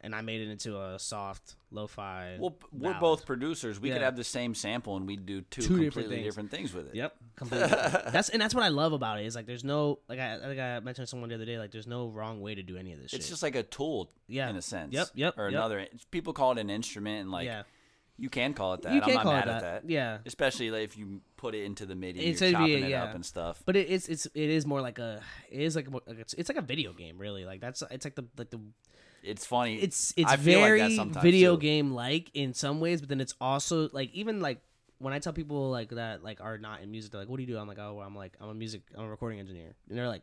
and 0.00 0.14
I 0.14 0.20
made 0.20 0.40
it 0.40 0.50
into 0.50 0.80
a 0.80 0.98
soft 0.98 1.54
lo-fi. 1.70 2.36
well, 2.38 2.56
we're 2.72 2.90
ballad. 2.90 3.00
both 3.00 3.26
producers. 3.26 3.80
We 3.80 3.90
could 3.90 4.02
have 4.02 4.16
the 4.16 4.24
same 4.24 4.54
sample 4.54 4.96
and 4.96 5.06
we'd 5.06 5.24
do 5.24 5.40
two, 5.42 5.62
Two 5.62 5.68
different 5.68 5.92
completely 5.92 6.16
things. 6.16 6.26
different 6.26 6.50
things 6.50 6.74
with 6.74 6.88
it. 6.88 6.94
Yep, 6.94 7.16
completely. 7.36 7.68
that's 7.68 8.28
and 8.28 8.42
that's 8.42 8.54
what 8.54 8.64
I 8.64 8.68
love 8.68 8.92
about 8.92 9.20
it 9.20 9.26
is 9.26 9.34
like 9.34 9.46
there's 9.46 9.64
no 9.64 10.00
like 10.08 10.18
I, 10.18 10.34
I 10.36 10.40
think 10.40 10.60
I 10.60 10.80
mentioned 10.80 11.06
to 11.06 11.10
someone 11.10 11.28
the 11.30 11.36
other 11.36 11.46
day 11.46 11.58
like 11.58 11.70
there's 11.70 11.86
no 11.86 12.08
wrong 12.08 12.40
way 12.42 12.54
to 12.54 12.62
do 12.62 12.76
any 12.76 12.92
of 12.92 12.98
this 13.00 13.14
It's 13.14 13.24
shit. 13.24 13.30
just 13.30 13.42
like 13.42 13.54
a 13.56 13.62
tool, 13.62 14.10
Yeah. 14.28 14.50
in 14.50 14.56
a 14.56 14.62
sense. 14.62 14.92
Yep, 14.92 15.08
yep, 15.14 15.38
Or 15.38 15.44
yep. 15.48 15.58
another. 15.58 15.86
People 16.10 16.32
call 16.34 16.52
it 16.52 16.58
an 16.58 16.68
instrument, 16.68 17.22
and 17.22 17.30
like 17.30 17.46
yeah, 17.46 17.62
you 18.18 18.28
can 18.30 18.54
call 18.54 18.74
it 18.74 18.82
that. 18.82 18.92
you 18.92 19.00
I'm 19.00 19.04
can 19.04 19.14
not 19.14 19.22
call 19.22 19.32
mad 19.32 19.48
it 19.48 19.50
at 19.50 19.60
that. 19.62 19.82
that. 19.82 19.90
Yeah, 19.90 20.18
Especially 20.26 20.70
like, 20.70 20.84
if 20.84 20.96
you 20.96 21.20
put 21.36 21.54
it 21.54 21.64
into 21.64 21.86
the 21.86 21.94
MIDI, 21.94 22.20
It's 22.20 22.40
you're 22.40 22.52
chopping 22.52 22.68
yeah, 22.70 22.86
it 22.86 22.90
yeah. 22.90 23.04
up 23.04 23.14
and 23.14 23.24
stuff. 23.24 23.62
But 23.64 23.76
it's 23.76 24.08
it's 24.08 24.26
it 24.26 24.50
is 24.50 24.66
more 24.66 24.80
like 24.80 24.98
a 24.98 25.20
it 25.50 25.60
is 25.60 25.74
like, 25.76 25.88
a, 25.88 26.00
it's, 26.20 26.34
it's 26.34 26.48
like 26.48 26.58
a 26.58 26.62
video 26.62 26.92
game 26.92 27.18
really 27.18 27.44
like 27.44 27.60
that's 27.60 27.82
it's 27.90 28.04
like 28.04 28.14
the 28.14 28.24
like 28.36 28.50
the 28.50 28.60
it's 29.22 29.46
funny. 29.46 29.76
it's 29.76 30.12
it's 30.16 30.30
I 30.30 30.36
feel 30.36 30.60
like 30.60 30.78
that 30.80 30.90
very 30.90 31.22
video 31.22 31.56
too. 31.56 31.60
game 31.62 31.92
like 31.92 32.30
in 32.34 32.54
some 32.54 32.80
ways, 32.80 33.00
but 33.00 33.08
then 33.08 33.20
it's 33.20 33.34
also 33.40 33.88
like 33.92 34.12
even 34.14 34.40
like 34.40 34.60
when 34.98 35.12
I 35.12 35.18
tell 35.18 35.32
people 35.32 35.70
like 35.70 35.90
that 35.90 36.22
like 36.22 36.40
are 36.40 36.58
not 36.58 36.80
in 36.82 36.90
music, 36.90 37.12
they're 37.12 37.20
like, 37.20 37.28
"What 37.28 37.36
do 37.36 37.42
you 37.42 37.48
do?" 37.48 37.58
I'm 37.58 37.66
like, 37.68 37.78
"Oh, 37.80 37.94
well, 37.94 38.06
I'm 38.06 38.14
like 38.16 38.34
I'm 38.40 38.48
a 38.48 38.54
music 38.54 38.82
I'm 38.96 39.04
a 39.04 39.08
recording 39.08 39.40
engineer," 39.40 39.74
and 39.88 39.98
they're 39.98 40.08
like, 40.08 40.22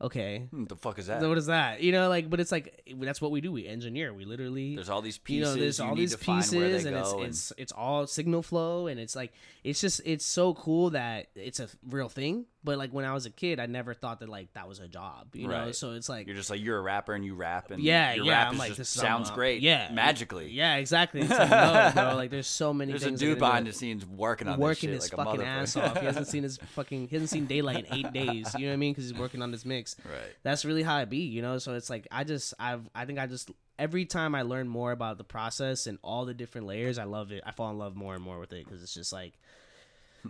"Okay." 0.00 0.46
Hmm, 0.50 0.64
the 0.64 0.76
fuck 0.76 0.98
is 0.98 1.06
that? 1.06 1.22
What 1.22 1.38
is 1.38 1.46
that? 1.46 1.82
You 1.82 1.92
know, 1.92 2.08
like, 2.08 2.28
but 2.28 2.40
it's 2.40 2.52
like 2.52 2.82
that's 3.00 3.20
what 3.20 3.30
we 3.30 3.40
do. 3.40 3.52
We 3.52 3.66
engineer. 3.66 4.12
We 4.12 4.24
literally 4.24 4.74
There's 4.74 4.90
all 4.90 5.02
these 5.02 5.16
you 5.16 5.22
pieces. 5.24 5.54
know, 5.54 5.60
there's 5.60 5.78
you 5.78 5.84
all 5.84 5.94
these 5.94 6.16
pieces, 6.16 6.84
and 6.84 6.96
it's 6.96 7.12
and 7.12 7.22
it's 7.22 7.52
it's 7.56 7.72
all 7.72 8.06
signal 8.06 8.42
flow, 8.42 8.86
and 8.86 9.00
it's 9.00 9.16
like 9.16 9.32
it's 9.64 9.80
just 9.80 10.00
it's 10.04 10.24
so 10.26 10.54
cool 10.54 10.90
that 10.90 11.28
it's 11.34 11.60
a 11.60 11.68
real 11.88 12.08
thing. 12.08 12.46
But 12.66 12.78
like 12.78 12.90
when 12.90 13.04
I 13.04 13.14
was 13.14 13.26
a 13.26 13.30
kid, 13.30 13.60
I 13.60 13.66
never 13.66 13.94
thought 13.94 14.18
that 14.20 14.28
like 14.28 14.52
that 14.54 14.68
was 14.68 14.80
a 14.80 14.88
job, 14.88 15.28
you 15.34 15.46
know. 15.46 15.70
So 15.70 15.92
it's 15.92 16.08
like 16.08 16.26
you're 16.26 16.34
just 16.34 16.50
like 16.50 16.60
you're 16.60 16.78
a 16.78 16.82
rapper 16.82 17.14
and 17.14 17.24
you 17.24 17.36
rap 17.36 17.70
and 17.70 17.80
yeah, 17.80 18.14
your 18.14 18.24
yeah. 18.24 18.32
rap 18.32 18.48
I'm 18.48 18.58
like 18.58 18.70
just 18.70 18.78
this 18.78 18.88
sounds 18.88 19.28
I'm, 19.28 19.36
great. 19.36 19.62
yeah, 19.62 19.88
magically. 19.92 20.50
Yeah, 20.50 20.74
exactly. 20.74 21.20
It's 21.20 21.30
like, 21.30 21.48
no, 21.48 21.92
bro. 21.94 22.16
Like 22.16 22.30
there's 22.30 22.48
so 22.48 22.74
many. 22.74 22.90
There's 22.90 23.04
a 23.04 23.12
dude 23.12 23.38
behind 23.38 23.68
the 23.68 23.72
scenes 23.72 24.04
working 24.04 24.48
on 24.48 24.58
working 24.58 24.90
this 24.90 25.04
his 25.04 25.12
like 25.12 25.24
fucking 25.24 25.42
a 25.42 25.44
ass 25.44 25.76
off. 25.76 26.00
He 26.00 26.06
hasn't 26.06 26.26
seen 26.26 26.42
his 26.42 26.56
fucking. 26.74 27.06
He 27.06 27.14
hasn't 27.14 27.30
seen 27.30 27.46
daylight 27.46 27.86
in 27.86 27.94
eight 27.94 28.12
days. 28.12 28.52
You 28.58 28.66
know 28.66 28.72
what 28.72 28.74
I 28.74 28.76
mean? 28.78 28.94
Because 28.94 29.08
he's 29.08 29.18
working 29.18 29.42
on 29.42 29.52
this 29.52 29.64
mix. 29.64 29.94
Right. 30.04 30.34
That's 30.42 30.64
really 30.64 30.82
how 30.82 30.98
it 30.98 31.08
be. 31.08 31.18
You 31.18 31.42
know. 31.42 31.58
So 31.58 31.74
it's 31.74 31.88
like 31.88 32.08
I 32.10 32.24
just 32.24 32.52
I've 32.58 32.90
I 32.96 33.04
think 33.04 33.20
I 33.20 33.28
just 33.28 33.48
every 33.78 34.06
time 34.06 34.34
I 34.34 34.42
learn 34.42 34.66
more 34.66 34.90
about 34.90 35.18
the 35.18 35.24
process 35.24 35.86
and 35.86 35.98
all 36.02 36.24
the 36.24 36.34
different 36.34 36.66
layers, 36.66 36.98
I 36.98 37.04
love 37.04 37.30
it. 37.30 37.44
I 37.46 37.52
fall 37.52 37.70
in 37.70 37.78
love 37.78 37.94
more 37.94 38.14
and 38.14 38.24
more 38.24 38.40
with 38.40 38.52
it 38.52 38.64
because 38.64 38.82
it's 38.82 38.94
just 38.94 39.12
like 39.12 39.34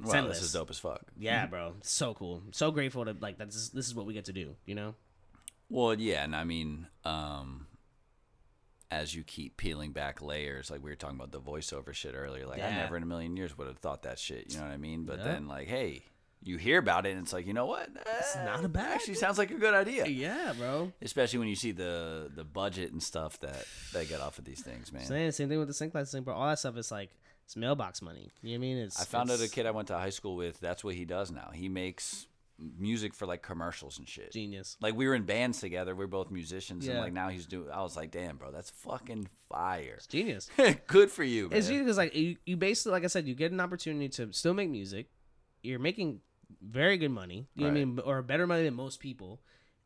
Wow, 0.04 0.12
endless. 0.12 0.38
this 0.38 0.46
is 0.48 0.52
dope 0.52 0.70
as 0.70 0.78
fuck. 0.78 1.02
yeah, 1.18 1.46
bro, 1.46 1.74
so 1.82 2.14
cool. 2.14 2.42
So 2.52 2.70
grateful 2.70 3.04
to 3.04 3.16
like 3.20 3.38
that's 3.38 3.68
this 3.70 3.86
is 3.86 3.94
what 3.94 4.06
we 4.06 4.14
get 4.14 4.26
to 4.26 4.32
do. 4.32 4.56
You 4.66 4.74
know. 4.74 4.94
Well, 5.68 5.94
yeah, 5.94 6.22
and 6.24 6.34
I 6.36 6.44
mean, 6.44 6.86
um, 7.04 7.66
as 8.90 9.14
you 9.14 9.24
keep 9.24 9.56
peeling 9.56 9.90
back 9.92 10.22
layers, 10.22 10.70
like 10.70 10.82
we 10.82 10.90
were 10.90 10.96
talking 10.96 11.16
about 11.16 11.32
the 11.32 11.40
voiceover 11.40 11.92
shit 11.92 12.14
earlier, 12.14 12.46
like 12.46 12.62
I 12.62 12.70
never 12.70 12.96
in 12.96 13.02
a 13.02 13.06
million 13.06 13.36
years 13.36 13.56
would 13.58 13.66
have 13.66 13.78
thought 13.78 14.02
that 14.02 14.18
shit. 14.18 14.52
You 14.52 14.58
know 14.58 14.64
what 14.64 14.72
I 14.72 14.76
mean? 14.76 15.04
But 15.04 15.18
Yeah. 15.18 15.24
then, 15.24 15.48
like, 15.48 15.66
hey, 15.66 16.04
you 16.42 16.56
hear 16.56 16.78
about 16.78 17.04
it, 17.06 17.10
and 17.16 17.22
it's 17.22 17.32
like, 17.32 17.46
you 17.48 17.52
know 17.52 17.66
what? 17.66 17.88
It's 18.18 18.36
not 18.36 18.64
a 18.64 18.68
bad 18.68 18.92
Actually, 18.94 19.14
sounds 19.14 19.38
like 19.38 19.50
a 19.50 19.54
good 19.54 19.74
idea. 19.74 20.06
Yeah, 20.06 20.52
bro. 20.56 20.92
Especially 21.02 21.40
when 21.40 21.48
you 21.48 21.56
see 21.56 21.72
the 21.72 22.30
the 22.32 22.44
budget 22.44 22.92
and 22.92 23.02
stuff 23.02 23.40
that 23.40 23.66
they 23.92 24.06
get 24.06 24.20
off 24.20 24.38
of 24.38 24.44
these 24.44 24.62
things, 24.62 24.92
man. 24.92 25.04
Same, 25.06 25.32
same 25.32 25.48
thing 25.48 25.58
with 25.58 25.66
the 25.68 25.74
sync 25.74 25.92
licensing, 25.94 26.22
bro. 26.22 26.34
All 26.34 26.46
that 26.46 26.60
stuff 26.60 26.76
is 26.76 26.92
like 26.92 27.10
it's 27.46 27.56
mailbox 27.56 28.02
money. 28.02 28.28
You 28.42 28.50
know 28.50 28.52
what 28.52 28.56
I 28.56 28.58
mean? 28.58 28.76
It's 28.78 29.00
I 29.00 29.04
found 29.04 29.30
out 29.30 29.40
a 29.40 29.48
kid 29.48 29.66
I 29.66 29.70
went 29.70 29.88
to 29.88 29.94
high 29.96 30.10
school 30.10 30.36
with. 30.36 30.58
That's 30.60 30.82
what 30.84 30.94
he 30.96 31.04
does 31.04 31.30
now. 31.30 31.50
He 31.54 31.68
makes 31.68 32.26
music 32.78 33.14
for 33.14 33.26
like 33.26 33.42
commercials 33.42 33.98
and 33.98 34.08
shit. 34.08 34.32
genius. 34.32 34.76
Like 34.80 34.94
we 34.96 35.06
were 35.06 35.14
in 35.14 35.22
bands 35.24 35.60
together. 35.60 35.94
We 35.94 36.04
are 36.04 36.08
both 36.08 36.30
musicians, 36.30 36.86
and 36.86 36.96
Yeah. 36.96 37.00
like 37.02 37.12
now 37.12 37.28
he's 37.28 37.46
doing. 37.46 37.70
I 37.70 37.82
was 37.82 37.96
like, 37.96 38.10
damn, 38.10 38.36
bro, 38.36 38.50
that's 38.50 38.70
fucking 38.70 39.28
fire. 39.48 39.94
It's 39.96 40.06
genius. 40.06 40.50
Good 40.86 41.10
for 41.10 41.22
you, 41.22 41.48
man. 41.48 41.58
It's 41.58 41.68
genius 41.68 41.84
because 41.84 41.96
like 41.98 42.14
you, 42.16 42.36
you 42.46 42.56
basically 42.56 42.92
like 42.92 43.04
I 43.04 43.08
said, 43.08 43.26
you 43.28 43.34
get 43.34 43.52
an 43.52 43.60
opportunity 43.60 44.08
to 44.10 44.32
still 44.32 44.54
make 44.54 44.68
music. 44.70 45.06
You're 45.62 45.78
making 45.78 46.20
very 46.62 46.96
good 46.96 47.10
money. 47.10 47.46
You 47.54 47.62
know 47.64 47.68
what 47.70 47.76
I 47.80 47.84
mean, 47.84 47.98
or 48.04 48.22
better 48.22 48.46
money 48.46 48.64
than 48.64 48.74
most 48.74 49.00
people, 49.00 49.40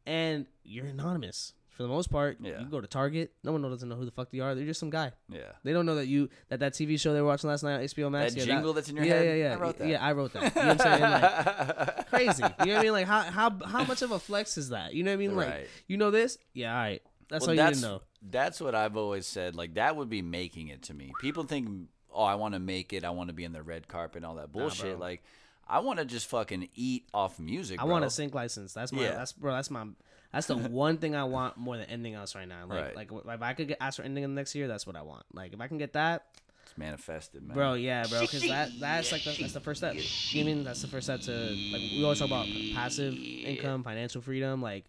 and 0.06 0.46
you're 0.62 0.86
anonymous 0.86 1.54
for 1.80 1.84
the 1.84 1.88
most 1.88 2.10
part. 2.10 2.36
Yeah. 2.42 2.60
You 2.60 2.66
go 2.66 2.78
to 2.82 2.86
Target, 2.86 3.32
no 3.42 3.52
one 3.52 3.62
doesn't 3.62 3.88
know 3.88 3.96
who 3.96 4.04
the 4.04 4.10
fuck 4.10 4.28
you 4.32 4.42
are. 4.44 4.54
They're 4.54 4.66
just 4.66 4.80
some 4.80 4.90
guy. 4.90 5.12
yeah. 5.30 5.40
They 5.64 5.72
don't 5.72 5.86
know 5.86 5.94
that 5.94 6.08
you 6.08 6.28
that 6.50 6.60
that 6.60 6.74
TV 6.74 7.00
show 7.00 7.14
they 7.14 7.22
were 7.22 7.26
watching 7.26 7.48
last 7.48 7.62
night 7.62 7.76
on 7.76 7.80
HBO 7.80 8.10
Max. 8.10 8.34
That 8.34 8.40
yeah, 8.40 8.46
jingle 8.54 8.74
that's 8.74 8.90
in 8.90 8.96
your 8.96 9.06
yeah, 9.06 9.14
head? 9.14 9.24
Yeah, 9.24 9.34
yeah, 9.34 9.52
I 9.54 9.56
wrote 9.56 9.78
that. 9.78 9.88
Yeah, 9.88 10.04
I 10.04 10.12
wrote 10.12 10.32
that. 10.34 10.42
You 10.54 10.62
know 10.62 10.68
what 10.68 10.86
I'm 10.86 11.00
saying? 11.00 11.10
Like, 11.10 12.06
crazy. 12.10 12.42
You 12.42 12.48
know 12.66 12.72
what 12.74 12.78
I 12.80 12.82
mean? 12.82 12.92
Like 12.92 13.06
how 13.06 13.20
how 13.22 13.58
how 13.64 13.84
much 13.84 14.02
of 14.02 14.10
a 14.10 14.18
flex 14.18 14.58
is 14.58 14.68
that? 14.68 14.92
You 14.92 15.04
know 15.04 15.10
what 15.10 15.14
I 15.14 15.16
mean? 15.16 15.36
Like 15.36 15.48
Right. 15.48 15.66
you 15.86 15.96
know 15.96 16.10
this? 16.10 16.36
Yeah, 16.52 16.74
all 16.74 16.82
right. 16.82 17.02
That's 17.30 17.42
Well, 17.42 17.50
all 17.50 17.54
you 17.54 17.60
that's 17.62 17.80
didn't 17.80 17.92
know. 17.94 18.02
that's 18.30 18.60
what 18.60 18.74
I've 18.74 18.98
always 18.98 19.26
said. 19.26 19.56
Like 19.56 19.74
that 19.74 19.96
would 19.96 20.10
be 20.10 20.20
making 20.20 20.68
it 20.68 20.82
to 20.82 20.94
me. 20.94 21.12
People 21.18 21.44
think, 21.44 21.88
oh, 22.12 22.24
I 22.24 22.34
want 22.34 22.52
to 22.52 22.60
make 22.60 22.92
it. 22.92 23.04
I 23.04 23.10
want 23.10 23.28
to 23.30 23.34
be 23.34 23.44
in 23.44 23.52
the 23.54 23.62
red 23.62 23.88
carpet 23.88 24.16
and 24.18 24.26
all 24.26 24.34
that 24.34 24.52
bullshit. 24.52 24.98
bro. 24.98 25.06
like 25.06 25.22
I 25.66 25.78
want 25.78 26.00
to 26.00 26.04
just 26.04 26.26
fucking 26.26 26.68
eat 26.74 27.06
off 27.14 27.38
music. 27.38 27.80
I 27.80 27.84
bro. 27.84 27.92
want 27.92 28.04
a 28.04 28.10
sync 28.10 28.34
license. 28.34 28.74
That's 28.74 28.92
my. 28.92 29.02
Yeah. 29.02 29.12
That's 29.12 29.32
bro. 29.32 29.54
That's 29.54 29.70
my. 29.70 29.86
That's 30.32 30.46
the 30.46 30.56
one 30.84 30.98
thing 30.98 31.14
I 31.16 31.24
want 31.24 31.56
more 31.56 31.76
than 31.76 31.86
anything 31.86 32.14
else 32.14 32.34
right 32.34 32.46
now. 32.48 32.66
Like, 32.68 32.96
Right. 32.96 33.10
like 33.10 33.10
if 33.34 33.42
I 33.42 33.52
could 33.54 33.68
get 33.68 33.78
asked 33.80 33.96
for 33.96 34.02
anything 34.04 34.24
in 34.24 34.34
the 34.34 34.38
next 34.40 34.54
year, 34.54 34.68
that's 34.68 34.86
what 34.86 34.96
I 34.96 35.02
want. 35.02 35.24
Like, 35.32 35.52
if 35.52 35.60
I 35.60 35.66
can 35.68 35.78
get 35.78 35.94
that, 35.94 36.26
It's 36.64 36.78
manifested, 36.78 37.42
man. 37.42 37.54
bro, 37.56 37.74
yeah, 37.74 38.06
bro, 38.08 38.20
because 38.20 38.42
that 38.46 38.70
that's 38.80 39.10
like 39.12 39.24
the, 39.24 39.36
that's 39.40 39.52
the 39.54 39.60
first 39.60 39.80
step. 39.80 39.94
You 39.94 40.00
know 40.00 40.06
what 40.06 40.40
I 40.40 40.54
mean 40.54 40.64
that's 40.64 40.82
the 40.82 40.88
first 40.88 41.06
step 41.06 41.20
to 41.22 41.32
like 41.32 41.82
we 41.92 42.02
always 42.04 42.18
talk 42.20 42.28
about 42.28 42.46
passive 42.74 43.14
income, 43.14 43.82
financial 43.82 44.20
freedom. 44.22 44.62
Like, 44.62 44.84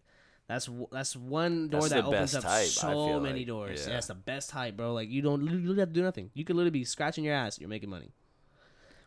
that's 0.48 0.66
w- 0.66 0.88
that's 0.92 1.16
one 1.16 1.70
door 1.70 1.82
That's 1.82 1.94
that 1.94 2.06
opens 2.06 2.36
up 2.36 2.44
type, 2.44 2.68
so 2.68 3.20
many 3.20 3.40
like. 3.40 3.48
doors. 3.48 3.84
Yeah. 3.86 3.94
Yeah, 3.94 3.98
it's 3.98 4.08
the 4.08 4.16
best 4.16 4.52
hype, 4.52 4.76
bro. 4.78 4.94
Like, 4.94 5.10
you 5.10 5.22
don't 5.22 5.44
literally 5.44 5.80
have 5.80 5.90
to 5.90 5.94
do 5.94 6.04
nothing. 6.04 6.30
You 6.34 6.44
could 6.46 6.56
literally 6.56 6.72
be 6.72 6.84
scratching 6.84 7.24
your 7.24 7.34
ass. 7.34 7.58
You're 7.60 7.70
making 7.70 7.90
money. 7.90 8.12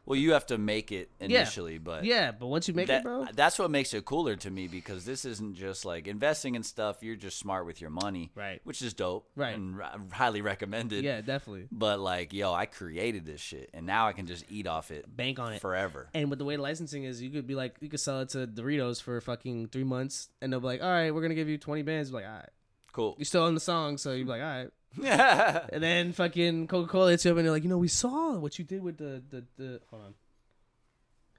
Well, 0.06 0.18
you 0.18 0.32
have 0.32 0.44
to 0.46 0.58
make 0.58 0.92
it 0.92 1.10
initially, 1.18 1.78
but 1.78 2.04
Yeah, 2.04 2.30
but 2.32 2.48
once 2.48 2.68
you 2.68 2.74
make 2.74 2.88
that, 2.88 2.98
it, 3.00 3.04
bro, 3.04 3.26
that's 3.34 3.58
what 3.58 3.70
makes 3.70 3.94
it 3.94 4.04
cooler 4.04 4.36
to 4.36 4.50
me 4.50 4.68
because 4.68 5.04
this 5.06 5.24
isn't 5.24 5.54
just 5.54 5.84
like 5.86 6.06
investing 6.06 6.54
in 6.56 6.62
stuff. 6.62 7.02
You're 7.02 7.16
just 7.16 7.38
smart 7.38 7.64
with 7.64 7.80
your 7.80 7.88
money, 7.90 8.30
Right. 8.34 8.60
Which 8.64 8.82
is 8.82 8.92
dope, 8.92 9.28
Right. 9.34 9.54
And 9.54 9.80
r- 9.80 9.98
highly 10.12 10.42
recommended. 10.42 11.04
yeah, 11.04 11.20
definitely 11.22 11.68
But 11.72 12.00
like, 12.00 12.32
yo, 12.34 12.52
I 12.52 12.66
created 12.66 13.24
this 13.24 13.40
shit, 13.40 13.70
and 13.72 13.86
now 13.86 14.06
I 14.06 14.12
can 14.12 14.26
just 14.26 14.44
eat 14.50 14.66
off 14.66 14.90
it 14.90 15.04
bank 15.16 15.38
on 15.38 15.54
it. 15.54 15.60
forever. 15.62 16.08
And 16.12 16.28
with 16.28 16.38
the 16.38 16.44
way 16.44 16.56
the 16.56 16.62
licensing 16.62 17.04
is, 17.04 17.22
you 17.22 17.30
could 17.30 17.46
be 17.46 17.54
like, 17.54 17.76
you 17.80 17.88
could 17.88 18.00
sell 18.00 18.20
it 18.20 18.28
to 18.30 18.46
Doritos 18.46 19.00
for 19.02 19.18
fucking 19.22 19.68
three 19.68 19.84
months, 19.84 20.28
and 20.42 20.52
they'll 20.52 20.60
be 20.60 20.66
like, 20.66 20.82
all 20.82 20.90
right, 20.90 21.14
we're 21.14 21.22
gonna 21.22 21.34
give 21.34 21.48
you 21.48 21.56
twenty 21.58 21.82
bands. 21.82 22.10
You're 22.10 22.20
like, 22.20 22.28
all 22.28 22.36
right, 22.36 22.48
Cool. 22.92 23.14
you're 23.18 23.24
still 23.24 23.42
own 23.44 23.54
the 23.54 23.60
song, 23.60 23.96
so 23.98 24.12
you're 24.12 24.26
like, 24.26 24.42
all 24.42 24.46
right. 24.48 24.68
Yeah. 25.00 25.66
And 25.72 25.82
then 25.82 26.12
fucking 26.12 26.66
Coca 26.68 26.88
Cola 26.90 27.10
hits 27.10 27.24
you 27.24 27.30
up, 27.32 27.36
and 27.36 27.46
they're 27.46 27.52
like, 27.52 27.62
you 27.62 27.68
know, 27.68 27.78
we 27.78 27.88
saw 27.88 28.34
what 28.34 28.58
you 28.58 28.64
did 28.64 28.82
with 28.82 28.98
the 28.98 29.22
the 29.30 29.44
the. 29.56 29.80
Hold 29.90 30.02
on. 30.04 30.14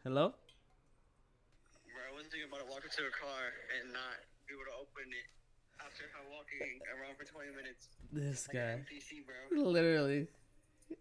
Hello. 0.04 0.34
Bro, 0.34 2.02
I 2.10 2.14
wasn't 2.14 2.32
thinking 2.32 2.50
about 2.50 2.62
to 2.66 2.70
walk 2.72 2.84
into 2.86 3.02
a 3.08 3.12
car 3.14 3.44
and 3.82 3.92
not 3.94 4.16
be 4.48 4.54
able 4.54 4.66
to 4.70 4.76
open 4.78 5.10
it 5.10 5.28
after 5.82 6.04
I'm 6.20 6.30
walking 6.30 6.80
around 6.94 7.18
for 7.18 7.26
20 7.26 7.50
minutes. 7.56 7.88
This 8.12 8.48
Like 8.50 8.56
guy. 8.56 8.86
NPC, 8.86 9.26
bro. 9.26 9.66
Literally. 9.72 10.28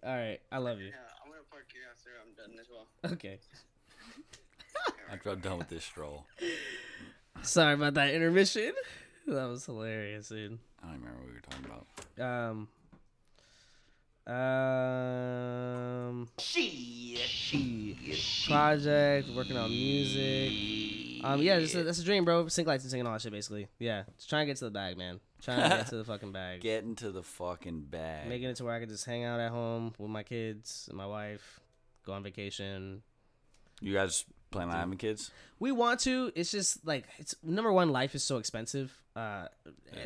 All 0.03 0.17
right, 0.17 0.41
I 0.51 0.59
love 0.59 0.81
you. 0.81 0.87
Yeah, 0.89 1.21
I'm 1.23 1.31
gonna 1.31 1.43
park 1.51 1.67
here 1.73 1.83
after 1.93 2.11
I'm 2.23 2.33
done 2.35 2.59
as 2.61 2.67
well. 2.71 2.87
Okay. 3.13 3.39
After 5.11 5.31
I'm 5.31 5.41
done 5.41 5.59
with 5.59 5.69
this 5.69 5.85
stroll, 5.85 6.25
Sorry 7.43 7.75
about 7.75 7.95
that 7.95 8.15
intermission. 8.15 8.73
That 9.27 9.49
was 9.49 9.67
hilarious, 9.67 10.29
dude. 10.31 10.59
I 10.85 10.93
don't 10.93 11.01
remember 11.01 11.21
what 11.21 11.29
we 11.29 11.35
were 11.35 11.41
talking 11.41 11.65
about. 11.65 11.87
Um. 12.21 12.69
Um. 14.27 16.29
she, 16.39 17.17
she, 17.27 17.97
Project, 18.47 19.29
working 19.37 19.57
on 19.57 19.71
music. 19.71 21.23
Um, 21.25 21.43
yeah, 21.43 21.59
that's 21.59 21.75
a, 21.75 21.85
that's 21.85 21.99
a 21.99 22.05
dream, 22.05 22.25
bro. 22.25 22.49
Sync 22.49 22.69
licensing 22.69 22.87
and 22.87 22.91
singing 22.91 23.07
all 23.07 23.13
that 23.15 23.23
shit, 23.23 23.33
basically. 23.33 23.69
Yeah, 23.79 24.05
just 24.17 24.29
trying 24.29 24.43
to 24.43 24.47
get 24.47 24.57
to 24.59 24.65
the 24.65 24.71
bag, 24.71 24.97
man. 24.97 25.21
Trying 25.43 25.71
to 25.71 25.77
get 25.77 25.87
to 25.89 25.97
the 25.97 26.05
fucking 26.05 26.33
bag. 26.33 26.61
Getting 26.63 26.95
to 26.97 27.11
the 27.11 27.23
fucking 27.23 27.83
bag. 27.91 28.29
Making 28.29 28.51
it 28.51 28.57
to 28.57 28.65
where 28.65 28.75
I 28.75 28.81
can 28.81 28.89
just 28.89 29.05
hang 29.05 29.25
out 29.25 29.41
at 29.41 29.51
home 29.51 29.95
with 29.99 30.11
my 30.11 30.23
kids 30.23 30.87
and 30.89 30.97
my 30.97 31.07
wife, 31.07 31.61
go 32.07 32.13
on 32.13 32.23
vacation. 32.23 33.03
you 33.81 33.93
guys 33.93 34.25
plan 34.55 34.69
on 34.69 34.77
having 34.77 34.99
kids? 34.99 35.31
We 35.59 35.73
want 35.73 36.01
to. 36.01 36.33
It's 36.35 36.51
just 36.51 36.87
like 36.87 37.05
it's 37.19 37.35
number 37.43 37.73
one. 37.73 37.91
Life 37.91 38.15
is 38.15 38.23
so 38.23 38.39
expensive. 38.39 38.97
Uh, 39.15 39.47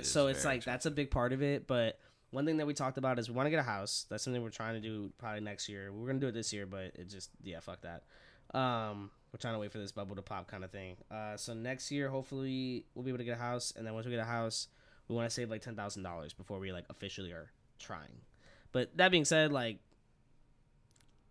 so 0.02 0.26
it's 0.26 0.44
like 0.44 0.64
that's 0.64 0.86
a 0.86 0.90
big 0.90 1.10
part 1.10 1.32
of 1.32 1.42
it. 1.42 1.66
But 1.66 1.98
one 2.30 2.44
thing 2.44 2.58
that 2.58 2.66
we 2.66 2.74
talked 2.74 2.98
about 2.98 3.18
is 3.18 3.28
we 3.28 3.34
want 3.34 3.46
to 3.46 3.50
get 3.50 3.60
a 3.60 3.62
house. 3.62 4.06
That's 4.10 4.22
something 4.22 4.42
we're 4.42 4.50
trying 4.50 4.74
to 4.74 4.80
do 4.80 5.10
probably 5.18 5.40
next 5.40 5.68
year. 5.68 5.92
We 5.92 6.04
are 6.04 6.06
gonna 6.06 6.18
do 6.18 6.28
it 6.28 6.34
this 6.34 6.52
year, 6.52 6.66
but 6.66 6.92
it 6.94 7.08
just 7.08 7.30
yeah, 7.42 7.60
fuck 7.60 7.80
that. 7.82 8.02
Um, 8.58 9.10
we're 9.32 9.38
trying 9.38 9.54
to 9.54 9.60
wait 9.60 9.72
for 9.72 9.78
this 9.78 9.92
bubble 9.92 10.16
to 10.16 10.22
pop 10.22 10.48
kind 10.48 10.64
of 10.64 10.70
thing. 10.70 10.96
Uh, 11.10 11.36
so 11.36 11.54
next 11.54 11.90
year, 11.90 12.08
hopefully, 12.08 12.84
we'll 12.94 13.04
be 13.04 13.10
able 13.10 13.18
to 13.18 13.24
get 13.24 13.36
a 13.36 13.40
house, 13.40 13.72
and 13.76 13.86
then 13.86 13.94
once 13.94 14.06
we 14.06 14.12
get 14.12 14.20
a 14.20 14.24
house, 14.24 14.68
we 15.06 15.14
want 15.14 15.28
to 15.28 15.34
save 15.34 15.50
like 15.50 15.62
ten 15.62 15.76
thousand 15.76 16.02
dollars 16.02 16.32
before 16.32 16.58
we 16.58 16.72
like 16.72 16.84
officially 16.90 17.30
are 17.32 17.50
trying. 17.78 18.22
But 18.72 18.96
that 18.96 19.10
being 19.10 19.24
said, 19.24 19.52
like. 19.52 19.78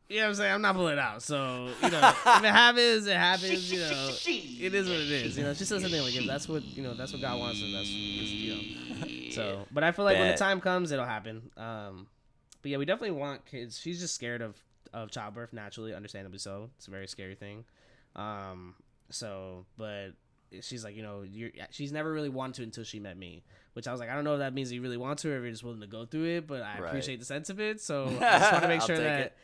You 0.09 0.17
know 0.17 0.23
what 0.23 0.29
I'm 0.29 0.35
saying? 0.35 0.53
I'm 0.53 0.61
not 0.61 0.75
pulling 0.75 0.93
it 0.93 0.99
out. 0.99 1.21
So, 1.21 1.69
you 1.83 1.89
know, 1.91 1.99
if 1.99 2.43
it 2.43 2.45
happens, 2.45 3.07
it 3.07 3.17
happens, 3.17 3.71
you 3.71 3.79
know. 3.79 4.09
It 4.65 4.73
is 4.73 4.87
what 4.87 4.97
it 4.97 5.11
is. 5.11 5.37
You 5.37 5.43
know, 5.43 5.49
it's 5.49 5.59
just 5.59 5.69
something 5.69 5.91
like 6.01 6.15
if 6.15 6.25
that's 6.25 6.47
what 6.47 6.63
you 6.63 6.81
know, 6.83 6.93
that's 6.93 7.11
what 7.11 7.21
God 7.21 7.39
wants 7.39 7.61
and 7.61 7.73
that's 7.73 7.89
you 7.89 8.55
know. 8.55 9.31
So 9.31 9.67
but 9.71 9.83
I 9.83 9.91
feel 9.91 10.05
like 10.05 10.17
when 10.17 10.27
the 10.29 10.37
time 10.37 10.61
comes 10.61 10.91
it'll 10.91 11.05
happen. 11.05 11.51
Um 11.57 12.07
but 12.61 12.71
yeah, 12.71 12.77
we 12.77 12.85
definitely 12.85 13.17
want 13.19 13.45
kids. 13.45 13.77
She's 13.79 13.99
just 13.99 14.15
scared 14.15 14.41
of 14.41 14.55
of 14.93 15.11
childbirth 15.11 15.51
naturally, 15.53 15.93
understandably 15.93 16.39
so. 16.39 16.69
It's 16.77 16.87
a 16.87 16.91
very 16.91 17.07
scary 17.07 17.35
thing. 17.35 17.65
Um 18.15 18.75
so 19.09 19.65
but 19.77 20.11
she's 20.61 20.83
like, 20.83 20.95
you 20.95 21.03
know, 21.03 21.23
you're 21.29 21.51
she's 21.71 21.91
never 21.91 22.11
really 22.11 22.29
wanted 22.29 22.55
to 22.55 22.63
until 22.63 22.83
she 22.85 22.99
met 22.99 23.17
me. 23.17 23.43
Which 23.73 23.87
I 23.87 23.91
was 23.91 23.99
like, 23.99 24.09
I 24.09 24.15
don't 24.15 24.23
know 24.23 24.33
if 24.33 24.39
that 24.39 24.53
means 24.53 24.71
you 24.71 24.81
really 24.81 24.97
want 24.97 25.19
to 25.19 25.29
or 25.31 25.37
if 25.37 25.41
you're 25.43 25.51
just 25.51 25.63
willing 25.63 25.81
to 25.81 25.87
go 25.87 26.05
through 26.05 26.25
it, 26.37 26.47
but 26.47 26.61
I 26.63 26.79
Right. 26.79 26.87
appreciate 26.87 27.19
the 27.19 27.25
sense 27.25 27.49
of 27.49 27.59
it. 27.59 27.79
So 27.81 28.05
I 28.21 28.39
just 28.39 28.51
want 28.53 28.63
to 28.63 28.67
make 28.75 28.81
sure 28.81 28.97
that 28.97 29.19
it. 29.19 29.37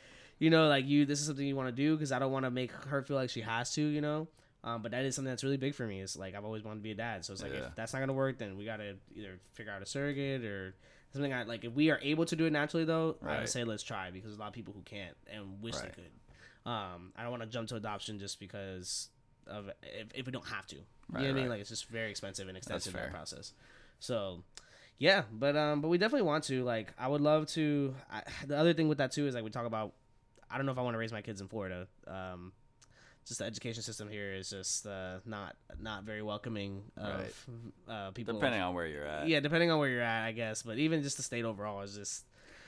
You 0.44 0.50
know, 0.50 0.68
like 0.68 0.86
you, 0.86 1.06
this 1.06 1.22
is 1.22 1.28
something 1.28 1.48
you 1.48 1.56
want 1.56 1.70
to 1.70 1.72
do 1.86 1.96
because 1.96 2.12
I 2.12 2.20
don't 2.20 2.34
want 2.34 2.44
to 2.44 2.52
make 2.52 2.72
her 2.88 3.02
feel 3.02 3.16
like 3.16 3.30
she 3.30 3.40
has 3.42 3.74
to, 3.76 3.82
you 3.82 4.02
know. 4.02 4.28
Um, 4.66 4.82
but 4.82 4.92
that 4.92 5.06
is 5.06 5.16
something 5.16 5.30
that's 5.32 5.44
really 5.44 5.56
big 5.58 5.74
for 5.74 5.88
me. 5.88 6.02
It's 6.02 6.18
like 6.18 6.36
I've 6.36 6.44
always 6.44 6.64
wanted 6.64 6.80
to 6.80 6.84
be 6.84 6.92
a 6.92 6.96
dad, 6.96 7.24
so 7.24 7.32
it's 7.32 7.42
like 7.42 7.54
Yeah. 7.54 7.68
if 7.68 7.76
that's 7.76 7.94
not 7.94 8.00
gonna 8.00 8.12
work, 8.14 8.40
then 8.40 8.58
we 8.58 8.66
gotta 8.66 8.96
either 9.16 9.40
figure 9.54 9.72
out 9.72 9.82
a 9.82 9.86
surrogate 9.86 10.44
or 10.44 10.76
something. 11.14 11.34
I 11.34 11.44
like 11.44 11.64
if 11.64 11.72
we 11.74 11.92
are 11.92 12.00
able 12.02 12.26
to 12.26 12.36
do 12.36 12.46
it 12.46 12.52
naturally, 12.52 12.84
though, 12.84 13.16
I 13.26 13.40
would 13.40 13.50
say 13.50 13.64
let's 13.64 13.84
try 13.84 14.12
because 14.12 14.32
there's 14.32 14.38
a 14.38 14.42
lot 14.42 14.48
of 14.50 14.54
people 14.54 14.74
who 14.74 14.82
can't 14.82 15.16
and 15.34 15.62
wish 15.62 15.76
Right. 15.76 15.84
they 15.96 16.02
could. 16.04 16.70
Um, 16.70 17.14
I 17.16 17.22
don't 17.24 17.32
want 17.32 17.44
to 17.44 17.50
jump 17.50 17.70
to 17.70 17.76
adoption 17.76 18.20
just 18.20 18.38
because 18.40 19.10
of 19.48 19.70
if, 19.82 20.08
if 20.14 20.26
we 20.26 20.32
don't 20.34 20.48
have 20.48 20.68
to. 20.68 20.76
You 20.76 20.84
know 21.14 21.20
what 21.20 21.30
I 21.30 21.34
mean? 21.34 21.50
Like 21.50 21.62
it's 21.62 21.70
just 21.70 21.88
very 21.88 22.10
expensive 22.12 22.48
and 22.50 22.58
extensive 22.58 22.94
that 22.94 23.12
process. 23.12 23.54
So 24.00 24.44
yeah, 24.98 25.24
but 25.32 25.56
um, 25.58 25.82
but 25.82 25.88
we 25.88 25.98
definitely 25.98 26.26
want 26.28 26.44
to. 26.46 26.64
Like, 26.64 26.94
I 26.98 27.08
would 27.08 27.22
love 27.22 27.48
to. 27.48 27.96
I, 28.12 28.22
the 28.46 28.58
other 28.58 28.74
thing 28.74 28.88
with 28.88 29.00
that 29.00 29.12
too 29.12 29.28
is 29.28 29.36
like 29.36 29.44
we 29.44 29.50
talk 29.50 29.66
about. 29.66 29.94
I 30.54 30.58
don't 30.58 30.66
know 30.68 30.72
if 30.72 30.78
I 30.78 30.82
want 30.84 30.94
to 30.94 31.00
raise 31.00 31.12
my 31.12 31.22
kids 31.22 31.42
in 31.42 31.48
Florida. 31.48 31.88
Um, 32.08 32.52
just 33.26 33.40
the 33.40 33.46
education 33.46 33.82
system 33.82 34.10
here 34.10 34.34
is 34.34 34.50
just 34.50 34.86
uh, 34.86 35.20
not 35.26 35.56
not 35.80 36.04
very 36.04 36.22
welcoming 36.22 36.84
of 36.98 37.48
uh, 37.90 38.12
people. 38.12 38.36
Depending 38.36 38.62
on 38.62 38.74
where 38.76 38.86
you're 38.86 39.06
at. 39.06 39.28
yeah, 39.28 39.40
depending 39.40 39.72
on 39.72 39.80
where 39.80 39.90
you're 39.90 40.02
at, 40.02 40.26
I 40.26 40.32
guess. 40.34 40.62
But 40.62 40.78
even 40.78 41.02
just 41.02 41.18
the 41.18 41.24
state 41.24 41.46
overall 41.46 41.82
is 41.82 41.96
just. 41.96 42.26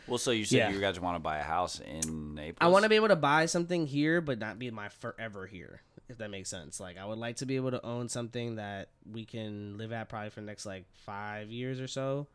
Well, 0.07 0.17
so 0.19 0.29
you 0.31 0.45
said 0.45 0.57
Yeah. 0.57 0.69
you 0.71 0.79
guys 0.79 0.99
want 0.99 1.15
to 1.15 1.19
buy 1.19 1.39
a 1.39 1.43
house 1.43 1.79
in 1.79 2.35
Naples? 2.35 2.57
I 2.61 2.67
want 2.67 2.83
to 2.83 2.89
be 2.89 2.95
able 2.95 3.07
to 3.07 3.15
buy 3.15 3.47
something 3.47 3.87
here, 3.87 4.21
but 4.21 4.37
not 4.39 4.59
be 4.59 4.69
my 4.71 4.87
forever 4.89 5.47
here. 5.47 5.81
If 6.07 6.19
that 6.19 6.29
makes 6.29 6.49
sense. 6.49 6.79
Like 6.79 6.97
I 6.99 7.05
would 7.05 7.17
like 7.17 7.37
to 7.37 7.45
be 7.47 7.55
able 7.55 7.71
to 7.71 7.83
own 7.83 8.07
something 8.09 8.55
that 8.57 8.89
we 9.11 9.25
can 9.25 9.77
live 9.79 9.91
at 9.91 10.07
probably 10.07 10.29
for 10.29 10.41
the 10.41 10.45
next 10.45 10.65
like 10.65 10.85
five 11.05 11.49
years 11.49 11.79
or 11.81 11.87
so. 11.87 12.27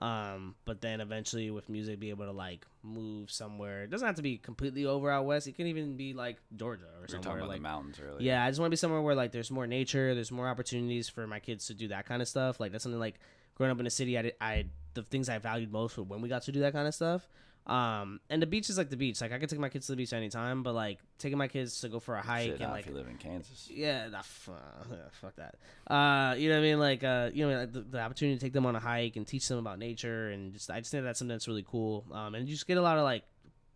Um, 0.00 0.56
but 0.64 0.80
then 0.80 1.00
eventually 1.00 1.50
with 1.50 1.68
music, 1.68 2.00
be 2.00 2.10
able 2.10 2.24
to 2.26 2.32
like 2.32 2.66
move 2.82 3.30
somewhere. 3.30 3.84
It 3.84 3.90
doesn't 3.90 4.06
have 4.06 4.16
to 4.16 4.22
be 4.22 4.38
completely 4.38 4.86
over 4.86 5.10
out 5.10 5.24
west. 5.24 5.46
It 5.46 5.56
can 5.56 5.66
even 5.68 5.96
be 5.96 6.14
like 6.14 6.38
Georgia 6.56 6.84
or 6.98 7.02
We 7.02 7.08
somewhere 7.08 7.22
talking 7.22 7.38
about 7.38 7.48
like 7.48 7.58
the 7.58 7.62
mountains 7.62 8.00
earlier. 8.04 8.20
yeah, 8.20 8.44
I 8.44 8.50
just 8.50 8.58
want 8.60 8.68
to 8.68 8.72
be 8.72 8.76
somewhere 8.76 9.00
where 9.00 9.14
like 9.14 9.32
there's 9.32 9.50
more 9.50 9.66
nature, 9.66 10.14
there's 10.14 10.32
more 10.32 10.48
opportunities 10.48 11.08
for 11.08 11.26
my 11.26 11.38
kids 11.38 11.66
to 11.68 11.74
do 11.74 11.88
that 11.88 12.06
kind 12.06 12.20
of 12.20 12.28
stuff. 12.28 12.58
Like 12.58 12.72
that's 12.72 12.82
something 12.82 13.00
like 13.00 13.20
growing 13.54 13.70
up 13.70 13.78
in 13.78 13.84
the 13.84 13.90
city, 13.90 14.18
I, 14.18 14.32
I 14.40 14.64
the 14.94 15.02
things 15.02 15.28
I 15.28 15.38
valued 15.38 15.72
most 15.72 15.96
were 15.96 16.02
when 16.04 16.20
we 16.20 16.28
got 16.28 16.42
to 16.42 16.52
do 16.52 16.60
that 16.60 16.72
kind 16.72 16.88
of 16.88 16.94
stuff. 16.94 17.28
Um, 17.66 18.20
and 18.28 18.42
the 18.42 18.46
beach 18.46 18.68
is 18.68 18.76
like 18.76 18.90
the 18.90 18.96
beach. 18.96 19.20
Like 19.22 19.32
I 19.32 19.38
could 19.38 19.48
take 19.48 19.58
my 19.58 19.70
kids 19.70 19.86
to 19.86 19.92
the 19.92 19.96
beach 19.96 20.12
anytime, 20.12 20.62
but 20.62 20.74
like 20.74 20.98
taking 21.18 21.38
my 21.38 21.48
kids 21.48 21.80
to 21.80 21.88
go 21.88 21.98
for 21.98 22.14
a 22.14 22.20
hike 22.22 22.50
Shit, 22.50 22.60
and 22.60 22.70
like 22.70 22.82
if 22.84 22.90
you 22.90 22.94
live 22.94 23.08
in 23.08 23.16
Kansas. 23.16 23.68
yeah, 23.72 24.08
nah, 24.08 24.18
f- 24.18 24.50
uh, 24.52 24.94
fuck 25.20 25.34
that. 25.36 25.54
Uh, 25.90 26.34
you 26.34 26.50
know 26.50 26.56
what 26.56 26.60
I 26.60 26.68
mean? 26.68 26.78
Like, 26.78 27.02
uh, 27.04 27.30
you 27.32 27.48
know, 27.48 27.58
like 27.60 27.72
the, 27.72 27.80
the 27.80 28.00
opportunity 28.00 28.36
to 28.38 28.44
take 28.44 28.52
them 28.52 28.66
on 28.66 28.76
a 28.76 28.80
hike 28.80 29.16
and 29.16 29.26
teach 29.26 29.48
them 29.48 29.58
about 29.58 29.78
nature 29.78 30.28
and 30.28 30.52
just, 30.52 30.70
I 30.70 30.80
just 30.80 30.90
think 30.90 31.04
that's 31.04 31.18
something 31.18 31.34
that's 31.34 31.48
really 31.48 31.64
cool. 31.66 32.04
Um, 32.12 32.34
and 32.34 32.46
you 32.46 32.54
just 32.54 32.66
get 32.66 32.76
a 32.76 32.82
lot 32.82 32.98
of 32.98 33.04
like 33.04 33.22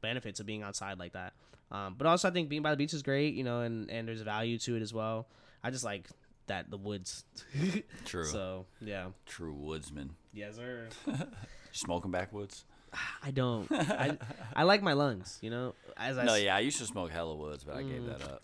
benefits 0.02 0.38
of 0.38 0.44
being 0.46 0.62
outside 0.62 0.98
like 0.98 1.14
that. 1.14 1.32
Um, 1.70 1.94
but 1.96 2.06
also 2.06 2.28
I 2.28 2.30
think 2.30 2.48
being 2.50 2.62
by 2.62 2.70
the 2.70 2.76
beach 2.76 2.92
is 2.94 3.02
great, 3.02 3.34
you 3.34 3.44
know, 3.44 3.60
and 3.60 3.90
and 3.90 4.06
there's 4.08 4.20
value 4.22 4.58
to 4.58 4.76
it 4.76 4.82
as 4.82 4.92
well. 4.92 5.28
I 5.62 5.70
just 5.70 5.84
like 5.84 6.08
that 6.46 6.70
the 6.70 6.76
woods. 6.78 7.24
True. 8.04 8.24
so 8.24 8.66
yeah, 8.80 9.08
True 9.26 9.52
woodsman. 9.54 10.10
yes 10.32 10.56
sir. 10.56 10.88
Smoking 11.72 12.10
backwoods? 12.10 12.64
I 13.22 13.30
don't. 13.30 13.70
I 13.72 14.16
I 14.56 14.62
like 14.64 14.82
my 14.82 14.92
lungs, 14.92 15.38
you 15.40 15.50
know. 15.50 15.74
As 15.96 16.18
I 16.18 16.24
No, 16.24 16.34
s- 16.34 16.42
yeah, 16.42 16.56
I 16.56 16.60
used 16.60 16.78
to 16.78 16.86
smoke 16.86 17.10
hella 17.10 17.34
woods, 17.34 17.64
but 17.64 17.76
I 17.76 17.82
gave 17.82 18.04
that 18.06 18.22
up. 18.22 18.42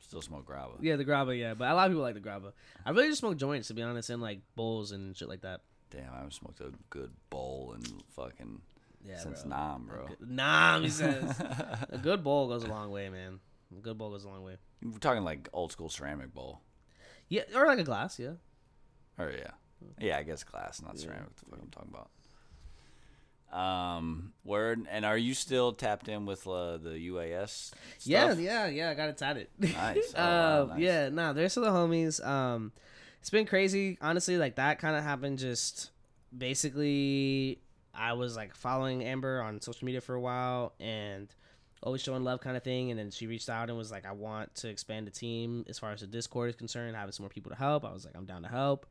Still 0.00 0.22
smoke 0.22 0.46
grabba. 0.48 0.78
Mm. 0.78 0.82
Yeah, 0.82 0.96
the 0.96 1.04
grabba, 1.04 1.38
yeah, 1.38 1.54
but 1.54 1.68
a 1.70 1.74
lot 1.74 1.86
of 1.86 1.92
people 1.92 2.02
like 2.02 2.14
the 2.14 2.20
grabba. 2.20 2.52
I 2.86 2.90
really 2.90 3.08
just 3.08 3.20
smoke 3.20 3.36
joints 3.36 3.68
to 3.68 3.74
be 3.74 3.82
honest, 3.82 4.08
and 4.10 4.22
like 4.22 4.40
bowls 4.56 4.92
and 4.92 5.16
shit 5.16 5.28
like 5.28 5.42
that. 5.42 5.60
Damn, 5.90 6.12
I 6.12 6.16
haven't 6.16 6.32
smoked 6.34 6.60
a 6.60 6.72
good 6.90 7.10
bowl 7.30 7.74
in 7.74 7.82
fucking 8.14 8.60
Yeah, 9.06 9.18
since 9.18 9.42
bro. 9.42 9.50
Nam, 9.50 9.86
bro. 9.86 10.06
Nah, 10.26 10.80
he 10.80 10.88
says. 10.88 11.38
a 11.90 11.98
good 11.98 12.22
bowl 12.24 12.48
goes 12.48 12.64
a 12.64 12.68
long 12.68 12.90
way, 12.90 13.08
man. 13.10 13.40
A 13.76 13.80
good 13.80 13.98
bowl 13.98 14.10
goes 14.10 14.24
a 14.24 14.28
long 14.28 14.44
way. 14.44 14.56
We're 14.82 14.98
talking 14.98 15.24
like 15.24 15.48
old 15.52 15.72
school 15.72 15.88
ceramic 15.90 16.32
bowl. 16.32 16.60
Yeah, 17.28 17.42
or 17.54 17.66
like 17.66 17.78
a 17.78 17.84
glass, 17.84 18.18
yeah. 18.18 18.32
Or 19.18 19.30
yeah, 19.30 19.50
yeah, 19.98 20.16
I 20.16 20.22
guess 20.22 20.42
glass, 20.44 20.80
not 20.80 20.98
ceramic. 20.98 21.24
What 21.24 21.36
the 21.36 21.44
fuck 21.50 21.58
I'm 21.62 21.70
talking 21.70 21.90
about? 21.92 22.10
Um, 23.52 24.32
word. 24.44 24.86
And 24.90 25.04
are 25.04 25.16
you 25.16 25.34
still 25.34 25.72
tapped 25.72 26.08
in 26.08 26.26
with 26.26 26.46
uh, 26.46 26.76
the 26.76 26.90
UAS? 27.08 27.48
Stuff? 27.48 27.74
Yeah, 28.04 28.34
yeah, 28.34 28.66
yeah. 28.66 28.90
I 28.90 28.94
got 28.94 29.08
it 29.08 29.16
tatted. 29.16 29.48
Nice. 29.58 30.12
Oh, 30.16 30.20
uh, 30.22 30.22
wow, 30.22 30.66
nice. 30.66 30.80
Yeah, 30.80 31.08
nah, 31.08 31.32
they're 31.32 31.48
still 31.48 31.64
the 31.64 31.70
homies. 31.70 32.24
Um, 32.24 32.72
it's 33.20 33.30
been 33.30 33.46
crazy. 33.46 33.98
Honestly, 34.00 34.36
like 34.36 34.56
that 34.56 34.78
kind 34.78 34.96
of 34.96 35.02
happened. 35.02 35.38
Just 35.38 35.90
basically, 36.36 37.60
I 37.94 38.12
was 38.12 38.36
like 38.36 38.54
following 38.54 39.02
Amber 39.02 39.42
on 39.42 39.60
social 39.60 39.86
media 39.86 40.00
for 40.00 40.14
a 40.14 40.20
while 40.20 40.74
and 40.78 41.28
always 41.82 42.02
showing 42.02 42.24
love 42.24 42.40
kind 42.40 42.56
of 42.56 42.62
thing. 42.62 42.90
And 42.90 42.98
then 42.98 43.10
she 43.10 43.26
reached 43.26 43.48
out 43.48 43.70
and 43.70 43.78
was 43.78 43.90
like, 43.90 44.04
"I 44.04 44.12
want 44.12 44.54
to 44.56 44.68
expand 44.68 45.06
the 45.06 45.10
team 45.10 45.64
as 45.68 45.78
far 45.78 45.92
as 45.92 46.00
the 46.00 46.06
Discord 46.06 46.50
is 46.50 46.56
concerned, 46.56 46.96
having 46.96 47.12
some 47.12 47.24
more 47.24 47.30
people 47.30 47.50
to 47.50 47.56
help." 47.56 47.84
I 47.84 47.92
was 47.92 48.04
like, 48.04 48.14
"I'm 48.16 48.26
down 48.26 48.42
to 48.42 48.48
help." 48.48 48.86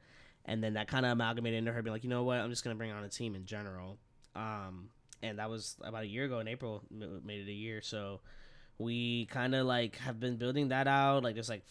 And 0.45 0.63
then 0.63 0.73
that 0.73 0.87
kind 0.87 1.05
of 1.05 1.11
amalgamated 1.11 1.59
into 1.59 1.71
her 1.73 1.81
being 1.81 1.93
like, 1.93 2.03
"You 2.03 2.09
know 2.09 2.23
what? 2.23 2.39
I'm 2.39 2.49
just 2.49 2.63
gonna 2.63 2.75
bring 2.75 2.91
on 2.91 3.03
a 3.03 3.09
team 3.09 3.35
in 3.35 3.45
general." 3.45 3.99
Um, 4.37 4.89
and 5.23 5.39
that 5.39 5.49
was 5.49 5.75
about 5.83 6.03
a 6.03 6.07
year 6.07 6.25
ago 6.25 6.39
in 6.39 6.47
April. 6.47 6.83
Made 6.91 7.41
it 7.41 7.49
a 7.49 7.53
year, 7.53 7.81
so 7.81 8.21
we 8.77 9.25
kind 9.25 9.55
of 9.55 9.65
like 9.65 9.97
have 9.97 10.19
been 10.19 10.37
building 10.37 10.69
that 10.69 10.87
out. 10.87 11.23
Like 11.23 11.33
there's 11.33 11.49
like 11.49 11.63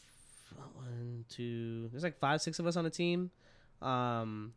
one, 0.74 1.24
two, 1.28 1.88
there's 1.92 2.02
like 2.02 2.18
five, 2.18 2.42
six 2.42 2.58
of 2.58 2.66
us 2.66 2.76
on 2.76 2.84
the 2.84 2.90
team. 2.90 3.30
Um, 3.80 4.52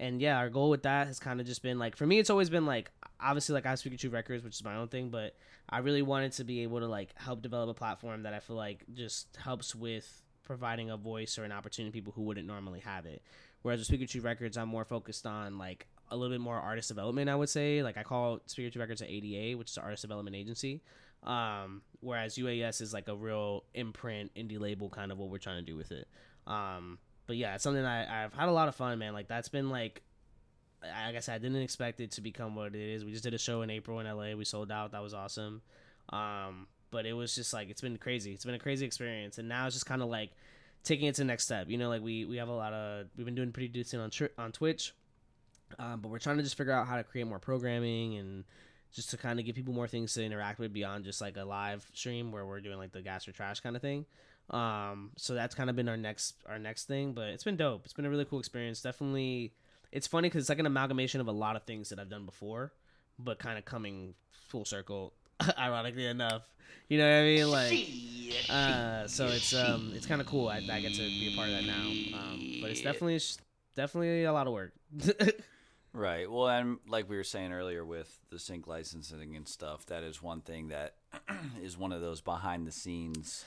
and 0.00 0.20
yeah, 0.20 0.38
our 0.38 0.50
goal 0.50 0.70
with 0.70 0.82
that 0.82 1.06
has 1.06 1.20
kind 1.20 1.40
of 1.40 1.46
just 1.46 1.62
been 1.62 1.78
like 1.78 1.96
for 1.96 2.06
me, 2.06 2.18
it's 2.18 2.30
always 2.30 2.50
been 2.50 2.66
like 2.66 2.90
obviously 3.20 3.54
like 3.54 3.66
I 3.66 3.70
have 3.70 3.78
Pikachu 3.78 4.12
Records, 4.12 4.42
which 4.42 4.56
is 4.56 4.64
my 4.64 4.76
own 4.76 4.88
thing, 4.88 5.10
but 5.10 5.36
I 5.68 5.78
really 5.78 6.02
wanted 6.02 6.32
to 6.32 6.44
be 6.44 6.62
able 6.62 6.80
to 6.80 6.88
like 6.88 7.10
help 7.16 7.42
develop 7.42 7.70
a 7.70 7.74
platform 7.74 8.24
that 8.24 8.34
I 8.34 8.40
feel 8.40 8.56
like 8.56 8.84
just 8.92 9.36
helps 9.36 9.74
with 9.74 10.22
providing 10.42 10.90
a 10.90 10.96
voice 10.96 11.38
or 11.38 11.44
an 11.44 11.52
opportunity 11.52 11.90
to 11.90 11.94
people 11.94 12.12
who 12.14 12.22
wouldn't 12.22 12.46
normally 12.46 12.80
have 12.80 13.06
it. 13.06 13.22
Whereas 13.62 13.88
with 13.88 13.98
Pikachu 13.98 14.22
Records, 14.22 14.58
I'm 14.58 14.68
more 14.68 14.84
focused 14.84 15.26
on 15.26 15.56
like 15.56 15.86
a 16.14 16.16
little 16.16 16.34
bit 16.34 16.40
more 16.40 16.56
artist 16.56 16.88
development. 16.88 17.28
I 17.28 17.34
would 17.36 17.48
say 17.48 17.82
like 17.82 17.96
I 17.96 18.02
call 18.02 18.38
Pikachu 18.48 18.78
Records 18.78 19.00
an 19.02 19.08
ADA, 19.08 19.56
which 19.58 19.70
is 19.70 19.76
an 19.76 19.82
artist 19.84 20.02
development 20.02 20.36
agency. 20.36 20.80
Um, 21.22 21.82
whereas 22.00 22.36
UAS 22.36 22.80
is 22.80 22.92
like 22.92 23.08
a 23.08 23.16
real 23.16 23.64
imprint 23.74 24.34
indie 24.34 24.60
label 24.60 24.90
kind 24.90 25.10
of 25.10 25.18
what 25.18 25.30
we're 25.30 25.38
trying 25.38 25.64
to 25.64 25.70
do 25.70 25.76
with 25.76 25.90
it. 25.90 26.06
Um, 26.46 26.98
but 27.26 27.36
yeah, 27.36 27.54
it's 27.54 27.64
something 27.64 27.84
I, 27.84 28.24
I've 28.24 28.34
had 28.34 28.48
a 28.48 28.52
lot 28.52 28.68
of 28.68 28.74
fun, 28.74 28.98
man. 28.98 29.14
Like 29.14 29.28
that's 29.28 29.48
been 29.48 29.70
like, 29.70 30.02
I- 30.82 31.10
like 31.12 31.28
I 31.28 31.38
didn't 31.38 31.62
expect 31.62 32.00
it 32.00 32.10
to 32.12 32.20
become 32.20 32.54
what 32.54 32.74
it 32.74 32.80
is. 32.80 33.04
We 33.04 33.10
just 33.12 33.24
did 33.24 33.32
a 33.32 33.38
show 33.38 33.62
in 33.62 33.70
April 33.70 34.00
in 34.00 34.06
LA. 34.06 34.34
We 34.36 34.44
sold 34.44 34.70
out. 34.70 34.92
That 34.92 35.02
was 35.02 35.14
awesome. 35.14 35.62
Um, 36.10 36.66
but 36.90 37.06
it 37.06 37.14
was 37.14 37.34
just 37.34 37.52
like 37.54 37.70
it's 37.70 37.80
been 37.80 37.96
crazy. 37.96 38.32
It's 38.32 38.44
been 38.44 38.54
a 38.54 38.58
crazy 38.58 38.84
experience, 38.84 39.38
and 39.38 39.48
now 39.48 39.66
it's 39.66 39.74
just 39.74 39.86
kind 39.86 40.02
of 40.02 40.08
like 40.08 40.30
taking 40.82 41.06
it 41.08 41.14
to 41.14 41.22
the 41.22 41.26
next 41.26 41.44
step. 41.44 41.68
You 41.70 41.78
know, 41.78 41.88
like 41.88 42.02
we 42.02 42.26
we 42.26 42.36
have 42.36 42.48
a 42.48 42.52
lot 42.54 42.72
of 42.74 43.06
we've 43.16 43.24
been 43.24 43.34
doing 43.34 43.50
pretty 43.50 43.68
decent 43.68 44.02
on 44.02 44.28
on 44.38 44.52
Twitch, 44.52 44.92
um, 45.78 46.00
but 46.00 46.10
we're 46.10 46.18
trying 46.18 46.36
to 46.36 46.42
just 46.42 46.56
figure 46.56 46.72
out 46.72 46.86
how 46.86 46.96
to 46.96 47.04
create 47.04 47.26
more 47.26 47.38
programming 47.38 48.16
and 48.16 48.44
just 48.92 49.10
to 49.10 49.16
kind 49.16 49.40
of 49.40 49.44
give 49.46 49.56
people 49.56 49.74
more 49.74 49.88
things 49.88 50.14
to 50.14 50.24
interact 50.24 50.58
with 50.58 50.72
beyond 50.72 51.04
just 51.04 51.20
like 51.20 51.36
a 51.36 51.44
live 51.44 51.84
stream 51.94 52.30
where 52.30 52.46
we're 52.46 52.60
doing 52.60 52.78
like 52.78 52.92
the 52.92 53.02
gas 53.02 53.26
or 53.26 53.32
trash 53.32 53.60
kind 53.60 53.74
of 53.76 53.82
thing. 53.82 54.06
Um, 54.50 55.10
so 55.16 55.34
that's 55.34 55.54
kind 55.54 55.68
of 55.68 55.76
been 55.76 55.88
our 55.88 55.96
next 55.96 56.34
our 56.48 56.58
next 56.58 56.84
thing, 56.84 57.12
but 57.12 57.28
it's 57.28 57.44
been 57.44 57.56
dope. 57.56 57.82
It's 57.84 57.94
been 57.94 58.04
a 58.04 58.10
really 58.10 58.24
cool 58.24 58.38
experience. 58.38 58.82
Definitely, 58.82 59.52
it's 59.90 60.06
funny 60.06 60.28
because 60.28 60.42
it's 60.42 60.48
like 60.48 60.58
an 60.58 60.66
amalgamation 60.66 61.20
of 61.20 61.28
a 61.28 61.32
lot 61.32 61.56
of 61.56 61.64
things 61.64 61.88
that 61.88 61.98
I've 61.98 62.10
done 62.10 62.26
before, 62.26 62.72
but 63.18 63.38
kind 63.38 63.58
of 63.58 63.64
coming 63.64 64.14
full 64.48 64.64
circle. 64.64 65.12
ironically 65.58 66.06
enough, 66.06 66.42
you 66.88 66.98
know 66.98 67.08
what 67.08 67.16
I 67.16 67.22
mean? 67.22 67.50
Like, 67.50 68.50
uh, 68.50 69.06
so 69.08 69.26
it's 69.26 69.54
um, 69.54 69.92
it's 69.94 70.06
kind 70.06 70.20
of 70.20 70.26
cool. 70.26 70.48
I, 70.48 70.56
I 70.58 70.80
get 70.80 70.92
to 70.92 71.02
be 71.02 71.32
a 71.32 71.36
part 71.36 71.48
of 71.48 71.56
that 71.56 71.64
now. 71.64 71.86
Um, 72.18 72.58
but 72.60 72.70
it's 72.70 72.82
definitely 72.82 73.20
definitely 73.74 74.24
a 74.24 74.32
lot 74.32 74.46
of 74.46 74.52
work. 74.52 74.72
Right. 75.94 76.30
Well, 76.30 76.48
and 76.48 76.78
like 76.88 77.08
we 77.08 77.16
were 77.16 77.24
saying 77.24 77.52
earlier 77.52 77.84
with 77.84 78.18
the 78.28 78.38
sync 78.38 78.66
licensing 78.66 79.36
and 79.36 79.46
stuff, 79.46 79.86
that 79.86 80.02
is 80.02 80.20
one 80.20 80.40
thing 80.40 80.68
that 80.68 80.96
is 81.62 81.78
one 81.78 81.92
of 81.92 82.00
those 82.00 82.20
behind 82.20 82.66
the 82.66 82.72
scenes 82.72 83.44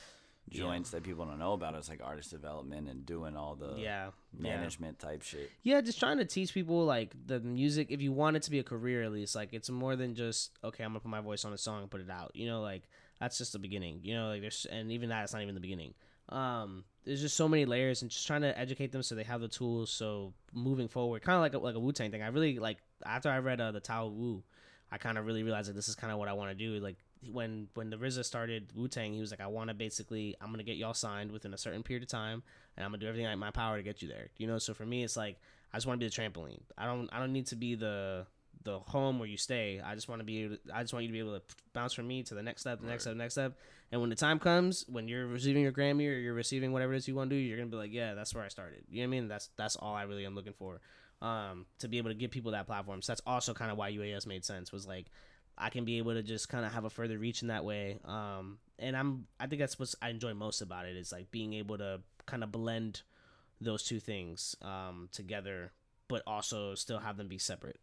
joints 0.49 0.91
that 0.91 1.03
people 1.03 1.25
don't 1.25 1.39
know 1.39 1.53
about. 1.53 1.75
It's 1.75 1.89
like 1.89 2.01
artist 2.03 2.31
development 2.31 2.87
and 2.87 3.05
doing 3.05 3.35
all 3.35 3.55
the 3.55 3.75
yeah, 3.77 4.11
yeah. 4.39 4.41
management 4.41 4.99
type 4.99 5.21
shit. 5.21 5.51
Yeah, 5.63 5.81
just 5.81 5.99
trying 5.99 6.17
to 6.17 6.25
teach 6.25 6.53
people 6.53 6.85
like 6.85 7.13
the 7.25 7.39
music. 7.39 7.87
If 7.89 8.01
you 8.01 8.11
want 8.11 8.37
it 8.37 8.43
to 8.43 8.51
be 8.51 8.59
a 8.59 8.63
career, 8.63 9.03
at 9.03 9.11
least 9.11 9.35
like 9.35 9.49
it's 9.51 9.69
more 9.69 9.95
than 9.95 10.15
just 10.15 10.51
okay. 10.63 10.83
I'm 10.83 10.91
gonna 10.91 11.01
put 11.01 11.11
my 11.11 11.21
voice 11.21 11.43
on 11.45 11.53
a 11.53 11.57
song 11.57 11.81
and 11.81 11.91
put 11.91 12.01
it 12.01 12.09
out. 12.09 12.31
You 12.33 12.47
know, 12.47 12.61
like 12.61 12.83
that's 13.19 13.37
just 13.37 13.53
the 13.53 13.59
beginning. 13.59 13.99
You 14.03 14.15
know, 14.15 14.29
like 14.29 14.41
there's 14.41 14.65
and 14.69 14.91
even 14.91 15.09
that, 15.09 15.23
it's 15.23 15.33
not 15.33 15.41
even 15.41 15.55
the 15.55 15.61
beginning. 15.61 15.93
Um, 16.29 16.83
there's 17.07 17.21
just 17.21 17.37
so 17.37 17.47
many 17.47 17.65
layers 17.65 18.01
and 18.01 18.11
just 18.11 18.27
trying 18.27 18.41
to 18.41 18.57
educate 18.59 18.91
them 18.91 19.01
so 19.01 19.15
they 19.15 19.23
have 19.23 19.39
the 19.39 19.47
tools. 19.47 19.89
So 19.89 20.33
moving 20.53 20.89
forward, 20.89 21.21
kind 21.21 21.37
of 21.37 21.41
like 21.41 21.53
a, 21.53 21.57
like 21.57 21.75
a 21.75 21.79
Wu 21.79 21.93
Tang 21.93 22.11
thing. 22.11 22.21
I 22.21 22.27
really 22.27 22.59
like 22.59 22.77
after 23.05 23.29
I 23.29 23.39
read 23.39 23.61
uh, 23.61 23.71
the 23.71 23.79
Tao 23.79 24.07
Wu, 24.07 24.43
I 24.91 24.97
kind 24.97 25.17
of 25.17 25.25
really 25.25 25.41
realized 25.41 25.69
that 25.69 25.73
this 25.73 25.87
is 25.87 25.95
kind 25.95 26.11
of 26.11 26.19
what 26.19 26.27
I 26.27 26.33
want 26.33 26.51
to 26.51 26.55
do. 26.55 26.79
Like 26.83 26.97
when 27.31 27.69
when 27.75 27.89
the 27.89 27.97
RZA 27.97 28.25
started 28.25 28.73
Wu 28.75 28.89
Tang, 28.89 29.13
he 29.13 29.21
was 29.21 29.31
like, 29.31 29.39
I 29.39 29.47
want 29.47 29.69
to 29.69 29.73
basically 29.73 30.35
I'm 30.41 30.51
gonna 30.51 30.63
get 30.63 30.75
y'all 30.75 30.93
signed 30.93 31.31
within 31.31 31.53
a 31.53 31.57
certain 31.57 31.81
period 31.81 32.03
of 32.03 32.09
time, 32.09 32.43
and 32.75 32.83
I'm 32.83 32.91
gonna 32.91 32.99
do 32.99 33.07
everything 33.07 33.31
in 33.31 33.39
my 33.39 33.51
power 33.51 33.77
to 33.77 33.83
get 33.83 34.01
you 34.01 34.09
there. 34.09 34.27
You 34.37 34.47
know, 34.47 34.57
so 34.59 34.73
for 34.73 34.85
me, 34.85 35.03
it's 35.03 35.15
like 35.15 35.39
I 35.73 35.77
just 35.77 35.87
want 35.87 36.01
to 36.01 36.05
be 36.05 36.09
the 36.09 36.21
trampoline. 36.21 36.59
I 36.77 36.85
don't 36.85 37.09
I 37.13 37.19
don't 37.19 37.31
need 37.31 37.47
to 37.47 37.55
be 37.55 37.75
the 37.75 38.25
the 38.63 38.79
home 38.79 39.19
where 39.19 39.27
you 39.27 39.37
stay. 39.37 39.81
I 39.83 39.95
just 39.95 40.09
want 40.09 40.19
to 40.19 40.25
be 40.25 40.43
able 40.43 40.55
to, 40.55 40.61
I 40.73 40.81
just 40.81 40.93
want 40.93 41.03
you 41.03 41.09
to 41.09 41.13
be 41.13 41.19
able 41.19 41.39
to 41.39 41.41
bounce 41.73 41.93
from 41.93 42.07
me 42.07 42.23
to 42.23 42.35
the 42.35 42.43
next 42.43 42.61
step, 42.61 42.81
the 42.81 42.87
next 42.87 43.03
step, 43.03 43.13
the 43.13 43.17
next 43.17 43.33
step. 43.33 43.53
And 43.91 44.01
when 44.01 44.09
the 44.09 44.15
time 44.15 44.39
comes, 44.39 44.85
when 44.87 45.07
you're 45.07 45.27
receiving 45.27 45.63
your 45.63 45.71
Grammy 45.71 46.07
or 46.07 46.17
you're 46.17 46.33
receiving 46.33 46.71
whatever 46.71 46.93
it 46.93 46.97
is 46.97 47.07
you 47.07 47.15
want 47.15 47.29
to 47.29 47.35
do, 47.35 47.39
you're 47.39 47.57
gonna 47.57 47.69
be 47.69 47.77
like, 47.77 47.93
yeah, 47.93 48.13
that's 48.13 48.35
where 48.35 48.43
I 48.43 48.49
started. 48.49 48.83
You 48.89 49.01
know 49.01 49.09
what 49.09 49.15
I 49.15 49.19
mean? 49.19 49.27
That's 49.27 49.49
that's 49.57 49.75
all 49.75 49.95
I 49.95 50.03
really 50.03 50.25
am 50.25 50.35
looking 50.35 50.53
for. 50.53 50.81
Um, 51.21 51.65
to 51.79 51.87
be 51.87 51.97
able 51.97 52.11
to 52.11 52.15
give 52.15 52.29
people 52.29 52.51
that 52.51 52.67
platform. 52.67 53.01
So 53.01 53.11
that's 53.11 53.21
also 53.25 53.53
kind 53.53 53.71
of 53.71 53.77
why 53.77 53.91
UAS 53.91 54.27
made 54.27 54.45
sense. 54.45 54.71
Was 54.71 54.85
like 54.85 55.07
I 55.57 55.69
can 55.69 55.85
be 55.85 55.97
able 55.97 56.13
to 56.13 56.21
just 56.21 56.49
kind 56.49 56.65
of 56.65 56.73
have 56.73 56.85
a 56.85 56.89
further 56.89 57.17
reach 57.17 57.41
in 57.41 57.47
that 57.47 57.65
way. 57.65 57.99
Um, 58.05 58.59
and 58.77 58.95
I'm 58.95 59.27
I 59.39 59.47
think 59.47 59.59
that's 59.59 59.79
what 59.79 59.93
I 60.01 60.09
enjoy 60.09 60.33
most 60.33 60.61
about 60.61 60.85
it 60.85 60.95
is 60.95 61.11
like 61.11 61.31
being 61.31 61.53
able 61.53 61.77
to 61.77 62.01
kind 62.25 62.43
of 62.43 62.51
blend 62.51 63.01
those 63.59 63.83
two 63.83 63.99
things 63.99 64.55
um, 64.61 65.09
together, 65.11 65.71
but 66.07 66.21
also 66.27 66.75
still 66.75 66.99
have 66.99 67.17
them 67.17 67.27
be 67.27 67.37
separate. 67.37 67.79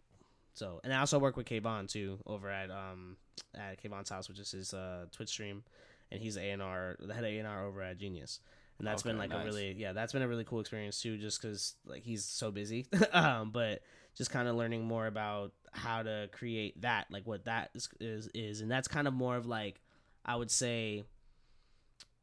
So, 0.54 0.80
and 0.84 0.92
I 0.92 1.00
also 1.00 1.18
work 1.18 1.36
with 1.36 1.46
Kayvon 1.46 1.88
too 1.88 2.18
over 2.26 2.48
at 2.48 2.70
um 2.70 3.16
at 3.54 3.82
Kayvon's 3.82 4.08
house, 4.08 4.28
which 4.28 4.38
is 4.38 4.52
his 4.52 4.72
uh 4.72 5.06
Twitch 5.12 5.28
stream, 5.28 5.64
and 6.10 6.22
he's 6.22 6.36
A 6.36 6.50
and 6.50 6.62
R, 6.62 6.96
the 7.00 7.12
head 7.12 7.24
of 7.24 7.30
A 7.30 7.38
and 7.38 7.48
R 7.48 7.66
over 7.66 7.82
at 7.82 7.98
Genius, 7.98 8.40
and 8.78 8.86
that's 8.86 9.02
been 9.02 9.18
like 9.18 9.30
nice. 9.30 9.42
a 9.42 9.44
really 9.44 9.72
yeah, 9.72 9.92
that's 9.92 10.12
been 10.12 10.22
a 10.22 10.28
really 10.28 10.44
cool 10.44 10.60
experience 10.60 11.00
too, 11.00 11.18
just 11.18 11.42
because 11.42 11.74
like 11.84 12.04
he's 12.04 12.24
so 12.24 12.50
busy, 12.50 12.86
um, 13.12 13.50
but 13.50 13.82
just 14.16 14.30
kind 14.30 14.48
of 14.48 14.54
learning 14.54 14.84
more 14.84 15.06
about 15.06 15.52
how 15.72 16.02
to 16.02 16.28
create 16.32 16.80
that, 16.82 17.06
like 17.10 17.26
what 17.26 17.44
that 17.46 17.70
is 17.74 17.88
is, 18.00 18.28
is. 18.32 18.60
And 18.60 18.70
that's 18.70 18.88
kind 18.88 19.08
of 19.08 19.14
more 19.14 19.36
of 19.36 19.46
like 19.46 19.80
I 20.24 20.36
would 20.36 20.50
say 20.50 21.04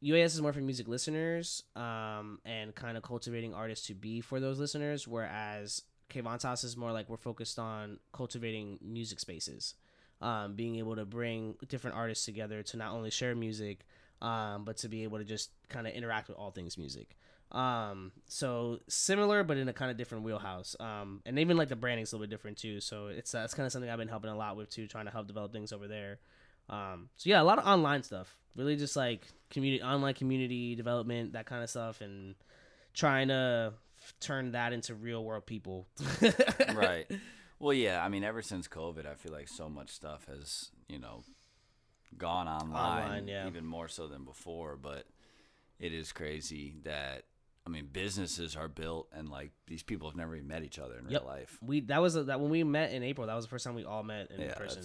UAS 0.02 0.26
is 0.26 0.42
more 0.42 0.52
for 0.52 0.60
music 0.60 0.88
listeners 0.88 1.62
um, 1.76 2.40
and 2.44 2.74
kind 2.74 2.96
of 2.96 3.02
cultivating 3.02 3.54
artists 3.54 3.86
to 3.86 3.94
be 3.94 4.20
for 4.20 4.40
those 4.40 4.58
listeners, 4.58 5.06
whereas 5.06 5.82
House 6.42 6.64
is 6.64 6.76
more 6.76 6.92
like 6.92 7.08
we're 7.08 7.16
focused 7.16 7.58
on 7.58 7.98
cultivating 8.12 8.78
music 8.82 9.20
spaces, 9.20 9.74
um, 10.20 10.54
being 10.54 10.76
able 10.76 10.96
to 10.96 11.04
bring 11.04 11.56
different 11.68 11.96
artists 11.96 12.24
together 12.24 12.62
to 12.62 12.76
not 12.76 12.92
only 12.92 13.10
share 13.10 13.34
music, 13.34 13.86
um, 14.20 14.64
but 14.64 14.76
to 14.78 14.88
be 14.88 15.02
able 15.02 15.18
to 15.18 15.24
just 15.24 15.50
kind 15.68 15.86
of 15.86 15.92
interact 15.92 16.28
with 16.28 16.36
all 16.38 16.50
things 16.50 16.78
music. 16.78 17.16
Um, 17.50 18.12
so 18.28 18.80
similar, 18.88 19.44
but 19.44 19.58
in 19.58 19.68
a 19.68 19.72
kind 19.72 19.90
of 19.90 19.96
different 19.96 20.24
wheelhouse. 20.24 20.74
Um, 20.80 21.20
and 21.26 21.38
even 21.38 21.56
like 21.56 21.68
the 21.68 21.76
branding's 21.76 22.12
a 22.12 22.16
little 22.16 22.26
bit 22.26 22.30
different 22.30 22.56
too. 22.56 22.80
So 22.80 23.08
it's 23.08 23.32
that's 23.32 23.54
kind 23.54 23.66
of 23.66 23.72
something 23.72 23.90
I've 23.90 23.98
been 23.98 24.08
helping 24.08 24.30
a 24.30 24.36
lot 24.36 24.56
with 24.56 24.70
too, 24.70 24.86
trying 24.86 25.04
to 25.04 25.10
help 25.10 25.26
develop 25.26 25.52
things 25.52 25.72
over 25.72 25.86
there. 25.86 26.18
Um, 26.70 27.10
so 27.16 27.28
yeah, 27.28 27.42
a 27.42 27.44
lot 27.44 27.58
of 27.58 27.66
online 27.66 28.02
stuff. 28.02 28.36
Really, 28.56 28.76
just 28.76 28.96
like 28.96 29.26
community, 29.50 29.82
online 29.82 30.14
community 30.14 30.74
development, 30.74 31.34
that 31.34 31.46
kind 31.46 31.62
of 31.62 31.70
stuff, 31.70 32.00
and 32.00 32.34
trying 32.94 33.28
to 33.28 33.74
turn 34.20 34.52
that 34.52 34.72
into 34.72 34.94
real 34.94 35.24
world 35.24 35.46
people. 35.46 35.86
right. 36.74 37.06
Well, 37.58 37.72
yeah. 37.74 38.04
I 38.04 38.08
mean, 38.08 38.24
ever 38.24 38.42
since 38.42 38.66
COVID, 38.68 39.06
I 39.06 39.14
feel 39.14 39.32
like 39.32 39.48
so 39.48 39.68
much 39.68 39.90
stuff 39.90 40.26
has, 40.26 40.70
you 40.88 40.98
know, 40.98 41.22
gone 42.18 42.48
online, 42.48 43.02
Online, 43.04 43.28
yeah. 43.28 43.46
even 43.46 43.64
more 43.64 43.88
so 43.88 44.08
than 44.08 44.24
before. 44.24 44.76
But 44.76 45.06
it 45.78 45.92
is 45.92 46.12
crazy 46.12 46.74
that 46.84 47.24
I 47.66 47.70
mean, 47.70 47.88
businesses 47.92 48.56
are 48.56 48.68
built, 48.68 49.08
and 49.12 49.28
like 49.28 49.52
these 49.68 49.82
people 49.84 50.08
have 50.08 50.16
never 50.16 50.34
even 50.34 50.48
met 50.48 50.64
each 50.64 50.78
other 50.80 50.94
in 50.98 51.08
Yep. 51.08 51.20
real 51.22 51.28
life. 51.30 51.58
We 51.62 51.80
that 51.82 52.02
was 52.02 52.16
a, 52.16 52.24
that 52.24 52.40
when 52.40 52.50
we 52.50 52.64
met 52.64 52.92
in 52.92 53.02
April. 53.02 53.26
That 53.28 53.34
was 53.36 53.44
the 53.44 53.50
first 53.50 53.64
time 53.64 53.74
we 53.74 53.84
all 53.84 54.02
met 54.02 54.30
in 54.32 54.40
Yeah, 54.40 54.54
person. 54.54 54.82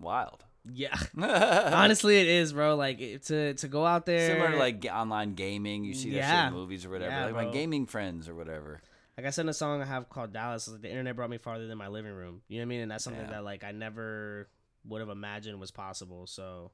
wild. 0.00 0.44
Yeah, 0.72 0.96
honestly, 1.18 2.18
it 2.20 2.26
is, 2.26 2.52
bro. 2.52 2.74
Like 2.76 3.00
it, 3.00 3.22
to 3.24 3.54
to 3.54 3.68
go 3.68 3.86
out 3.86 4.04
there, 4.06 4.28
Similar 4.30 4.50
to 4.52 4.56
like 4.58 4.86
online 4.92 5.34
gaming, 5.34 5.84
you 5.84 5.94
see 5.94 6.10
that 6.10 6.16
shit 6.16 6.24
Yeah. 6.24 6.48
in 6.48 6.54
movies 6.54 6.84
or 6.84 6.90
whatever. 6.90 7.12
Yeah, 7.12 7.24
like 7.26 7.34
my 7.34 7.42
bro. 7.44 7.52
gaming 7.52 7.86
friends 7.86 8.28
or 8.28 8.34
whatever. 8.34 8.80
like 9.16 9.26
I 9.26 9.30
said 9.30 9.42
in 9.42 9.48
a 9.48 9.54
song 9.54 9.80
I 9.80 9.84
have 9.84 10.08
called 10.08 10.32
Dallas. 10.32 10.66
Like, 10.68 10.82
the 10.82 10.90
internet 10.90 11.14
brought 11.16 11.30
me 11.30 11.38
farther 11.38 11.66
than 11.68 11.78
my 11.78 11.88
living 11.88 12.12
room. 12.12 12.42
You 12.48 12.58
know 12.58 12.62
what 12.62 12.66
I 12.66 12.68
mean? 12.68 12.80
And 12.80 12.90
that's 12.90 13.04
something 13.04 13.22
Yeah. 13.24 13.30
that 13.30 13.44
like 13.44 13.62
I 13.64 13.70
never 13.72 14.48
would 14.84 15.00
have 15.00 15.08
imagined 15.10 15.58
was 15.60 15.70
possible. 15.70 16.26
So, 16.26 16.72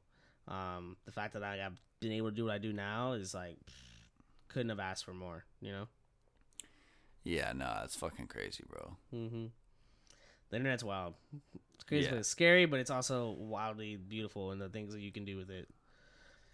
um, 0.49 0.97
the 1.05 1.13
fact 1.13 1.35
that 1.35 1.43
I 1.43 1.57
have 1.57 1.79
been 2.01 2.13
able 2.13 2.31
to 2.31 2.35
do 2.37 2.45
what 2.47 2.55
I 2.55 2.59
do 2.59 2.73
now 2.73 3.13
is 3.13 3.35
like 3.35 3.59
couldn't 4.49 4.71
have 4.71 4.81
asked 4.81 5.05
for 5.05 5.15
more. 5.15 5.45
You 5.61 5.73
know? 5.73 5.89
Yeah, 7.25 7.53
no, 7.53 7.83
it's 7.85 7.95
fucking 7.97 8.27
crazy, 8.27 8.65
bro. 8.69 8.97
Mm-hmm. 9.15 9.45
the 10.51 10.57
internet's 10.57 10.83
wild. 10.85 11.15
It's 11.83 11.89
crazy, 11.89 12.05
Yeah. 12.05 12.11
but 12.11 12.19
it's 12.21 12.29
scary, 12.29 12.67
but 12.67 12.79
it's 12.81 12.91
also 12.91 13.31
wildly 13.39 13.97
beautiful 13.97 14.53
and 14.53 14.61
the 14.61 14.69
things 14.69 14.93
that 14.95 15.01
you 15.01 15.11
can 15.11 15.25
do 15.25 15.37
with 15.37 15.51
it. 15.51 15.69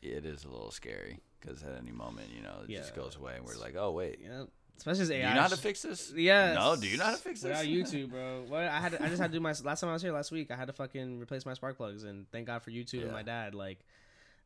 It 0.00 0.24
is 0.24 0.44
a 0.44 0.48
little 0.48 0.70
scary 0.70 1.18
because 1.40 1.62
at 1.62 1.76
any 1.76 1.90
moment, 1.92 2.28
you 2.34 2.42
know, 2.42 2.60
it 2.66 2.70
just 2.74 2.94
goes 2.94 3.16
away, 3.16 3.34
and 3.36 3.44
we're 3.44 3.56
like, 3.56 3.74
oh 3.76 3.90
wait, 3.90 4.20
Yeah, 4.24 4.44
especially 4.76 5.02
as 5.02 5.08
do 5.08 5.14
AI. 5.14 5.28
you 5.28 5.34
know 5.34 5.42
how 5.42 5.48
to 5.48 5.56
fix 5.56 5.82
this? 5.82 6.12
Yeah. 6.16 6.54
No, 6.54 6.76
do 6.76 6.86
you 6.88 6.96
know 6.96 7.04
how 7.04 7.12
to 7.12 7.18
fix 7.18 7.40
this? 7.42 7.50
Without 7.50 7.64
YouTube, 7.66 8.10
bro. 8.10 8.44
Well, 8.48 8.60
I 8.70 8.78
had 8.80 8.92
to, 8.92 9.02
I 9.04 9.08
just 9.08 9.20
had 9.20 9.32
to 9.32 9.36
do 9.36 9.40
my 9.40 9.52
last 9.64 9.80
time 9.80 9.90
I 9.90 9.92
was 9.92 10.02
here 10.02 10.12
last 10.12 10.30
week. 10.30 10.50
I 10.50 10.56
had 10.56 10.68
to 10.68 10.72
fucking 10.72 11.18
replace 11.20 11.44
my 11.44 11.54
spark 11.54 11.76
plugs, 11.76 12.04
and 12.04 12.30
thank 12.30 12.46
God 12.46 12.62
for 12.62 12.70
YouTube 12.70 12.94
Yeah. 13.00 13.02
and 13.04 13.12
my 13.12 13.22
dad. 13.22 13.54
Like 13.54 13.80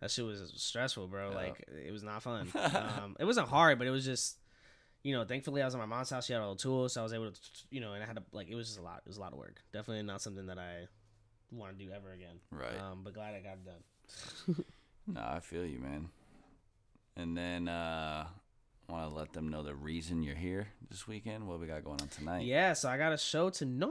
that 0.00 0.10
shit 0.10 0.24
was 0.24 0.52
stressful, 0.56 1.06
bro. 1.08 1.30
Yeah. 1.30 1.36
Like 1.36 1.64
it 1.86 1.92
was 1.92 2.02
not 2.02 2.22
fun. 2.22 2.48
um, 3.02 3.16
it 3.20 3.24
wasn't 3.24 3.48
hard, 3.48 3.78
but 3.78 3.86
it 3.86 3.90
was 3.90 4.04
just. 4.04 4.38
You 5.02 5.14
know, 5.14 5.24
thankfully 5.24 5.62
I 5.62 5.64
was 5.64 5.74
at 5.74 5.78
my 5.78 5.86
mom's 5.86 6.10
house. 6.10 6.26
She 6.26 6.32
had 6.32 6.42
all 6.42 6.54
the 6.54 6.60
tools, 6.60 6.92
so 6.92 7.00
I 7.00 7.02
was 7.02 7.12
able 7.12 7.30
to, 7.30 7.40
you 7.70 7.80
know, 7.80 7.92
and 7.92 8.02
I 8.02 8.06
had 8.06 8.16
to 8.16 8.22
like 8.32 8.48
it 8.48 8.54
was 8.54 8.68
just 8.68 8.78
a 8.78 8.82
lot. 8.82 9.02
It 9.04 9.08
was 9.08 9.16
a 9.16 9.20
lot 9.20 9.32
of 9.32 9.38
work. 9.38 9.60
Definitely 9.72 10.04
not 10.04 10.22
something 10.22 10.46
that 10.46 10.58
I 10.58 10.86
want 11.50 11.76
to 11.76 11.84
do 11.84 11.90
ever 11.92 12.12
again. 12.12 12.36
Right. 12.50 12.80
Um, 12.80 13.00
but 13.02 13.14
glad 13.14 13.34
I 13.34 13.40
got 13.40 13.54
it 13.54 13.64
done. 13.64 14.64
No, 15.04 15.20
I 15.20 15.40
feel 15.40 15.66
you, 15.66 15.80
man. 15.80 16.10
And 17.16 17.36
then 17.36 17.66
uh 17.66 18.24
want 18.88 19.10
to 19.10 19.16
let 19.16 19.32
them 19.32 19.48
know 19.48 19.62
the 19.62 19.74
reason 19.74 20.22
you're 20.22 20.36
here 20.36 20.68
this 20.90 21.08
weekend. 21.08 21.48
What 21.48 21.60
we 21.60 21.66
got 21.66 21.82
going 21.84 22.00
on 22.00 22.08
tonight? 22.08 22.44
Yeah, 22.44 22.74
so 22.74 22.88
I 22.88 22.98
got 22.98 23.12
a 23.12 23.18
show 23.18 23.50
tonight 23.50 23.90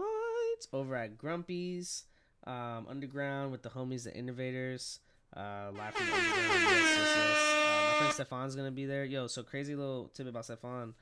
over 0.72 0.96
at 0.96 1.18
Grumpy's 1.18 2.04
um, 2.46 2.86
Underground 2.88 3.52
with 3.52 3.64
the 3.64 3.70
homies, 3.70 4.04
the 4.04 4.16
Innovators. 4.16 5.00
Uh, 5.36 5.72
live 5.76 5.94
from 5.96 6.06
the 6.06 6.14
Underground. 6.14 6.64
Yes, 6.64 6.98
yes, 6.98 7.14
yes. 7.16 7.38
Uh, 7.66 7.81
friend 8.02 8.14
Stefan's 8.14 8.56
gonna 8.56 8.72
be 8.72 8.86
there. 8.86 9.06
Yo, 9.06 9.28
so 9.28 9.44
crazy 9.44 9.76
little 9.76 10.10
tidbit 10.14 10.32
about 10.32 10.46
Stefan. 10.46 10.94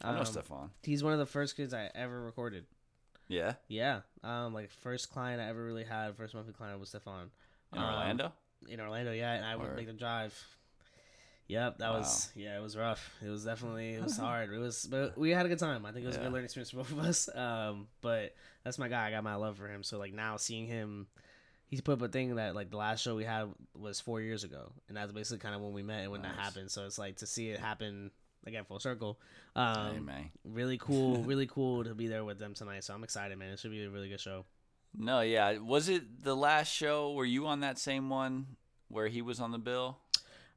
I 0.00 0.12
know 0.12 0.18
Um, 0.20 0.24
Stefan. 0.26 0.70
He's 0.82 1.02
one 1.02 1.12
of 1.12 1.18
the 1.18 1.26
first 1.26 1.56
kids 1.56 1.74
I 1.74 1.90
ever 1.94 2.20
recorded. 2.22 2.66
Yeah, 3.30 3.54
Yeah, 3.68 4.00
um, 4.24 4.54
like 4.54 4.70
first 4.70 5.10
client 5.10 5.40
I 5.42 5.48
ever 5.48 5.62
really 5.62 5.84
had, 5.84 6.16
first 6.16 6.34
monthly 6.34 6.54
client 6.54 6.80
was 6.80 6.88
Stefan 6.88 7.30
in 7.74 7.78
Um, 7.78 7.84
Orlando. 7.84 8.32
in 8.68 8.80
Orlando. 8.80 9.12
Yeah, 9.12 9.32
and 9.34 9.44
I 9.44 9.54
would 9.54 9.66
Word. 9.68 9.76
make 9.76 9.86
the 9.86 9.92
drive. 9.92 10.34
Yep, 11.48 11.78
that 11.78 11.90
was 11.92 12.30
yeah, 12.34 12.56
it 12.58 12.62
was 12.62 12.76
rough. 12.76 13.10
It 13.24 13.28
was 13.28 13.44
definitely 13.44 13.94
it 13.94 14.02
was 14.02 14.16
hard. 14.26 14.50
It 14.52 14.58
was, 14.58 14.86
but 14.90 15.16
we 15.18 15.30
had 15.30 15.44
a 15.46 15.48
good 15.48 15.58
time. 15.58 15.84
I 15.86 15.92
think 15.92 16.04
it 16.04 16.06
was 16.08 16.16
a 16.16 16.20
good 16.20 16.32
learning 16.32 16.44
experience 16.44 16.70
for 16.70 16.76
both 16.78 16.92
of 16.92 16.98
us. 17.00 17.34
Um, 17.34 17.88
but 18.02 18.34
that's 18.64 18.78
my 18.78 18.88
guy. 18.88 19.06
I 19.08 19.10
got 19.10 19.24
my 19.24 19.34
love 19.34 19.56
for 19.58 19.66
him. 19.68 19.82
So 19.82 19.98
like 19.98 20.12
now 20.12 20.36
seeing 20.36 20.66
him, 20.66 21.06
he's 21.68 21.80
put 21.80 21.92
up 21.92 22.02
a 22.02 22.08
thing 22.08 22.34
that 22.36 22.54
like 22.54 22.70
the 22.70 22.76
last 22.76 23.02
show 23.02 23.14
we 23.14 23.24
had 23.24 23.48
was 23.74 24.00
four 24.00 24.20
years 24.20 24.44
ago, 24.44 24.72
and 24.88 24.96
that's 24.96 25.12
basically 25.12 25.38
kind 25.38 25.54
of 25.54 25.60
when 25.60 25.72
we 25.72 25.82
met 25.82 26.02
and 26.02 26.10
when 26.10 26.22
that 26.22 26.34
happened. 26.34 26.70
So 26.70 26.84
it's 26.86 26.98
like 26.98 27.16
to 27.16 27.26
see 27.26 27.50
it 27.50 27.60
happen 27.60 28.10
again 28.46 28.64
full 28.64 28.80
circle. 28.80 29.20
Um, 29.54 30.08
hey 30.08 30.30
really 30.44 30.78
cool, 30.78 31.22
really 31.24 31.46
cool 31.46 31.84
to 31.84 31.94
be 31.94 32.08
there 32.08 32.24
with 32.24 32.38
them 32.38 32.54
tonight. 32.54 32.84
So 32.84 32.94
I'm 32.94 33.04
excited, 33.04 33.38
man. 33.38 33.52
It 33.52 33.58
should 33.58 33.70
be 33.70 33.84
a 33.84 33.90
really 33.90 34.08
good 34.08 34.20
show. 34.20 34.44
No, 34.96 35.20
yeah. 35.20 35.58
Was 35.58 35.88
it 35.88 36.24
the 36.24 36.34
last 36.34 36.72
show? 36.72 37.12
Were 37.12 37.24
you 37.24 37.46
on 37.46 37.60
that 37.60 37.78
same 37.78 38.08
one 38.08 38.46
where 38.88 39.08
he 39.08 39.22
was 39.22 39.38
on 39.38 39.52
the 39.52 39.58
bill? 39.58 39.98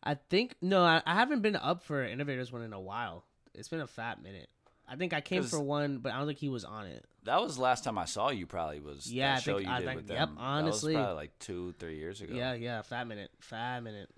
I 0.03 0.15
think 0.15 0.55
no, 0.61 0.83
I, 0.83 1.01
I 1.05 1.13
haven't 1.13 1.41
been 1.41 1.55
up 1.55 1.83
for 1.83 2.03
Innovators 2.03 2.51
one 2.51 2.63
in 2.63 2.73
a 2.73 2.79
while. 2.79 3.25
It's 3.53 3.69
been 3.69 3.81
a 3.81 3.87
fat 3.87 4.23
minute. 4.23 4.49
I 4.91 4.97
think 4.97 5.13
I 5.13 5.21
came 5.21 5.41
for 5.43 5.61
one, 5.61 5.99
but 5.99 6.11
I 6.11 6.17
don't 6.17 6.27
think 6.27 6.39
he 6.39 6.49
was 6.49 6.65
on 6.65 6.85
it. 6.85 7.05
That 7.23 7.41
was 7.41 7.55
the 7.55 7.61
last 7.61 7.85
time 7.85 7.97
I 7.97 8.03
saw 8.03 8.29
you. 8.29 8.45
Probably 8.45 8.81
was 8.81 9.09
Yeah, 9.11 9.35
I 9.35 9.39
show 9.39 9.55
think- 9.55 9.67
you 9.67 9.73
I 9.73 9.79
did 9.79 9.85
think- 9.85 10.01
with 10.01 10.09
yep, 10.09 10.27
them. 10.27 10.37
honestly. 10.37 10.93
that 10.93 10.99
was 10.99 11.05
probably 11.05 11.15
like 11.21 11.39
two, 11.39 11.73
three 11.79 11.97
years 11.97 12.19
ago. 12.19 12.33
Yeah, 12.35 12.53
yeah, 12.55 12.81
fat 12.81 13.07
minute, 13.07 13.31
fat 13.39 13.79
minute. 13.83 14.09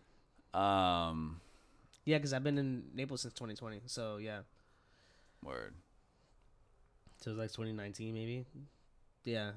Um, 0.60 1.40
Yeah, 2.06 2.18
because 2.18 2.34
I've 2.34 2.44
been 2.44 2.58
in 2.58 2.90
Naples 2.96 3.22
since 3.22 3.34
2020. 3.36 3.82
So 3.86 4.18
yeah, 4.18 4.42
word. 5.44 5.76
so 7.18 7.30
it 7.30 7.34
was 7.36 7.40
like 7.40 7.52
2019 7.52 8.14
maybe. 8.16 8.46
Yeah, 9.26 9.52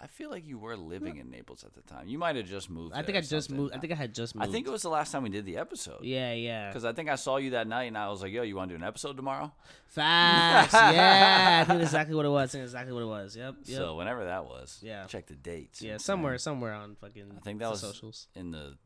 I 0.00 0.06
feel 0.06 0.30
like 0.30 0.46
you 0.46 0.58
were 0.58 0.76
living 0.76 1.16
in 1.16 1.28
Naples 1.28 1.64
at 1.64 1.74
the 1.74 1.82
time. 1.82 2.06
You 2.06 2.18
might 2.18 2.36
have 2.36 2.46
just 2.46 2.70
moved. 2.70 2.94
I 2.94 3.02
think 3.02 3.18
I 3.18 3.20
just 3.20 3.50
moved. 3.50 3.74
I 3.74 3.78
think 3.78 3.92
I 3.92 3.96
had 3.96 4.14
just 4.14 4.34
moved. 4.36 4.48
I 4.48 4.52
think 4.52 4.66
it 4.68 4.70
was 4.70 4.82
the 4.82 4.88
last 4.90 5.10
time 5.10 5.24
we 5.24 5.28
did 5.28 5.44
the 5.44 5.56
episode. 5.56 6.04
Yeah, 6.04 6.32
yeah. 6.34 6.68
Because 6.68 6.84
I 6.84 6.92
think 6.92 7.08
I 7.08 7.16
saw 7.16 7.38
you 7.38 7.50
that 7.50 7.66
night 7.66 7.84
and 7.84 7.98
I 7.98 8.08
was 8.08 8.22
like, 8.22 8.32
"Yo, 8.32 8.42
you 8.42 8.54
want 8.54 8.68
to 8.70 8.76
do 8.76 8.82
an 8.82 8.86
episode 8.86 9.16
tomorrow?" 9.16 9.52
Facts. 9.86 10.72
yeah, 10.74 11.62
I 11.62 11.64
think 11.68 11.82
exactly 11.82 12.14
what 12.14 12.26
it 12.26 12.28
was. 12.28 12.50
I 12.50 12.52
think 12.52 12.62
exactly 12.64 12.92
what 12.92 13.02
it 13.02 13.06
was. 13.06 13.36
Yep. 13.36 13.54
Yep. 13.64 13.76
So 13.76 13.96
whenever 13.96 14.24
that 14.26 14.44
was, 14.44 14.78
Yeah. 14.82 15.06
check 15.06 15.26
the 15.26 15.34
dates. 15.34 15.82
yeah, 15.82 15.96
somewhere, 15.96 16.38
somewhere 16.38 16.74
on 16.74 16.94
fucking. 16.94 17.32
I 17.36 17.40
think 17.40 17.58
that 17.58 17.70
was 17.70 17.80
socials. 17.80 18.28
in 18.36 18.52
the 18.52 18.78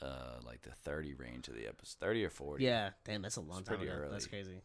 uh 0.00 0.38
like 0.46 0.62
the 0.62 0.70
thirty 0.84 1.14
range 1.14 1.48
of 1.48 1.54
the 1.56 1.66
episode, 1.66 1.96
thirty 2.00 2.24
or 2.24 2.30
forty. 2.30 2.64
Yeah, 2.64 2.90
damn, 3.04 3.22
that's 3.22 3.36
a 3.36 3.40
long 3.40 3.64
time 3.64 3.78
pretty 3.78 3.90
ago. 3.90 4.08
That's 4.10 4.26
crazy. 4.26 4.60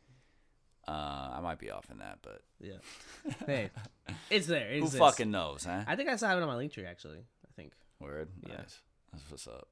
Uh, 0.88 1.31
I 1.36 1.39
might 1.41 1.57
be 1.59 1.71
off 1.71 1.89
in 1.91 1.97
that, 1.99 2.19
but 2.21 2.41
Yeah. 2.59 2.73
hey, 3.47 3.71
it's 4.29 4.45
there. 4.47 4.67
It 4.71 4.79
who 4.79 4.86
exists. 4.86 4.99
fucking 4.99 5.31
knows, 5.31 5.63
huh? 5.65 5.83
I 5.88 5.95
think 5.95 6.09
I 6.09 6.15
still 6.15 6.29
have 6.29 6.38
it 6.38 6.41
on 6.41 6.47
my 6.47 6.55
link 6.57 6.71
tree 6.73 6.86
actually. 6.86 7.19
I 7.19 7.51
think. 7.55 7.71
Word. 7.99 8.29
Yeah. 8.47 8.57
Nice. 8.57 8.79
That's 9.11 9.31
what's 9.31 9.47
up. 9.47 9.67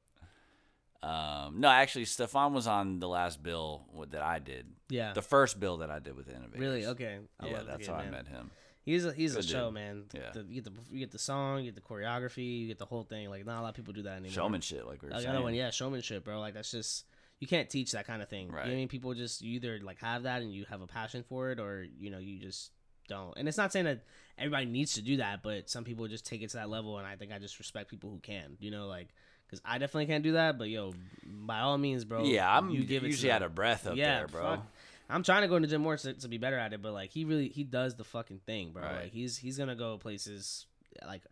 Um, 1.07 1.59
no, 1.59 1.67
actually, 1.67 2.05
Stefan 2.05 2.53
was 2.53 2.65
on 2.65 2.99
the 2.99 3.09
last 3.09 3.43
bill 3.43 3.83
that 4.11 4.21
I 4.21 4.39
did. 4.39 4.67
Yeah. 4.89 5.11
The 5.13 5.21
first 5.21 5.59
bill 5.59 5.77
that 5.77 5.91
I 5.91 5.99
did 5.99 6.15
with 6.15 6.29
Innovators. 6.29 6.59
really? 6.59 6.85
Okay. 6.85 7.19
I 7.39 7.45
Yeah, 7.47 7.57
love 7.57 7.67
that's 7.67 7.87
how 7.87 7.95
I 7.95 8.09
met 8.09 8.27
him. 8.27 8.51
He's 8.85 9.05
a 9.05 9.13
he's 9.13 9.35
a 9.35 9.43
show, 9.43 9.65
dude. 9.65 9.73
man. 9.75 10.03
Yeah. 10.13 10.31
The, 10.33 10.45
you 10.49 10.61
get 10.61 10.63
the 10.65 10.71
you 10.91 10.99
get 10.99 11.11
the 11.11 11.19
song, 11.19 11.59
you 11.63 11.71
get 11.71 11.75
the 11.75 11.81
choreography, 11.87 12.61
you 12.61 12.67
get 12.67 12.79
the 12.79 12.85
whole 12.85 13.03
thing. 13.03 13.29
Like 13.29 13.45
not 13.45 13.59
a 13.59 13.61
lot 13.61 13.69
of 13.69 13.75
people 13.75 13.93
do 13.93 14.01
that 14.03 14.13
anymore. 14.13 14.31
Showmanship, 14.31 14.85
like 14.85 15.01
we 15.01 15.07
were 15.09 15.13
Like, 15.13 15.23
saying. 15.23 15.41
one, 15.43 15.53
yeah, 15.53 15.69
showmanship, 15.69 16.23
bro. 16.25 16.39
Like 16.41 16.53
that's 16.53 16.71
just 16.71 17.05
you 17.43 17.47
can't 17.47 17.69
teach 17.69 17.91
that 17.91 18.07
kind 18.07 18.21
of 18.21 18.29
thing. 18.29 18.47
You 18.47 18.53
know 18.53 18.59
I 18.61 18.69
mean? 18.69 18.87
People 18.87 19.13
just 19.13 19.41
you 19.41 19.55
either 19.55 19.81
like 19.83 19.99
have 19.99 20.23
that 20.23 20.41
and 20.41 20.53
you 20.53 20.63
have 20.69 20.81
a 20.81 20.87
passion 20.87 21.25
for 21.27 21.51
it, 21.51 21.59
or 21.59 21.85
you 21.99 22.09
know 22.09 22.17
you 22.17 22.39
just 22.39 22.71
don't. 23.09 23.33
And 23.35 23.49
it's 23.49 23.57
not 23.57 23.73
saying 23.73 23.83
that 23.83 23.99
everybody 24.37 24.65
needs 24.65 24.93
to 24.93 25.01
do 25.01 25.17
that, 25.17 25.43
but 25.43 25.69
some 25.69 25.83
people 25.83 26.07
just 26.07 26.25
take 26.25 26.41
it 26.41 26.51
to 26.51 26.57
that 26.57 26.69
level, 26.69 26.97
and 26.97 27.05
I 27.05 27.17
think 27.17 27.33
I 27.33 27.39
just 27.39 27.59
respect 27.59 27.89
people 27.89 28.09
who 28.09 28.19
can. 28.19 28.55
You 28.61 28.71
know, 28.71 28.87
like 28.87 29.09
because 29.45 29.61
I 29.65 29.77
definitely 29.77 30.05
can't 30.05 30.23
do 30.23 30.31
that, 30.31 30.57
but 30.57 30.69
yo, 30.69 30.93
by 31.25 31.59
all 31.59 31.77
means, 31.77 32.05
bro. 32.05 32.23
yeah, 32.23 32.49
I'm 32.49 32.69
you 32.69 32.85
give 32.85 33.03
usually 33.03 33.29
out 33.29 33.41
of 33.41 33.53
breath 33.53 33.85
up 33.87 33.97
yeah, 33.97 34.19
there, 34.19 34.27
bro. 34.27 34.41
fuck. 34.41 34.67
I'm 35.09 35.23
trying 35.23 35.41
to 35.41 35.49
go 35.49 35.57
into 35.57 35.67
gym 35.67 35.81
more 35.81 35.97
to, 35.97 36.13
to 36.13 36.27
be 36.29 36.37
better 36.37 36.57
at 36.57 36.71
it, 36.71 36.81
but 36.81 36.93
like 36.93 37.11
he 37.11 37.25
really 37.25 37.49
he 37.49 37.65
does 37.65 37.95
the 37.95 38.05
fucking 38.05 38.39
thing, 38.45 38.71
bro. 38.71 38.83
Right. 38.83 39.01
Like 39.01 39.11
he's 39.11 39.35
he's 39.35 39.57
gonna 39.57 39.75
go 39.75 39.97
places 39.97 40.65
like 41.05 41.23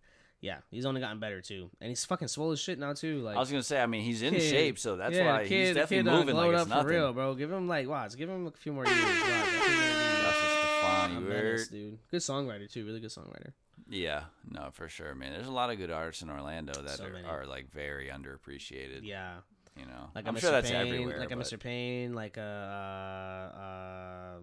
yeah, 0.41 0.57
he's 0.71 0.85
only 0.85 0.99
gotten 1.01 1.19
better 1.19 1.39
too, 1.39 1.69
and 1.79 1.89
he's 1.89 2.03
fucking 2.03 2.27
swole 2.27 2.51
as 2.51 2.59
shit 2.59 2.77
now 2.79 2.93
too. 2.93 3.19
Like 3.21 3.37
I 3.37 3.39
was 3.39 3.49
gonna 3.51 3.61
say, 3.63 3.79
I 3.81 3.85
mean, 3.85 4.03
he's 4.03 4.21
in 4.23 4.33
kid- 4.33 4.41
shape, 4.49 4.79
so 4.79 4.95
that's 4.95 5.15
yeah, 5.15 5.31
why 5.31 5.47
kid, 5.47 5.67
he's 5.67 5.75
definitely 5.75 6.09
kid 6.11 6.17
moving 6.17 6.35
like 6.35 6.51
it's 6.51 6.61
up 6.63 6.67
nothing. 6.67 6.83
for 6.83 6.89
real, 6.89 7.13
bro. 7.13 7.35
Give 7.35 7.51
him 7.51 7.67
like 7.67 7.87
watch, 7.87 8.17
give 8.17 8.27
him 8.29 8.47
a 8.47 8.51
few 8.51 8.73
more 8.73 8.85
years. 8.85 8.97
Watch. 9.03 9.11
That 9.23 10.21
That's 10.23 10.37
just 10.41 10.51
Stefan, 10.79 11.29
menace, 11.29 11.67
dude. 11.67 11.99
Good 12.09 12.21
songwriter 12.21 12.71
too, 12.71 12.85
really 12.85 12.99
good 12.99 13.11
songwriter. 13.11 13.51
Yeah, 13.89 14.23
no, 14.49 14.69
for 14.71 14.87
sure, 14.87 15.13
man. 15.15 15.33
There's 15.33 15.47
a 15.47 15.51
lot 15.51 15.69
of 15.69 15.77
good 15.77 15.91
artists 15.91 16.21
in 16.23 16.29
Orlando 16.29 16.73
that 16.81 16.97
So 16.97 17.05
are, 17.05 17.41
are 17.41 17.45
like 17.45 17.69
very 17.71 18.07
underappreciated. 18.07 19.01
Yeah, 19.03 19.35
you 19.77 19.85
know, 19.85 20.09
like 20.15 20.27
I'm 20.27 20.35
Mr. 20.35 20.39
sure 20.39 20.51
that's 20.51 20.71
Payne, 20.71 20.87
everywhere. 20.87 21.19
like 21.19 21.31
a 21.31 21.35
but- 21.35 21.45
Mr. 21.45 21.59
Payne, 21.59 22.13
like 22.13 22.37
a 22.37 23.51
uh, 23.53 23.59
uh, 23.59 24.39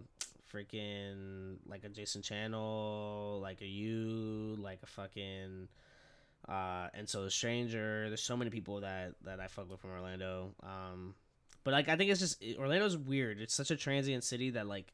freaking 0.53 1.55
like 1.67 1.83
a 1.83 1.89
Jason 1.89 2.21
Channel, 2.21 3.39
like 3.41 3.61
a 3.61 3.65
you, 3.67 4.55
like 4.59 4.79
a 4.83 4.87
fucking 4.87 5.67
uh, 6.49 6.87
and 6.93 7.07
so 7.07 7.23
the 7.23 7.31
stranger. 7.31 8.07
There's 8.07 8.23
so 8.23 8.35
many 8.35 8.49
people 8.49 8.81
that 8.81 9.13
that 9.23 9.39
I 9.39 9.47
fuck 9.47 9.69
with 9.69 9.79
from 9.79 9.91
Orlando. 9.91 10.55
Um, 10.63 11.13
but 11.63 11.71
like 11.71 11.89
I 11.89 11.95
think 11.95 12.09
it's 12.09 12.19
just 12.19 12.43
Orlando's 12.57 12.97
weird. 12.97 13.39
It's 13.39 13.53
such 13.53 13.71
a 13.71 13.75
transient 13.75 14.23
city 14.23 14.49
that 14.51 14.67
like 14.67 14.93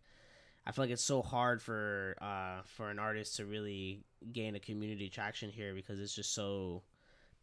I 0.67 0.71
feel 0.71 0.83
like 0.83 0.91
it's 0.91 1.03
so 1.03 1.21
hard 1.21 1.61
for 1.61 2.17
uh 2.21 2.61
for 2.65 2.89
an 2.89 2.99
artist 2.99 3.37
to 3.37 3.45
really 3.45 4.03
gain 4.33 4.55
a 4.55 4.59
community 4.59 5.09
traction 5.09 5.49
here 5.49 5.73
because 5.73 5.99
it's 5.99 6.13
just 6.13 6.33
so 6.33 6.83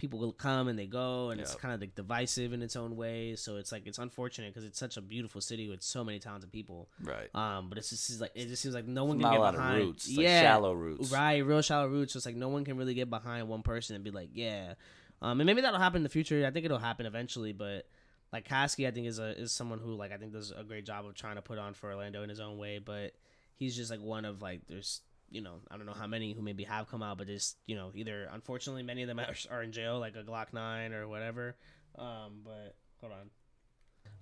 people 0.02 0.18
will 0.18 0.32
come 0.32 0.66
and 0.66 0.76
they 0.76 0.84
go 0.84 1.30
and 1.30 1.40
it's 1.40 1.54
kind 1.54 1.72
of 1.72 1.80
like 1.80 1.94
divisive 1.94 2.52
in 2.52 2.60
its 2.60 2.74
own 2.74 2.96
way. 2.96 3.36
So 3.36 3.56
it's 3.56 3.70
like 3.70 3.86
it's 3.86 3.98
unfortunate 3.98 4.52
because 4.52 4.64
it's 4.64 4.76
such 4.78 4.96
a 4.96 5.00
beautiful 5.00 5.40
city 5.40 5.68
with 5.68 5.80
so 5.80 6.02
many 6.02 6.18
talented 6.18 6.50
people. 6.50 6.88
Right. 7.04 7.32
um 7.36 7.68
but 7.68 7.78
it's 7.78 7.90
just 7.90 8.10
it's 8.10 8.20
like 8.20 8.32
it 8.34 8.48
just 8.48 8.60
seems 8.62 8.74
like 8.74 8.88
no 8.88 9.04
one 9.04 9.18
can 9.18 9.22
Not 9.22 9.36
a 9.36 9.40
lot 9.40 9.54
behind 9.54 9.80
of 9.80 9.86
roots, 9.86 10.08
like 10.08 10.24
yeah. 10.24 10.42
shallow 10.42 10.72
roots. 10.72 11.12
right 11.12 11.46
real 11.46 11.62
shallow 11.62 11.86
roots. 11.86 12.14
So 12.14 12.16
it's 12.16 12.26
like 12.26 12.34
no 12.34 12.48
one 12.48 12.64
can 12.64 12.76
really 12.76 12.94
get 12.94 13.10
behind 13.10 13.48
one 13.48 13.62
person 13.62 13.94
and 13.94 14.04
be 14.04 14.10
like 14.10 14.30
yeah. 14.34 14.74
Um 15.22 15.40
and 15.40 15.46
maybe 15.46 15.60
that'll 15.60 15.78
happen 15.78 15.98
in 15.98 16.02
the 16.02 16.08
future. 16.08 16.44
I 16.44 16.50
think 16.50 16.64
it'll 16.64 16.78
happen 16.78 17.06
eventually 17.06 17.52
but 17.52 17.86
like 18.32 18.48
Kasky, 18.48 18.88
I 18.88 18.90
think 18.90 19.06
is 19.06 19.20
a 19.20 19.38
is 19.40 19.52
someone 19.52 19.78
who 19.78 19.94
like 19.94 20.10
I 20.10 20.16
think 20.16 20.32
does 20.32 20.50
a 20.50 20.64
great 20.64 20.84
job 20.84 21.06
of 21.06 21.14
trying 21.14 21.36
to 21.36 21.42
put 21.42 21.58
on 21.58 21.74
for 21.74 21.90
Orlando 21.90 22.24
in 22.24 22.28
his 22.28 22.40
own 22.40 22.58
way, 22.58 22.80
but 22.84 23.12
he's 23.54 23.76
just 23.76 23.88
like 23.88 24.00
one 24.00 24.24
of 24.24 24.42
like 24.42 24.62
there's 24.68 25.00
you 25.32 25.40
know 25.40 25.54
I 25.70 25.76
don't 25.76 25.86
know 25.86 25.92
how 25.94 26.06
many 26.06 26.32
who 26.34 26.42
maybe 26.42 26.62
have 26.64 26.88
come 26.88 27.02
out, 27.02 27.18
but 27.18 27.26
just 27.26 27.56
you 27.66 27.74
know 27.74 27.90
either 27.94 28.28
unfortunately 28.32 28.82
many 28.82 29.02
of 29.02 29.08
them 29.08 29.18
are, 29.20 29.34
are 29.50 29.62
in 29.62 29.72
jail 29.72 29.98
like 29.98 30.14
a 30.14 30.22
Glokk 30.22 30.52
Nine 30.52 30.92
or 30.92 31.08
whatever. 31.08 31.56
Um, 31.98 32.42
but 32.44 32.74
hold 33.00 33.12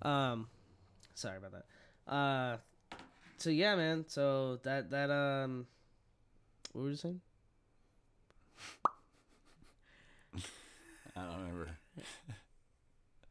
on, 0.03 0.11
um, 0.33 0.47
sorry 1.15 1.37
about 1.39 1.53
that. 1.53 2.13
Uh, 2.13 2.57
so 3.37 3.51
yeah, 3.51 3.75
man. 3.77 4.05
So 4.09 4.59
that 4.63 4.91
that 4.91 5.11
um, 5.11 5.67
what 6.73 6.83
were 6.85 6.91
you 6.91 6.97
saying? 6.97 7.21
I 11.17 11.21
don't 11.23 11.39
remember. 11.39 11.69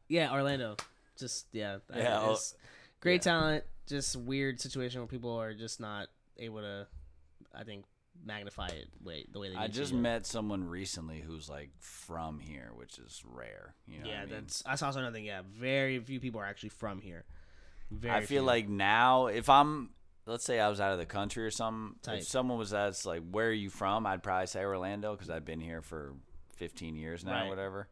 Yeah, 0.08 0.32
Orlando. 0.32 0.76
Just 1.18 1.46
yeah, 1.52 1.78
Yeah, 1.94 2.34
great 3.00 3.14
yeah. 3.24 3.32
talent. 3.32 3.64
Just 3.86 4.16
weird 4.16 4.60
situation 4.60 5.00
where 5.00 5.08
people 5.08 5.34
are 5.36 5.52
just 5.54 5.80
not 5.80 6.08
able 6.38 6.60
to, 6.60 6.86
I 7.54 7.64
think, 7.64 7.84
magnify 8.24 8.66
it 8.66 8.88
way 9.02 9.24
the 9.32 9.38
way 9.38 9.48
they. 9.50 9.56
I 9.56 9.68
just 9.68 9.92
met 9.92 10.26
someone 10.26 10.64
recently 10.68 11.20
who's 11.20 11.48
like 11.48 11.70
from 11.78 12.38
here, 12.38 12.70
which 12.74 12.98
is 12.98 13.22
rare. 13.24 13.74
You 13.86 14.00
know 14.02 14.08
yeah, 14.08 14.18
I 14.18 14.26
mean? 14.26 14.34
that's 14.34 14.62
that's 14.62 14.82
also 14.82 14.98
another 15.00 15.14
thing. 15.14 15.24
Yeah, 15.24 15.42
very 15.46 15.98
few 16.00 16.20
people 16.20 16.40
are 16.40 16.46
actually 16.46 16.70
from 16.70 17.00
here. 17.00 17.24
Very 17.90 18.14
I 18.14 18.20
feel 18.20 18.42
few. 18.42 18.46
like 18.46 18.68
now, 18.68 19.26
if 19.26 19.48
I'm, 19.48 19.90
let's 20.26 20.44
say 20.44 20.60
I 20.60 20.68
was 20.68 20.80
out 20.80 20.92
of 20.92 20.98
the 20.98 21.06
country 21.06 21.44
or 21.44 21.50
something, 21.50 21.96
Tight. 22.02 22.18
if 22.18 22.28
someone 22.28 22.58
was 22.58 22.72
asked 22.74 23.04
like, 23.06 23.22
"Where 23.30 23.48
are 23.48 23.52
you 23.52 23.70
from?" 23.70 24.06
I'd 24.06 24.22
probably 24.22 24.46
say 24.46 24.62
Orlando 24.64 25.12
because 25.12 25.30
I've 25.30 25.44
been 25.44 25.60
here 25.60 25.82
for 25.82 26.14
15 26.56 26.94
years 26.96 27.24
now, 27.24 27.32
Right. 27.32 27.46
or 27.46 27.48
whatever. 27.48 27.88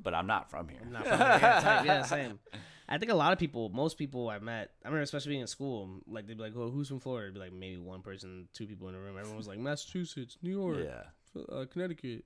But 0.00 0.14
I'm 0.14 0.26
not 0.28 0.50
from 0.50 0.68
here. 0.68 0.80
I'm 0.82 0.92
not 0.92 1.06
from 1.06 1.18
here. 1.18 1.38
Tight. 1.38 1.84
yeah, 1.86 2.02
same. 2.02 2.38
I 2.90 2.96
think 2.98 3.12
a 3.12 3.14
lot 3.14 3.32
of 3.34 3.38
people, 3.38 3.68
most 3.68 3.98
people 3.98 4.30
I 4.30 4.38
met, 4.38 4.70
I 4.82 4.88
remember 4.88 5.02
especially 5.02 5.30
being 5.30 5.42
in 5.42 5.46
school, 5.46 6.00
like 6.06 6.26
they'd 6.26 6.36
be 6.38 6.42
like, 6.42 6.54
"Oh, 6.56 6.70
who's 6.70 6.88
from 6.88 7.00
Florida?" 7.00 7.26
It'd 7.26 7.34
be 7.34 7.40
like 7.40 7.52
maybe 7.52 7.76
one 7.76 8.00
person, 8.00 8.48
two 8.54 8.66
people 8.66 8.88
in 8.88 8.94
the 8.94 9.00
room. 9.00 9.16
Everyone 9.18 9.36
was 9.36 9.46
like 9.48 9.58
Massachusetts, 9.58 10.38
New 10.42 10.50
York, 10.50 10.78
Yeah, 10.84 11.42
uh, 11.54 11.66
Connecticut, 11.70 12.24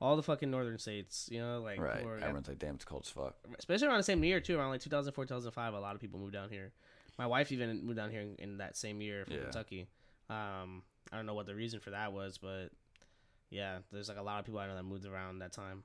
all 0.00 0.16
the 0.16 0.22
fucking 0.22 0.50
northern 0.50 0.78
states. 0.78 1.28
You 1.30 1.40
know, 1.40 1.60
like 1.62 1.78
right. 1.80 2.04
are- 2.04 2.16
Everyone's 2.18 2.48
like, 2.48 2.58
"Damn, 2.58 2.74
it's 2.74 2.84
cold 2.84 3.02
as 3.06 3.10
fuck." 3.10 3.36
especially 3.58 3.86
around 3.86 3.98
the 3.98 4.02
same 4.02 4.24
year 4.24 4.40
too, 4.40 4.58
around 4.58 4.70
like 4.70 4.80
2004, 4.80 5.26
2005. 5.26 5.74
A 5.74 5.78
lot 5.80 5.94
of 5.94 6.00
people 6.00 6.18
moved 6.18 6.32
down 6.32 6.50
here. 6.50 6.72
My 7.16 7.28
wife 7.28 7.52
even 7.52 7.84
moved 7.86 7.96
down 7.98 8.10
here 8.10 8.22
in, 8.22 8.34
in 8.40 8.58
that 8.58 8.76
same 8.76 9.00
year 9.00 9.24
from 9.24 9.34
Yeah. 9.36 9.42
Kentucky. 9.44 9.86
Um, 10.28 10.82
I 11.12 11.16
don't 11.16 11.26
know 11.26 11.34
what 11.34 11.46
the 11.46 11.54
reason 11.54 11.78
for 11.78 11.90
that 11.90 12.12
was, 12.12 12.38
but 12.38 12.70
yeah, 13.50 13.78
there's 13.92 14.08
like 14.08 14.18
a 14.18 14.22
lot 14.22 14.40
of 14.40 14.44
people 14.46 14.58
I 14.58 14.66
know 14.66 14.74
that 14.74 14.82
moved 14.82 15.06
around 15.06 15.38
that 15.38 15.52
time. 15.52 15.84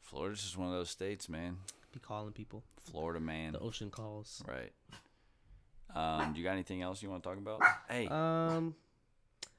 Florida's 0.00 0.42
just 0.42 0.56
one 0.56 0.68
of 0.68 0.72
those 0.74 0.90
states, 0.90 1.28
man. 1.28 1.58
Be 1.92 2.00
calling 2.00 2.32
people. 2.32 2.62
Florida, 2.90 3.20
man. 3.20 3.52
The 3.52 3.60
ocean 3.60 3.90
calls. 3.90 4.42
Right. 4.48 4.72
Um, 5.94 6.32
do 6.32 6.38
you 6.40 6.44
got 6.44 6.52
anything 6.52 6.80
else 6.80 7.02
you 7.02 7.10
want 7.10 7.22
to 7.22 7.28
talk 7.28 7.38
about? 7.38 7.62
Hey, 7.88 8.06
Um, 8.06 8.74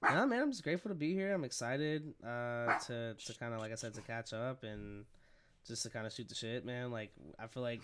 nah, 0.02 0.26
man, 0.26 0.42
I'm 0.42 0.52
just 0.52 0.64
grateful 0.64 0.90
to 0.90 0.96
be 0.96 1.14
here. 1.14 1.32
I'm 1.34 1.44
excited 1.44 2.14
uh, 2.26 2.80
to 2.88 3.14
to 3.14 3.34
kind 3.40 3.54
of 3.54 3.60
like 3.60 3.72
I 3.72 3.76
said 3.76 3.94
to 3.94 4.02
catch 4.02 4.34
up 4.34 4.64
and 4.64 5.06
just 5.68 5.84
to 5.84 5.90
kind 5.92 6.08
of 6.08 6.14
shoot 6.14 6.28
the 6.28 6.36
shit, 6.36 6.66
man. 6.66 6.92
Like 6.92 7.12
I 7.38 7.46
feel 7.48 7.62
like 7.62 7.82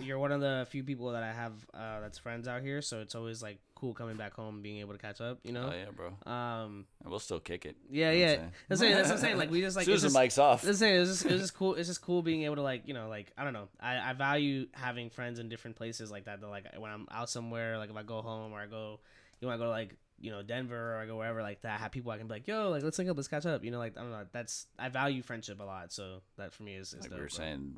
you're 0.00 0.18
one 0.18 0.32
of 0.32 0.40
the 0.40 0.66
few 0.70 0.82
people 0.82 1.12
that 1.12 1.22
I 1.22 1.32
have 1.32 1.52
uh, 1.72 2.00
that's 2.00 2.18
friends 2.18 2.48
out 2.48 2.62
here, 2.62 2.82
so 2.82 3.00
it's 3.00 3.14
always 3.14 3.42
like 3.42 3.58
cool 3.74 3.94
coming 3.94 4.16
back 4.16 4.34
home, 4.34 4.60
being 4.62 4.78
able 4.78 4.92
to 4.92 4.98
catch 4.98 5.20
up. 5.20 5.38
You 5.44 5.52
know. 5.52 5.70
oh 5.72 5.74
yeah, 5.76 5.90
bro. 5.94 6.32
Um. 6.32 6.86
And 7.02 7.10
we'll 7.10 7.20
still 7.20 7.38
kick 7.40 7.64
it. 7.66 7.76
Yeah. 7.90 8.10
You 8.10 8.24
know 8.26 8.32
Yeah. 8.32 8.38
That's, 8.68 8.80
saying? 8.80 8.92
what- 8.92 8.96
that's 8.98 9.08
what 9.10 9.14
I'm 9.16 9.20
saying. 9.20 9.36
Like 9.38 9.50
we 9.50 9.60
just 9.60 9.76
like 9.76 9.82
as 9.82 10.00
soon 10.00 10.06
as 10.06 10.12
the 10.12 10.18
mic's 10.18 10.38
off. 10.38 10.62
That's 10.62 10.78
thing. 10.80 10.94
It's 10.96 11.10
just, 11.10 11.26
it's 11.26 11.40
just 11.40 11.54
cool. 11.58 11.74
It's 11.74 11.88
just 11.88 12.02
cool 12.02 12.22
being 12.22 12.42
able 12.42 12.56
to 12.56 12.62
like 12.62 12.82
you 12.86 12.94
know 12.94 13.08
like 13.08 13.32
I 13.38 13.44
don't 13.44 13.52
know. 13.52 13.68
I, 13.80 14.10
I 14.10 14.12
value 14.14 14.66
having 14.72 15.10
friends 15.10 15.38
in 15.38 15.48
different 15.48 15.76
places 15.76 16.10
like 16.10 16.24
that. 16.24 16.40
That 16.40 16.48
like 16.48 16.66
when 16.78 16.90
I'm 16.90 17.06
out 17.10 17.30
somewhere, 17.30 17.78
like 17.78 17.90
if 17.90 17.96
I 17.96 18.02
go 18.02 18.20
home 18.22 18.52
or 18.52 18.60
I 18.60 18.66
go, 18.66 19.00
you 19.40 19.48
know, 19.48 19.54
I 19.54 19.56
go 19.58 19.64
to 19.64 19.70
like 19.70 19.94
you 20.20 20.30
know 20.30 20.42
Denver 20.42 20.94
or 20.94 20.98
I 20.98 21.06
go 21.06 21.16
wherever 21.16 21.40
like 21.42 21.60
that. 21.62 21.78
I 21.78 21.82
have 21.82 21.92
people 21.92 22.10
I 22.10 22.18
can 22.18 22.26
be 22.26 22.34
like, 22.34 22.48
yo, 22.48 22.70
like 22.70 22.82
let's 22.82 22.98
link 22.98 23.10
up, 23.10 23.16
let's 23.16 23.28
catch 23.28 23.46
up. 23.46 23.62
You 23.64 23.70
know, 23.70 23.78
like 23.78 23.96
I 23.96 24.00
don't 24.00 24.10
know. 24.10 24.24
That's 24.32 24.66
I 24.76 24.88
value 24.88 25.22
friendship 25.22 25.60
a 25.60 25.64
lot. 25.64 25.92
So 25.92 26.22
that 26.36 26.52
for 26.52 26.64
me 26.64 26.74
is, 26.74 26.88
is 26.88 26.94
like 26.94 27.02
dope, 27.10 27.12
we 27.12 27.16
were 27.20 27.28
bro. 27.28 27.36
saying, 27.36 27.76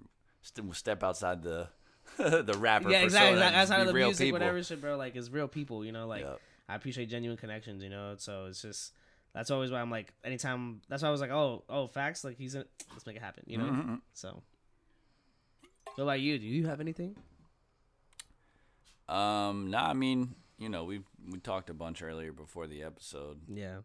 step 0.73 1.03
outside 1.03 1.43
the 1.43 1.69
the 2.19 2.57
rapper. 2.59 2.91
Yeah, 2.91 3.03
exactly. 3.03 3.05
persona 3.05 3.31
exactly. 3.33 3.43
and 3.43 3.57
Outside 3.57 3.81
of 3.81 3.87
the 3.87 3.93
real 3.93 4.09
music, 4.09 4.27
people. 4.27 4.39
whatever 4.41 4.63
shit, 4.63 4.81
bro. 4.81 4.97
Like 4.97 5.17
it's 5.17 5.31
real 5.31 5.49
people. 5.49 5.85
You 5.85 5.93
know, 5.93 6.07
like 6.07 6.23
Yep. 6.23 6.41
I 6.69 6.75
appreciate 6.75 7.09
genuine 7.09 7.37
connections. 7.37 7.83
You 7.83 7.91
know, 7.91 8.15
so 8.19 8.47
it's 8.47 8.63
just. 8.63 8.93
That's 9.35 9.51
always 9.51 9.71
why 9.71 9.83
I'm 9.83 9.91
like, 9.91 10.15
anytime. 10.25 10.81
That's 10.89 11.03
why 11.03 11.09
I 11.09 11.13
was 11.13 11.21
like, 11.21 11.31
oh, 11.31 11.63
oh, 11.69 11.87
facts. 11.89 12.25
Like 12.25 12.39
he's 12.39 12.55
in. 12.55 12.65
Let's 12.93 13.05
make 13.07 13.17
it 13.17 13.23
happen. 13.23 13.45
You 13.47 13.59
know. 13.59 13.65
Mhm. 13.65 14.01
So, 14.15 14.43
what 15.95 16.05
about 16.05 16.21
you? 16.21 16.39
Do 16.39 16.47
you 16.47 16.67
have 16.67 16.81
anything? 16.81 17.17
Um, 19.09 19.71
nah, 19.71 19.89
I 19.89 19.93
mean, 19.93 20.35
you 20.59 20.69
know, 20.69 20.85
we 20.85 21.03
we 21.31 21.39
talked 21.39 21.71
a 21.71 21.75
bunch 21.75 22.03
earlier 22.03 22.33
before 22.33 22.67
the 22.67 22.83
episode. 22.83 23.41
Yeah, 23.49 23.79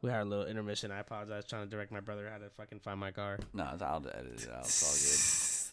we 0.00 0.10
had 0.10 0.22
a 0.22 0.24
little 0.24 0.46
intermission. 0.46 0.90
I 0.90 1.00
apologize, 1.00 1.44
trying 1.44 1.64
to 1.64 1.70
direct 1.70 1.92
my 1.92 2.00
brother 2.00 2.28
how 2.30 2.38
to 2.38 2.50
fucking 2.50 2.80
find 2.80 2.98
my 2.98 3.10
car. 3.10 3.38
No, 3.52 3.64
I'll 3.64 4.06
edit 4.06 4.42
it 4.42 4.50
out. 4.50 4.64
It's 4.64 5.64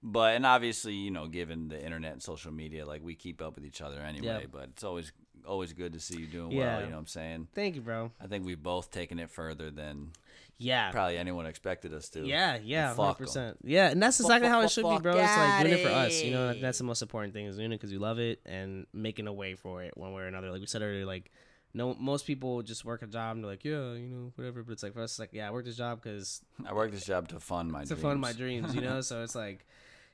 but 0.03 0.35
and 0.37 0.47
obviously, 0.47 0.95
you 0.95 1.11
know, 1.11 1.27
given 1.27 1.69
the 1.69 1.83
internet 1.83 2.13
and 2.13 2.23
social 2.23 2.53
media, 2.53 2.87
like 2.87 3.03
we 3.03 3.15
keep 3.15 3.43
up 3.43 3.55
with 3.55 3.65
each 3.67 3.81
other 3.81 4.01
anyway. 4.01 4.27
Yeah. 4.43 4.47
But 4.51 4.65
it's 4.71 4.85
always 4.85 5.13
always 5.47 5.73
good 5.73 5.93
to 5.95 6.01
see 6.01 6.21
you 6.21 6.27
doing 6.27 6.51
Yeah. 6.53 6.59
well. 6.75 6.81
You 6.83 6.87
know 6.89 6.93
what 6.93 6.99
I'm 7.01 7.07
saying? 7.07 7.49
Thank 7.55 7.75
you, 7.75 7.81
bro. 7.81 8.13
I 8.21 8.27
think 8.27 8.45
we've 8.45 8.63
both 8.63 8.91
taken 8.91 9.19
it 9.19 9.31
further 9.31 9.71
than 9.71 10.13
Yeah, 10.59 10.91
probably 10.91 11.17
anyone 11.17 11.47
expected 11.47 11.95
us 11.95 12.11
to. 12.11 12.27
yeah, 12.27 12.59
yeah, 12.63 12.95
hundred 12.95 13.15
percent. 13.15 13.57
Yeah, 13.65 13.89
and 13.91 14.03
that's 14.03 14.21
exactly 14.21 14.49
how 14.51 14.61
it 14.61 14.71
should 14.71 14.89
be, 14.89 14.99
bro. 14.99 15.13
It's 15.17 15.37
like 15.37 15.63
doing 15.65 15.79
it 15.79 15.83
for 15.87 15.93
us. 15.93 16.23
You 16.23 16.33
know, 16.33 16.53
that's 16.55 16.77
the 16.79 16.85
most 16.85 17.01
important 17.01 17.33
thing 17.33 17.47
is 17.47 17.57
doing 17.57 17.73
it 17.73 17.77
because 17.77 17.91
you 17.91 17.99
love 17.99 18.19
it 18.19 18.41
and 18.45 18.87
making 18.93 19.27
a 19.27 19.33
way 19.33 19.55
for 19.55 19.83
it 19.83 19.97
one 19.97 20.13
way 20.13 20.23
or 20.23 20.27
another. 20.27 20.51
Like 20.51 20.61
we 20.61 20.67
said 20.67 20.83
earlier, 20.83 21.07
like 21.07 21.31
no, 21.73 21.95
most 21.95 22.27
people 22.27 22.61
just 22.63 22.85
work 22.85 23.01
a 23.01 23.07
job 23.07 23.37
and 23.37 23.45
they're 23.45 23.51
like, 23.53 23.65
yeah, 23.65 23.93
you 23.95 24.09
know, 24.09 24.33
whatever. 24.35 24.63
But 24.63 24.73
it's 24.73 24.83
like 24.83 24.93
for 24.93 25.01
us, 25.03 25.19
like 25.19 25.31
yeah, 25.33 25.49
I 25.49 25.53
work 25.53 25.65
this 25.65 25.77
job 25.77 26.03
because 26.03 26.43
I 26.67 26.75
work 26.75 26.91
this 26.91 27.07
job 27.07 27.29
to 27.29 27.41
fund 27.41 27.71
my 27.73 27.83
to 27.83 27.87
dreams. 27.87 28.03
fund 28.03 28.21
my 28.21 28.33
dreams, 28.35 28.75
you 28.75 28.83
know. 28.83 29.01
so 29.11 29.23
it's 29.23 29.35
like 29.35 29.67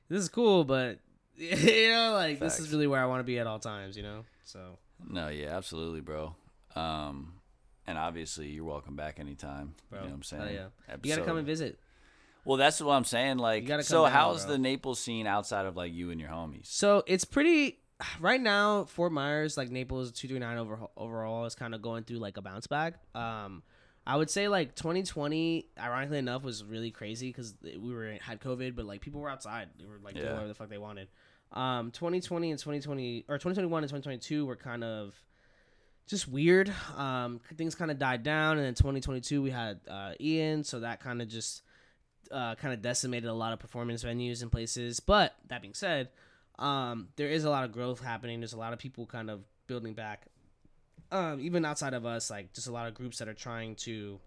this 0.09 0.22
is 0.22 0.28
cool, 0.28 0.64
but 0.64 0.98
you 1.36 1.90
know, 1.90 2.12
like 2.14 2.38
this 2.40 2.59
is 2.59 2.70
really 2.72 2.86
where 2.86 3.00
I 3.00 3.07
want 3.07 3.20
to 3.20 3.24
be 3.24 3.38
at 3.38 3.46
all 3.46 3.59
times, 3.59 3.96
you 3.96 4.02
know. 4.02 4.24
So 4.44 4.78
No, 5.09 5.28
yeah, 5.28 5.57
absolutely, 5.57 6.00
bro. 6.00 6.34
Um, 6.74 7.34
and 7.86 7.98
obviously, 7.98 8.48
you're 8.48 8.64
welcome 8.64 8.96
back 8.96 9.18
anytime. 9.18 9.74
bro, 9.90 10.00
You 10.00 10.04
know 10.04 10.11
what 10.11 10.16
I'm 10.16 10.22
saying? 10.22 10.42
hell 10.42 10.52
yeah, 10.52 10.96
you 11.02 11.14
gotta 11.14 11.26
come 11.26 11.36
and 11.38 11.46
visit. 11.46 11.78
Well, 12.44 12.57
that's 12.57 12.80
what 12.80 12.94
I'm 12.94 13.04
saying. 13.04 13.38
Like, 13.38 13.68
so 13.82 14.04
how's 14.04 14.46
the 14.46 14.57
Naples 14.57 15.00
scene 15.00 15.26
outside 15.26 15.66
of 15.66 15.76
like 15.76 15.92
you 15.92 16.11
and 16.11 16.20
your 16.20 16.30
homies? 16.30 16.66
So 16.66 17.02
it's 17.07 17.24
pretty 17.24 17.80
right 18.20 18.40
now. 18.40 18.84
Fort 18.84 19.11
Myers, 19.12 19.57
like 19.57 19.70
Naples, 19.70 20.12
two 20.12 20.28
three 20.28 20.38
nine 20.38 20.57
over 20.57 20.78
overall 20.96 21.44
is 21.46 21.54
kind 21.57 21.74
of 21.74 21.82
going 21.82 22.04
through 22.04 22.18
like 22.18 22.36
a 22.36 22.42
bounce 22.42 22.68
back. 22.68 22.94
Um, 23.16 23.62
I 24.07 24.16
would 24.16 24.30
say 24.30 24.48
like 24.48 24.76
2020, 24.76 25.66
ironically 25.80 26.18
enough, 26.18 26.44
was 26.44 26.62
really 26.62 26.90
crazy 26.90 27.28
because 27.28 27.54
we 27.62 27.92
were 27.92 28.16
had 28.20 28.40
COVID, 28.40 28.76
but 28.76 28.84
like 28.84 29.00
people 29.00 29.20
were 29.20 29.30
outside. 29.30 29.68
They 29.78 29.84
were 29.84 29.98
like 30.02 30.14
doing 30.14 30.26
whatever 30.32 30.48
the 30.48 30.54
fuck 30.54 30.68
they 30.68 30.78
wanted. 30.78 31.09
Um, 31.52 31.90
2020 31.90 32.50
and 32.50 32.59
2020 32.59 33.24
or 33.28 33.36
2021 33.36 33.82
and 33.82 33.88
2022 33.88 34.46
were 34.46 34.57
kind 34.57 34.84
of 34.84 35.14
just 36.07 36.28
weird. 36.28 36.72
Um, 36.96 37.40
things 37.57 37.74
kind 37.74 37.90
of 37.90 37.98
died 37.98 38.22
down, 38.22 38.59
and 38.59 38.66
then 38.66 38.74
2022 38.74 39.42
we 39.42 39.50
had 39.50 39.80
uh, 39.88 40.12
Ian, 40.20 40.62
so 40.62 40.80
that 40.80 41.00
kind 41.00 41.20
of 41.20 41.28
just 41.28 41.62
uh, 42.30 42.54
kind 42.57 42.72
of 42.74 42.82
decimated 42.82 43.28
a 43.28 43.34
lot 43.34 43.52
of 43.52 43.59
performance 43.59 44.04
venues 44.04 44.42
and 44.42 44.52
places. 44.52 45.00
But 45.00 45.34
that 45.48 45.62
being 45.62 45.74
said, 45.74 46.11
um, 46.59 47.09
there 47.16 47.28
is 47.28 47.44
a 47.44 47.50
lot 47.50 47.64
of 47.64 47.72
growth 47.72 48.00
happening. 48.00 48.40
There's 48.40 48.52
a 48.52 48.59
lot 48.59 48.72
of 48.72 48.78
people 48.78 49.07
kind 49.07 49.30
of 49.30 49.40
building 49.66 49.94
back. 49.94 50.26
Um, 51.16 51.40
even 51.40 51.64
outside 51.64 51.94
of 51.94 52.04
us, 52.04 52.30
like 52.30 52.52
just 52.52 52.68
a 52.68 52.72
lot 52.72 52.86
of 52.88 52.94
groups 52.94 53.18
that 53.18 53.28
are 53.28 53.34
trying 53.34 53.74
to 53.76 54.20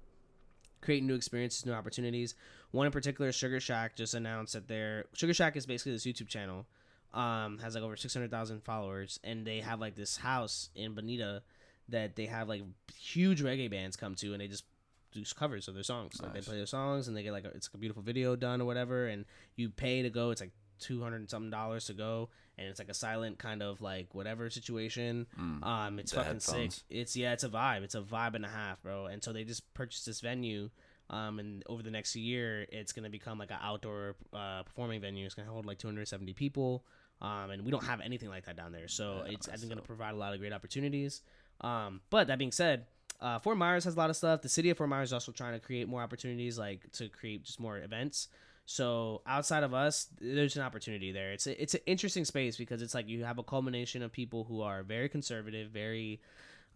create 0.82 1.04
new 1.04 1.16
experiences, 1.16 1.66
new 1.66 1.74
opportunities. 1.74 2.36
One 2.72 2.86
in 2.86 2.92
particular, 2.92 3.32
Sugar 3.32 3.60
Shack, 3.60 3.96
just 3.96 4.14
announced 4.14 4.54
that 4.54 4.68
their 4.68 5.06
Sugar 5.14 5.34
Shack 5.34 5.56
is 5.56 5.66
basically 5.66 5.92
this 5.92 6.06
YouTube 6.06 6.28
channel. 6.28 6.66
Um, 7.12 7.58
has 7.60 7.74
like 7.74 7.84
over 7.84 7.96
six 7.96 8.14
hundred 8.14 8.30
thousand 8.30 8.64
followers, 8.64 9.20
and 9.24 9.46
they 9.46 9.62
have 9.62 9.80
like 9.80 9.96
this 9.96 10.18
house 10.18 10.70
in 10.76 10.94
Bonita 10.94 11.42
that 11.90 12.16
they 12.16 12.28
have 12.28 12.48
like 12.48 12.62
huge 12.96 13.42
reggae 13.42 13.70
bands 13.70 13.96
come 13.96 14.14
to, 14.16 14.34
and 14.34 14.42
they 14.42 14.48
just 14.48 14.64
do 15.12 15.24
covers 15.36 15.68
of 15.68 15.74
their 15.74 15.84
songs. 15.84 16.22
Like 16.22 16.34
they 16.34 16.42
play 16.42 16.58
their 16.58 16.68
songs, 16.68 17.08
and 17.08 17.18
they 17.18 17.24
get 17.24 17.34
like 17.34 17.46
a, 17.46 17.50
it's 17.50 17.68
like 17.68 17.76
a 17.76 17.78
beautiful 17.80 18.04
video 18.04 18.36
done 18.36 18.62
or 18.62 18.66
whatever, 18.66 19.08
and 19.08 19.26
you 19.56 19.70
pay 19.70 20.04
to 20.04 20.12
go. 20.12 20.30
It's 20.30 20.42
like 20.42 20.52
two 20.80 21.02
hundred 21.02 21.22
and 21.22 21.30
something 21.30 21.50
dollars 21.50 21.86
to 21.86 21.94
go, 21.94 22.30
and 22.60 22.68
it's 22.68 22.78
like 22.80 22.90
a 22.90 22.94
silent 22.94 23.40
kind 23.40 23.64
of 23.64 23.82
like 23.82 24.14
whatever 24.14 24.50
situation. 24.50 25.26
Um, 25.64 25.98
it's 25.98 26.12
fucking 26.12 26.42
sick. 26.42 26.84
It's 26.90 27.16
yeah, 27.16 27.32
it's 27.34 27.46
a 27.46 27.50
vibe. 27.50 27.84
It's 27.84 27.96
a 27.96 28.02
vibe 28.02 28.36
and 28.36 28.46
a 28.46 28.50
half, 28.50 28.82
bro. 28.84 29.06
And 29.06 29.24
so 29.24 29.32
they 29.32 29.46
just 29.46 29.74
purchased 29.74 30.06
this 30.06 30.20
venue. 30.20 30.70
Um, 31.10 31.40
and 31.40 31.64
over 31.68 31.82
the 31.82 31.90
next 31.90 32.16
year, 32.16 32.68
it's 32.72 32.92
gonna 32.92 33.10
become 33.10 33.40
like 33.40 33.50
an 33.50 33.58
outdoor 33.62 34.16
uh, 34.34 34.64
performing 34.64 35.02
venue. 35.02 35.26
It's 35.26 35.36
gonna 35.36 35.50
hold 35.50 35.66
like 35.66 35.80
270 35.80 36.34
people. 36.34 36.84
Um, 37.22 37.50
and 37.50 37.66
we 37.66 37.72
don't 37.72 37.84
have 37.84 38.00
anything 38.02 38.30
like 38.30 38.46
that 38.46 38.56
down 38.56 38.72
there, 38.72 38.88
so 38.88 39.24
Yeah, 39.26 39.34
it's 39.34 39.50
I 39.50 39.56
think 39.56 39.70
gonna 39.70 39.82
provide 39.82 40.14
a 40.14 40.18
lot 40.18 40.34
of 40.34 40.40
great 40.40 40.54
opportunities. 40.54 41.22
Um, 41.62 42.02
but 42.10 42.28
that 42.28 42.38
being 42.38 42.52
said, 42.54 42.86
uh, 43.22 43.40
Fort 43.40 43.58
Myers 43.58 43.84
has 43.84 43.96
a 43.96 43.98
lot 43.98 44.10
of 44.10 44.16
stuff. 44.16 44.42
The 44.42 44.50
city 44.50 44.70
of 44.70 44.78
Fort 44.78 44.90
Myers 44.90 45.10
is 45.10 45.14
also 45.14 45.32
trying 45.32 45.54
to 45.54 45.60
create 45.60 45.88
more 45.90 46.02
opportunities, 46.02 46.58
like 46.58 46.90
to 46.94 47.10
create 47.10 47.44
just 47.44 47.60
more 47.60 47.78
events. 47.78 48.30
So 48.70 49.24
outside 49.26 49.64
of 49.64 49.74
us, 49.74 50.10
there's 50.22 50.56
an 50.56 50.62
opportunity 50.62 51.12
there. 51.12 51.32
It's 51.32 51.48
a, 51.48 51.60
it's 51.60 51.74
an 51.74 51.80
interesting 51.88 52.24
space 52.24 52.56
because 52.56 52.84
it's 52.84 52.94
like 52.94 53.10
you 53.10 53.24
have 53.24 53.40
a 53.40 53.44
culmination 53.44 54.04
of 54.04 54.12
people 54.12 54.44
who 54.44 54.62
are 54.62 54.84
very 54.84 55.10
conservative, 55.10 55.72
very, 55.72 56.22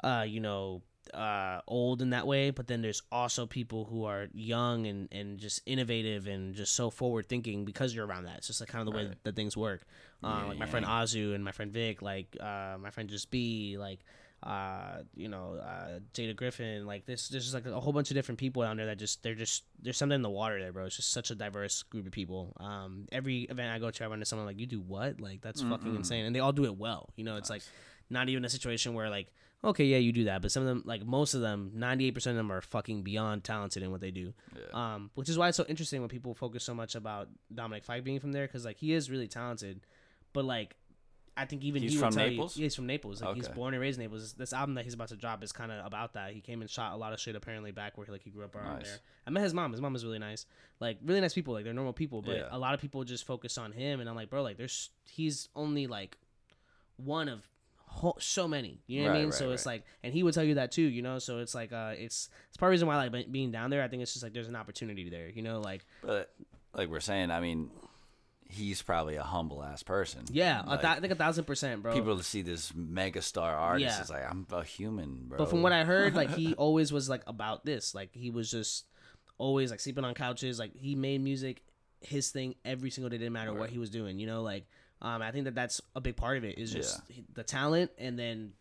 uh, 0.03 0.25
you 0.27 0.39
know, 0.39 0.81
uh, 1.13 1.59
old 1.67 2.01
in 2.01 2.09
that 2.09 2.25
way. 2.25 2.49
But 2.49 2.65
then 2.65 2.81
there's 2.81 3.03
also 3.11 3.45
people 3.45 3.85
who 3.85 4.05
are 4.05 4.27
young 4.33 4.87
and, 4.87 5.07
and 5.11 5.37
just 5.37 5.61
innovative 5.67 6.25
and 6.25 6.55
just 6.55 6.73
so 6.73 6.89
forward 6.89 7.29
thinking 7.29 7.63
because 7.63 7.93
you're 7.93 8.07
around 8.07 8.23
that. 8.23 8.37
It's 8.37 8.47
just 8.47 8.59
like 8.59 8.69
kind 8.69 8.81
of 8.87 8.91
the 8.91 8.97
way 8.97 9.05
Right. 9.09 9.23
that 9.23 9.35
things 9.35 9.55
work. 9.55 9.83
Uh, 10.23 10.27
Yeah, 10.29 10.45
like 10.45 10.57
my 10.57 10.65
friend. 10.65 10.87
Azu 10.87 11.35
and 11.35 11.43
my 11.45 11.51
friend 11.51 11.71
Vic, 11.71 12.01
like 12.01 12.35
uh, 12.39 12.75
my 12.79 12.89
friend 12.89 13.07
Just 13.07 13.29
B, 13.29 13.77
like 13.77 13.99
uh, 14.43 15.03
you 15.15 15.29
know, 15.29 15.55
uh, 15.55 15.99
Jada 16.13 16.35
Griffin, 16.35 16.85
like 16.85 17.05
this, 17.05 17.29
there's 17.29 17.43
just 17.43 17.53
like 17.53 17.65
a 17.65 17.79
whole 17.79 17.93
bunch 17.93 18.11
of 18.11 18.15
different 18.15 18.39
people 18.39 18.61
down 18.61 18.77
there 18.77 18.87
that 18.87 18.97
just 18.97 19.23
they're 19.23 19.35
just 19.35 19.63
there's 19.81 19.97
something 19.97 20.15
in 20.15 20.21
the 20.21 20.29
water 20.29 20.59
there, 20.59 20.71
bro. 20.73 20.85
It's 20.85 20.97
just 20.97 21.11
such 21.11 21.31
a 21.31 21.35
diverse 21.35 21.83
group 21.83 22.05
of 22.05 22.11
people. 22.11 22.53
Um, 22.59 23.07
every 23.11 23.43
event 23.43 23.71
I 23.71 23.79
go 23.79 23.89
to, 23.89 24.03
I 24.03 24.07
run 24.07 24.15
into 24.15 24.25
someone 24.25 24.45
like, 24.45 24.59
you 24.59 24.65
do 24.65 24.81
what? 24.81 25.21
Like 25.21 25.41
that's 25.41 25.61
fucking 25.61 25.95
insane, 25.95 26.25
and 26.25 26.35
they 26.35 26.39
all 26.41 26.51
do 26.51 26.65
it 26.65 26.77
well. 26.77 27.09
You 27.15 27.23
know, 27.23 27.37
it's 27.37 27.49
like 27.49 27.61
not 28.09 28.27
even 28.29 28.43
a 28.45 28.49
situation 28.49 28.93
where 28.93 29.09
like 29.09 29.31
okay 29.65 29.85
yeah 29.85 29.97
you 29.97 30.11
do 30.11 30.25
that 30.25 30.41
but 30.41 30.51
some 30.51 30.61
of 30.61 30.67
them 30.67 30.83
like 30.85 31.05
most 31.05 31.33
of 31.33 31.39
them 31.39 31.71
98% 31.73 32.17
of 32.27 32.35
them 32.35 32.51
are 32.51 32.59
fucking 32.59 33.01
beyond 33.01 33.45
talented 33.45 33.81
in 33.81 33.91
what 33.91 34.01
they 34.01 34.11
do 34.11 34.33
Yeah. 34.53 34.93
um 34.95 35.09
which 35.15 35.29
is 35.29 35.37
why 35.37 35.47
it's 35.47 35.55
so 35.55 35.63
interesting 35.69 36.01
when 36.01 36.09
people 36.09 36.35
focus 36.35 36.65
so 36.65 36.73
much 36.75 36.95
about 36.95 37.29
Dominic 37.55 37.85
Fike 37.85 38.03
being 38.03 38.19
from 38.19 38.33
there 38.33 38.45
because 38.45 38.65
like 38.65 38.75
he 38.77 38.91
is 38.91 39.09
really 39.09 39.29
talented 39.29 39.79
but 40.33 40.43
like 40.43 40.75
I 41.35 41.45
think 41.45 41.63
even 41.63 41.81
He's 41.81 41.93
he 41.93 41.97
would 41.97 42.03
from 42.05 42.13
tell 42.13 42.27
Naples? 42.29 42.55
You, 42.55 42.61
yeah, 42.61 42.65
he's 42.65 42.75
from 42.75 42.85
Naples. 42.85 43.21
Like 43.21 43.35
he's 43.35 43.47
born 43.49 43.73
and 43.73 43.81
raised 43.81 43.97
in 43.99 44.03
Naples. 44.05 44.33
This 44.33 44.53
album 44.53 44.75
that 44.75 44.83
he's 44.85 44.93
about 44.93 45.07
to 45.09 45.15
drop 45.15 45.43
is 45.43 45.51
kind 45.51 45.71
of 45.71 45.83
about 45.85 46.13
that. 46.13 46.31
He 46.33 46.41
came 46.41 46.61
and 46.61 46.69
shot 46.69 46.93
a 46.93 46.95
lot 46.95 47.11
of 47.11 47.19
shit 47.19 47.35
apparently 47.35 47.71
back 47.71 47.97
where 47.97 48.05
like 48.09 48.21
he 48.21 48.29
grew 48.29 48.43
up 48.45 48.55
around 48.55 48.77
Nice. 48.77 48.87
there. 48.87 48.99
I 49.25 49.29
met 49.31 49.41
his 49.43 49.53
mom. 49.53 49.71
His 49.71 49.81
mom 49.81 49.95
is 49.95 50.05
really 50.05 50.19
nice. 50.19 50.45
Like 50.79 50.99
really 51.03 51.21
nice 51.21 51.33
people. 51.33 51.53
Like 51.55 51.63
they're 51.63 51.73
normal 51.73 51.93
people. 51.93 52.21
But 52.21 52.35
Yeah. 52.35 52.47
a 52.51 52.59
lot 52.59 52.75
of 52.75 52.81
people 52.81 53.03
just 53.03 53.25
focus 53.25 53.57
on 53.57 53.71
him, 53.71 53.99
and 53.99 54.07
I'm 54.07 54.15
like, 54.15 54.29
bro, 54.29 54.43
like 54.43 54.57
there's 54.57 54.91
he's 55.05 55.49
only 55.55 55.87
like 55.87 56.17
one 56.97 57.27
of 57.29 57.47
ho- 57.87 58.15
so 58.19 58.47
many. 58.47 58.81
You 58.85 59.01
know 59.01 59.07
what 59.09 59.15
I 59.15 59.19
mean? 59.19 59.25
right, 59.29 59.33
so 59.33 59.51
it's 59.51 59.65
right. 59.65 59.73
like, 59.73 59.83
and 60.03 60.13
he 60.13 60.21
would 60.21 60.35
tell 60.35 60.43
you 60.43 60.55
that 60.55 60.71
too. 60.71 60.83
You 60.83 61.01
know, 61.01 61.17
so 61.17 61.39
it's 61.39 61.55
like, 61.55 61.73
uh, 61.73 61.93
it's 61.97 62.29
it's 62.49 62.57
part 62.57 62.69
of 62.69 62.71
the 62.71 62.85
reason 62.85 62.87
why 62.87 62.95
I 63.03 63.07
like 63.07 63.31
being 63.31 63.51
down 63.51 63.71
there. 63.71 63.81
I 63.81 63.87
think 63.87 64.03
it's 64.03 64.13
just 64.13 64.23
like 64.23 64.33
there's 64.33 64.49
an 64.49 64.55
opportunity 64.55 65.09
there. 65.09 65.29
You 65.29 65.41
know, 65.41 65.61
like 65.61 65.83
But 66.03 66.31
like 66.75 66.89
we're 66.89 66.99
saying, 66.99 67.31
I 67.31 67.39
mean, 67.39 67.71
he's 68.53 68.81
probably 68.81 69.15
a 69.15 69.23
humble 69.23 69.63
ass 69.63 69.83
person. 69.83 70.21
yeah, 70.31 70.61
a 70.65 70.69
Like, 70.69 70.81
thou- 70.81 70.91
I 70.93 70.99
think 70.99 71.11
a 71.13 71.15
thousand 71.15 71.45
percent, 71.45 71.81
bro. 71.83 71.93
people 71.93 72.17
to 72.17 72.23
see 72.23 72.41
this 72.41 72.71
megastar 72.71 73.41
artist 73.53 73.97
Yeah. 73.97 74.01
is 74.03 74.09
like, 74.09 74.29
I'm 74.29 74.45
a 74.51 74.63
human, 74.63 75.25
bro. 75.27 75.37
But 75.37 75.49
from 75.49 75.61
what 75.61 75.71
I 75.73 75.83
heard, 75.83 76.15
like 76.15 76.29
he 76.31 76.53
always 76.57 76.91
was 76.93 77.09
like 77.09 77.23
about 77.27 77.65
this. 77.65 77.93
Like 77.95 78.09
he 78.13 78.29
was 78.29 78.49
just 78.51 78.85
always 79.37 79.71
like 79.71 79.79
sleeping 79.79 80.03
on 80.05 80.13
couches. 80.13 80.59
Like 80.59 80.75
he 80.75 80.95
made 80.95 81.21
music 81.21 81.63
his 82.01 82.31
thing 82.31 82.55
every 82.65 82.89
single 82.89 83.09
day. 83.09 83.17
Didn't 83.17 83.33
matter 83.33 83.53
what 83.53 83.69
he 83.69 83.77
was 83.79 83.89
doing. 83.89 84.19
You 84.19 84.27
know, 84.27 84.41
like 84.43 84.65
um, 85.01 85.21
I 85.21 85.31
think 85.31 85.45
that 85.45 85.55
that's 85.55 85.81
a 85.95 86.01
big 86.01 86.15
part 86.15 86.37
of 86.37 86.43
it. 86.43 86.57
Is 86.57 86.71
just 86.71 87.01
Yeah. 87.09 87.23
the 87.33 87.43
talent 87.43 87.91
and 87.97 88.17
then 88.17 88.53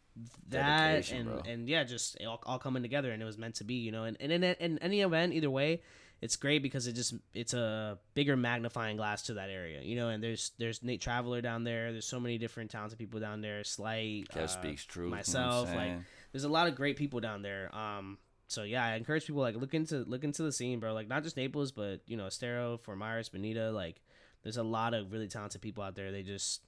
that 0.49 0.88
Dedication, 0.93 1.16
and 1.18 1.26
bro. 1.28 1.53
and 1.53 1.68
yeah, 1.68 1.84
just 1.84 2.16
all, 2.26 2.43
all 2.45 2.59
coming 2.59 2.82
together 2.82 3.11
and 3.12 3.22
it 3.22 3.24
was 3.24 3.38
meant 3.38 3.55
to 3.57 3.64
be. 3.64 3.74
You 3.74 3.93
know, 3.93 4.05
and 4.05 4.16
and 4.20 4.32
in, 4.32 4.45
in 4.45 4.78
any 4.78 5.01
event, 5.03 5.32
either 5.34 5.51
way. 5.51 5.82
It's 6.23 6.37
great 6.37 6.62
because 6.62 6.87
it 6.87 6.93
just 6.93 7.14
it's 7.35 7.53
a 7.53 7.99
bigger 8.14 8.37
magnifying 8.37 8.97
glass 8.97 9.23
to 9.23 9.35
that 9.35 9.51
area, 9.51 9.83
you 9.83 9.97
know. 9.97 10.09
And 10.09 10.23
there's 10.23 10.53
there's 10.57 10.81
Nate 10.83 11.01
Traveler 11.01 11.41
down 11.41 11.64
there. 11.64 11.91
There's 11.91 12.07
so 12.07 12.20
many 12.20 12.39
different 12.39 12.70
talented 12.70 12.99
people 12.99 13.18
down 13.18 13.41
there. 13.41 13.64
Slight, 13.64 14.29
Kev 14.33 14.45
uh, 14.45 14.47
speaks 14.47 14.87
you 14.95 15.03
know 15.03 15.09
myself, 15.09 15.75
like 15.75 15.95
there's 16.31 16.45
a 16.45 16.49
lot 16.49 16.68
of 16.68 16.77
great 16.77 16.97
people 16.97 17.18
down 17.18 17.43
there. 17.43 17.75
Um, 17.75 18.18
so 18.47 18.62
yeah, 18.62 18.85
I 18.85 18.95
encourage 18.95 19.27
people 19.27 19.43
like 19.43 19.57
look 19.57 19.75
into 19.75 20.05
look 20.05 20.23
into 20.23 20.45
the 20.45 20.53
scene, 20.53 20.79
bro. 20.79 20.95
Like 20.95 21.09
not 21.09 21.25
just 21.25 21.37
Naples, 21.37 21.73
but 21.73 22.03
you 22.07 22.16
know, 22.16 22.27
Estero, 22.27 22.79
Fort 22.79 22.99
Myers, 22.99 23.29
Bonita. 23.29 23.73
Like 23.73 24.01
there's 24.45 24.59
a 24.59 24.62
lot 24.62 24.95
of 24.95 25.11
really 25.11 25.27
talented 25.29 25.61
people 25.61 25.83
out 25.83 25.97
there. 25.97 26.12
They 26.12 26.23
just 26.23 26.61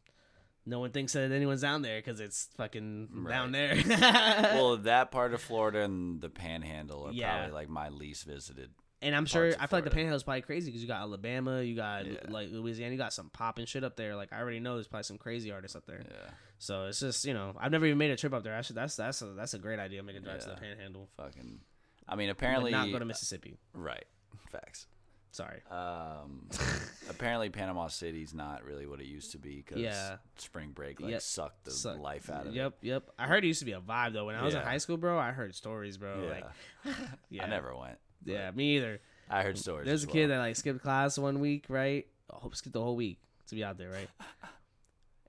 no 0.66 0.80
one 0.80 0.90
thinks 0.90 1.12
that 1.12 1.30
anyone's 1.30 1.60
down 1.60 1.82
there 1.82 1.98
because 2.00 2.20
it's 2.20 2.48
fucking 2.56 3.24
down 3.28 3.52
there. 3.52 3.76
well, 3.86 4.76
that 4.78 5.10
part 5.10 5.34
of 5.34 5.42
Florida 5.42 5.82
and 5.82 6.20
the 6.20 6.30
Panhandle 6.30 7.06
are 7.06 7.12
Yeah. 7.12 7.36
probably 7.36 7.52
like 7.54 7.68
my 7.68 7.90
least 7.90 8.24
visited. 8.24 8.70
And 9.04 9.14
I'm 9.14 9.26
sure 9.26 9.46
I 9.46 9.50
feel 9.50 9.56
like 9.60 9.68
the 9.68 9.68
Florida. 9.68 9.90
Panhandle's 9.94 10.22
probably 10.24 10.40
crazy 10.42 10.70
because 10.70 10.82
you 10.82 10.88
got 10.88 11.00
Alabama, 11.02 11.62
you 11.62 11.76
got 11.76 12.06
Yeah. 12.06 12.18
like 12.28 12.48
Louisiana, 12.50 12.92
you 12.92 12.98
got 12.98 13.12
some 13.12 13.30
popping 13.30 13.66
shit 13.66 13.84
up 13.84 13.94
there. 13.96 14.16
Like 14.16 14.32
I 14.32 14.40
already 14.40 14.60
know 14.60 14.74
there's 14.74 14.88
probably 14.88 15.04
some 15.04 15.18
crazy 15.18 15.52
artists 15.52 15.76
up 15.76 15.86
there. 15.86 16.02
Yeah, 16.08 16.30
So 16.58 16.86
it's 16.86 16.98
just 17.00 17.24
you 17.24 17.34
know 17.34 17.54
I've 17.58 17.70
never 17.70 17.86
even 17.86 17.98
made 17.98 18.10
a 18.10 18.16
trip 18.16 18.32
up 18.34 18.42
there. 18.42 18.54
Actually, 18.54 18.76
that's 18.76 18.96
that's 18.96 19.22
a, 19.22 19.26
that's 19.26 19.54
a 19.54 19.58
great 19.58 19.78
idea. 19.78 20.02
Make 20.02 20.16
a 20.16 20.20
drive 20.20 20.40
to 20.40 20.48
the 20.48 20.56
Panhandle, 20.56 21.08
fucking. 21.16 21.60
I 22.08 22.16
mean, 22.16 22.28
but 22.28 22.32
apparently, 22.32 22.70
not 22.72 22.90
go 22.90 22.98
to 22.98 23.04
Mississippi. 23.04 23.56
right? 23.72 24.04
Facts. 24.50 24.86
Sorry. 25.30 25.62
Um, 25.68 26.48
apparently, 27.10 27.48
Panama 27.50 27.88
City's 27.88 28.32
not 28.34 28.62
really 28.64 28.86
what 28.86 29.00
it 29.00 29.06
used 29.06 29.32
to 29.32 29.38
be 29.38 29.56
because 29.56 29.80
Yeah. 29.80 30.18
spring 30.36 30.70
break 30.70 31.00
like 31.00 31.10
Yep. 31.10 31.22
sucked 31.22 31.64
the 31.64 31.70
Suck- 31.72 31.98
life 31.98 32.30
out 32.30 32.42
of 32.42 32.52
it. 32.52 32.54
Yep, 32.54 32.74
yep. 32.82 33.10
I 33.18 33.26
heard 33.26 33.42
it 33.42 33.48
used 33.48 33.58
to 33.58 33.64
be 33.66 33.72
a 33.72 33.80
vibe 33.80 34.12
though. 34.12 34.26
When 34.26 34.36
I 34.36 34.42
was 34.44 34.54
in 34.54 34.60
high 34.62 34.78
school, 34.78 34.96
bro, 34.96 35.18
I 35.18 35.32
heard 35.32 35.52
stories, 35.56 35.96
bro. 35.98 36.22
it. 36.22 36.30
Like, 36.30 36.44
Yeah. 36.84 36.92
yeah, 37.30 37.44
I 37.44 37.48
never 37.48 37.74
went. 37.76 37.98
Yeah, 38.24 38.50
me 38.50 38.76
either. 38.76 39.00
I 39.30 39.42
heard 39.42 39.58
stories. 39.58 39.86
There's 39.86 40.04
a 40.04 40.06
kid 40.06 40.28
well. 40.28 40.38
that 40.38 40.44
like 40.44 40.56
skipped 40.56 40.82
class 40.82 41.18
one 41.18 41.40
week, 41.40 41.66
right? 41.68 42.06
Oh, 42.32 42.50
skipped 42.52 42.74
the 42.74 42.82
whole 42.82 42.96
week 42.96 43.18
to 43.48 43.54
be 43.54 43.64
out 43.64 43.78
there, 43.78 43.90
right? 43.90 44.08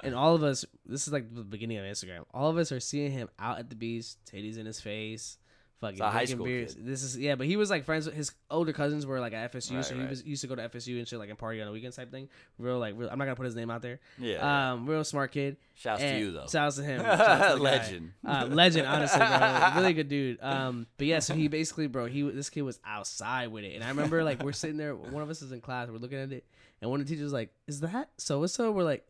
And 0.03 0.13
all 0.13 0.35
of 0.35 0.43
us, 0.43 0.65
this 0.85 1.07
is 1.07 1.13
like 1.13 1.33
the 1.33 1.41
beginning 1.41 1.77
of 1.77 1.85
Instagram. 1.85 2.25
All 2.33 2.49
of 2.49 2.57
us 2.57 2.71
are 2.71 2.81
seeing 2.81 3.11
him 3.11 3.29
out 3.39 3.59
at 3.59 3.69
the 3.69 3.75
beach, 3.75 4.05
titties 4.29 4.57
in 4.57 4.65
his 4.65 4.79
face, 4.79 5.37
fucking 5.85 6.01
a 6.01 6.09
high 6.11 6.25
school 6.25 6.45
beers. 6.45 6.73
kid. 6.75 6.85
This 6.85 7.03
is 7.03 7.17
yeah, 7.17 7.35
but 7.35 7.47
he 7.47 7.55
was 7.57 7.69
like 7.69 7.85
friends 7.85 8.05
with 8.05 8.15
his 8.15 8.31
older 8.51 8.73
cousins 8.73 9.05
were 9.05 9.19
like 9.19 9.33
at 9.33 9.51
FSU, 9.53 9.75
Right, 9.75 9.85
so 9.85 9.95
he 9.95 10.01
right. 10.01 10.09
was 10.09 10.23
used 10.23 10.41
to 10.41 10.47
go 10.47 10.55
to 10.55 10.67
FSU 10.69 10.97
and 10.97 11.07
shit 11.07 11.19
like 11.19 11.29
and 11.29 11.37
party 11.37 11.61
on 11.61 11.67
the 11.67 11.71
weekends 11.73 11.95
type 11.95 12.11
thing. 12.11 12.29
Real 12.57 12.79
like, 12.79 12.93
real, 12.97 13.09
I'm 13.09 13.17
not 13.17 13.25
gonna 13.25 13.35
put 13.35 13.45
his 13.45 13.55
name 13.55 13.69
out 13.71 13.81
there. 13.81 13.99
Yeah. 14.17 14.71
Um, 14.73 14.87
real 14.87 15.03
smart 15.03 15.31
kid. 15.31 15.57
Shouts 15.75 16.01
to 16.01 16.07
And- 16.07 16.19
you 16.19 16.31
though. 16.31 16.47
Shouts 16.47 16.77
to 16.77 16.83
him. 16.83 17.01
Shouts 17.03 17.17
to 17.21 17.27
the 17.27 17.29
guy. 17.29 17.53
Legend. 17.55 18.11
Uh, 18.25 18.47
legend, 18.49 18.87
honestly, 18.87 19.19
bro. 19.19 19.71
Really 19.81 19.93
good 19.93 20.07
dude. 20.09 20.37
Um, 20.41 20.87
but 20.97 21.07
yeah, 21.07 21.19
so 21.19 21.33
he 21.33 21.47
basically, 21.47 21.87
bro, 21.87 22.05
he 22.05 22.21
this 22.31 22.49
kid 22.49 22.61
was 22.61 22.79
outside 22.85 23.47
with 23.49 23.63
it, 23.63 23.75
and 23.75 23.83
I 23.83 23.89
remember 23.89 24.23
like 24.23 24.41
we're 24.43 24.53
sitting 24.53 24.77
there, 24.77 24.95
one 24.95 25.21
of 25.23 25.29
us 25.29 25.41
is 25.41 25.51
in 25.51 25.61
class, 25.61 25.89
we're 25.89 25.97
looking 25.97 26.17
at 26.19 26.31
it, 26.31 26.45
and 26.81 26.89
one 26.91 26.99
of 27.01 27.07
the 27.07 27.09
teachers 27.13 27.23
was 27.25 27.33
like, 27.33 27.49
"Is 27.67 27.81
that 27.81 28.09
so 28.17 28.41
and 28.41 28.49
so?" 28.51 28.71
We're 28.71 28.83
like, 28.83 29.05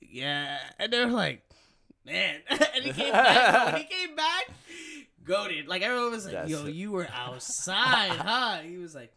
"Yeah," 0.00 0.58
and 0.78 0.92
they're 0.92 1.06
like, 1.08 1.42
"Man," 2.04 2.40
and 2.50 2.84
he 2.84 2.92
came 2.92 3.12
back. 3.12 3.52
bro. 3.54 3.72
When 3.72 3.82
he 3.82 3.88
came 3.88 4.16
back, 4.16 4.50
goaded. 5.24 5.68
Like 5.68 5.82
everyone 5.82 6.10
was 6.12 6.24
like, 6.24 6.34
That's 6.34 6.50
"Yo, 6.50 6.66
it. 6.66 6.74
you 6.74 6.90
were 6.92 7.08
outside, 7.14 8.10
huh?" 8.12 8.58
He 8.62 8.78
was 8.78 8.94
like, 8.94 9.12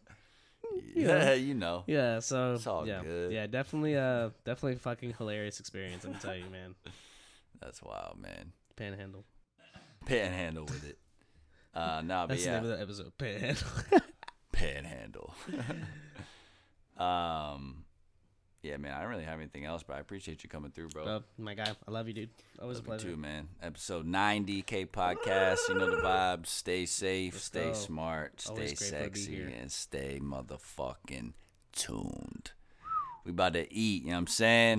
yeah, 0.94 1.32
you 1.34 1.54
know. 1.54 1.84
"Yeah." 1.86 2.18
So 2.20 2.54
It's 2.54 2.66
all 2.66 2.86
yeah, 2.86 3.02
good. 3.02 3.32
yeah, 3.32 3.46
definitely, 3.46 3.96
uh, 3.96 4.30
definitely 4.44 4.76
fucking 4.78 5.14
hilarious 5.18 5.60
experience. 5.60 6.04
I'm 6.04 6.14
tell 6.14 6.36
you, 6.36 6.50
man. 6.50 6.74
That's 7.60 7.82
wild, 7.82 8.18
man. 8.20 8.52
Panhandle. 8.76 9.24
Panhandle 10.04 10.64
with 10.64 10.84
it. 10.84 10.98
Uh, 11.74 12.02
no, 12.04 12.22
but 12.22 12.28
That's 12.28 12.44
the 12.44 12.50
yeah, 12.50 12.60
name 12.60 12.70
of 12.70 12.76
the 12.76 12.82
episode. 12.82 13.12
Panhandle. 13.18 13.68
panhandle. 14.52 15.34
um, 16.96 17.84
yeah, 18.66 18.76
man. 18.76 18.92
I 18.92 19.00
don't 19.00 19.10
really 19.10 19.24
have 19.24 19.38
anything 19.38 19.64
else, 19.64 19.82
but 19.82 19.96
I 19.96 20.00
appreciate 20.00 20.42
you 20.42 20.50
coming 20.50 20.70
through, 20.70 20.88
bro. 20.88 21.04
Bro, 21.04 21.22
my 21.38 21.54
guy, 21.54 21.72
I 21.86 21.90
love 21.90 22.08
you, 22.08 22.14
dude. 22.14 22.30
Always 22.60 22.78
Love 22.78 22.86
a 22.86 22.90
you 22.90 22.90
pleasure. 22.98 23.08
too, 23.10 23.16
man. 23.16 23.48
Episode 23.62 24.06
90 24.06 24.62
K 24.62 24.86
podcast. 24.86 25.68
You 25.68 25.76
know 25.76 25.90
the 25.90 25.96
vibes. 26.02 26.46
Stay 26.46 26.86
safe, 26.86 27.34
Let's 27.34 27.44
stay 27.44 27.64
go. 27.66 27.72
smart, 27.74 28.40
stay 28.40 28.50
Always 28.52 28.78
grateful 28.78 28.98
to 29.06 29.10
be 29.10 29.20
sexy, 29.20 29.42
and 29.60 29.72
stay 29.72 30.20
motherfucking 30.22 31.32
tuned. 31.72 32.50
We 33.24 33.30
about 33.32 33.54
to 33.54 33.72
eat, 33.72 34.02
you 34.02 34.08
know 34.10 34.14
what 34.14 34.18
I'm 34.20 34.26
saying? 34.28 34.78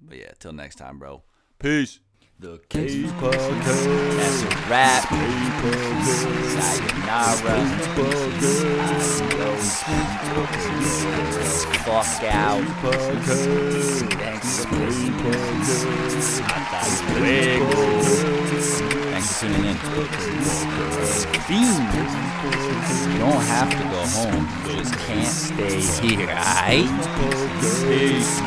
But 0.00 0.18
yeah, 0.18 0.32
till 0.38 0.52
next 0.52 0.76
time, 0.76 0.98
bro. 0.98 1.22
Peace. 1.58 2.00
The 2.40 2.60
K 2.68 2.86
Podcast. 3.18 4.14
That's 4.16 4.42
a 4.42 4.48
wrap. 4.70 5.02
Sayonara. 6.54 7.58
Fuck 11.82 12.22
out. 12.32 12.62
Thanks 14.14 14.64
for 14.64 14.76
listening. 14.76 15.18
Thanks 19.10 19.26
for 19.32 19.46
tuning 19.46 19.64
in. 19.64 19.76
Fiend. 21.48 21.90
You 23.12 23.18
don't 23.18 23.42
have 23.46 23.70
to 23.70 23.82
go 23.82 24.00
home. 24.14 24.46
You 24.64 24.76
just 24.76 24.94
can't 24.94 25.26
stay 25.26 25.80
here, 26.06 26.30
alright? 26.30 26.86
Peace. 27.88 28.38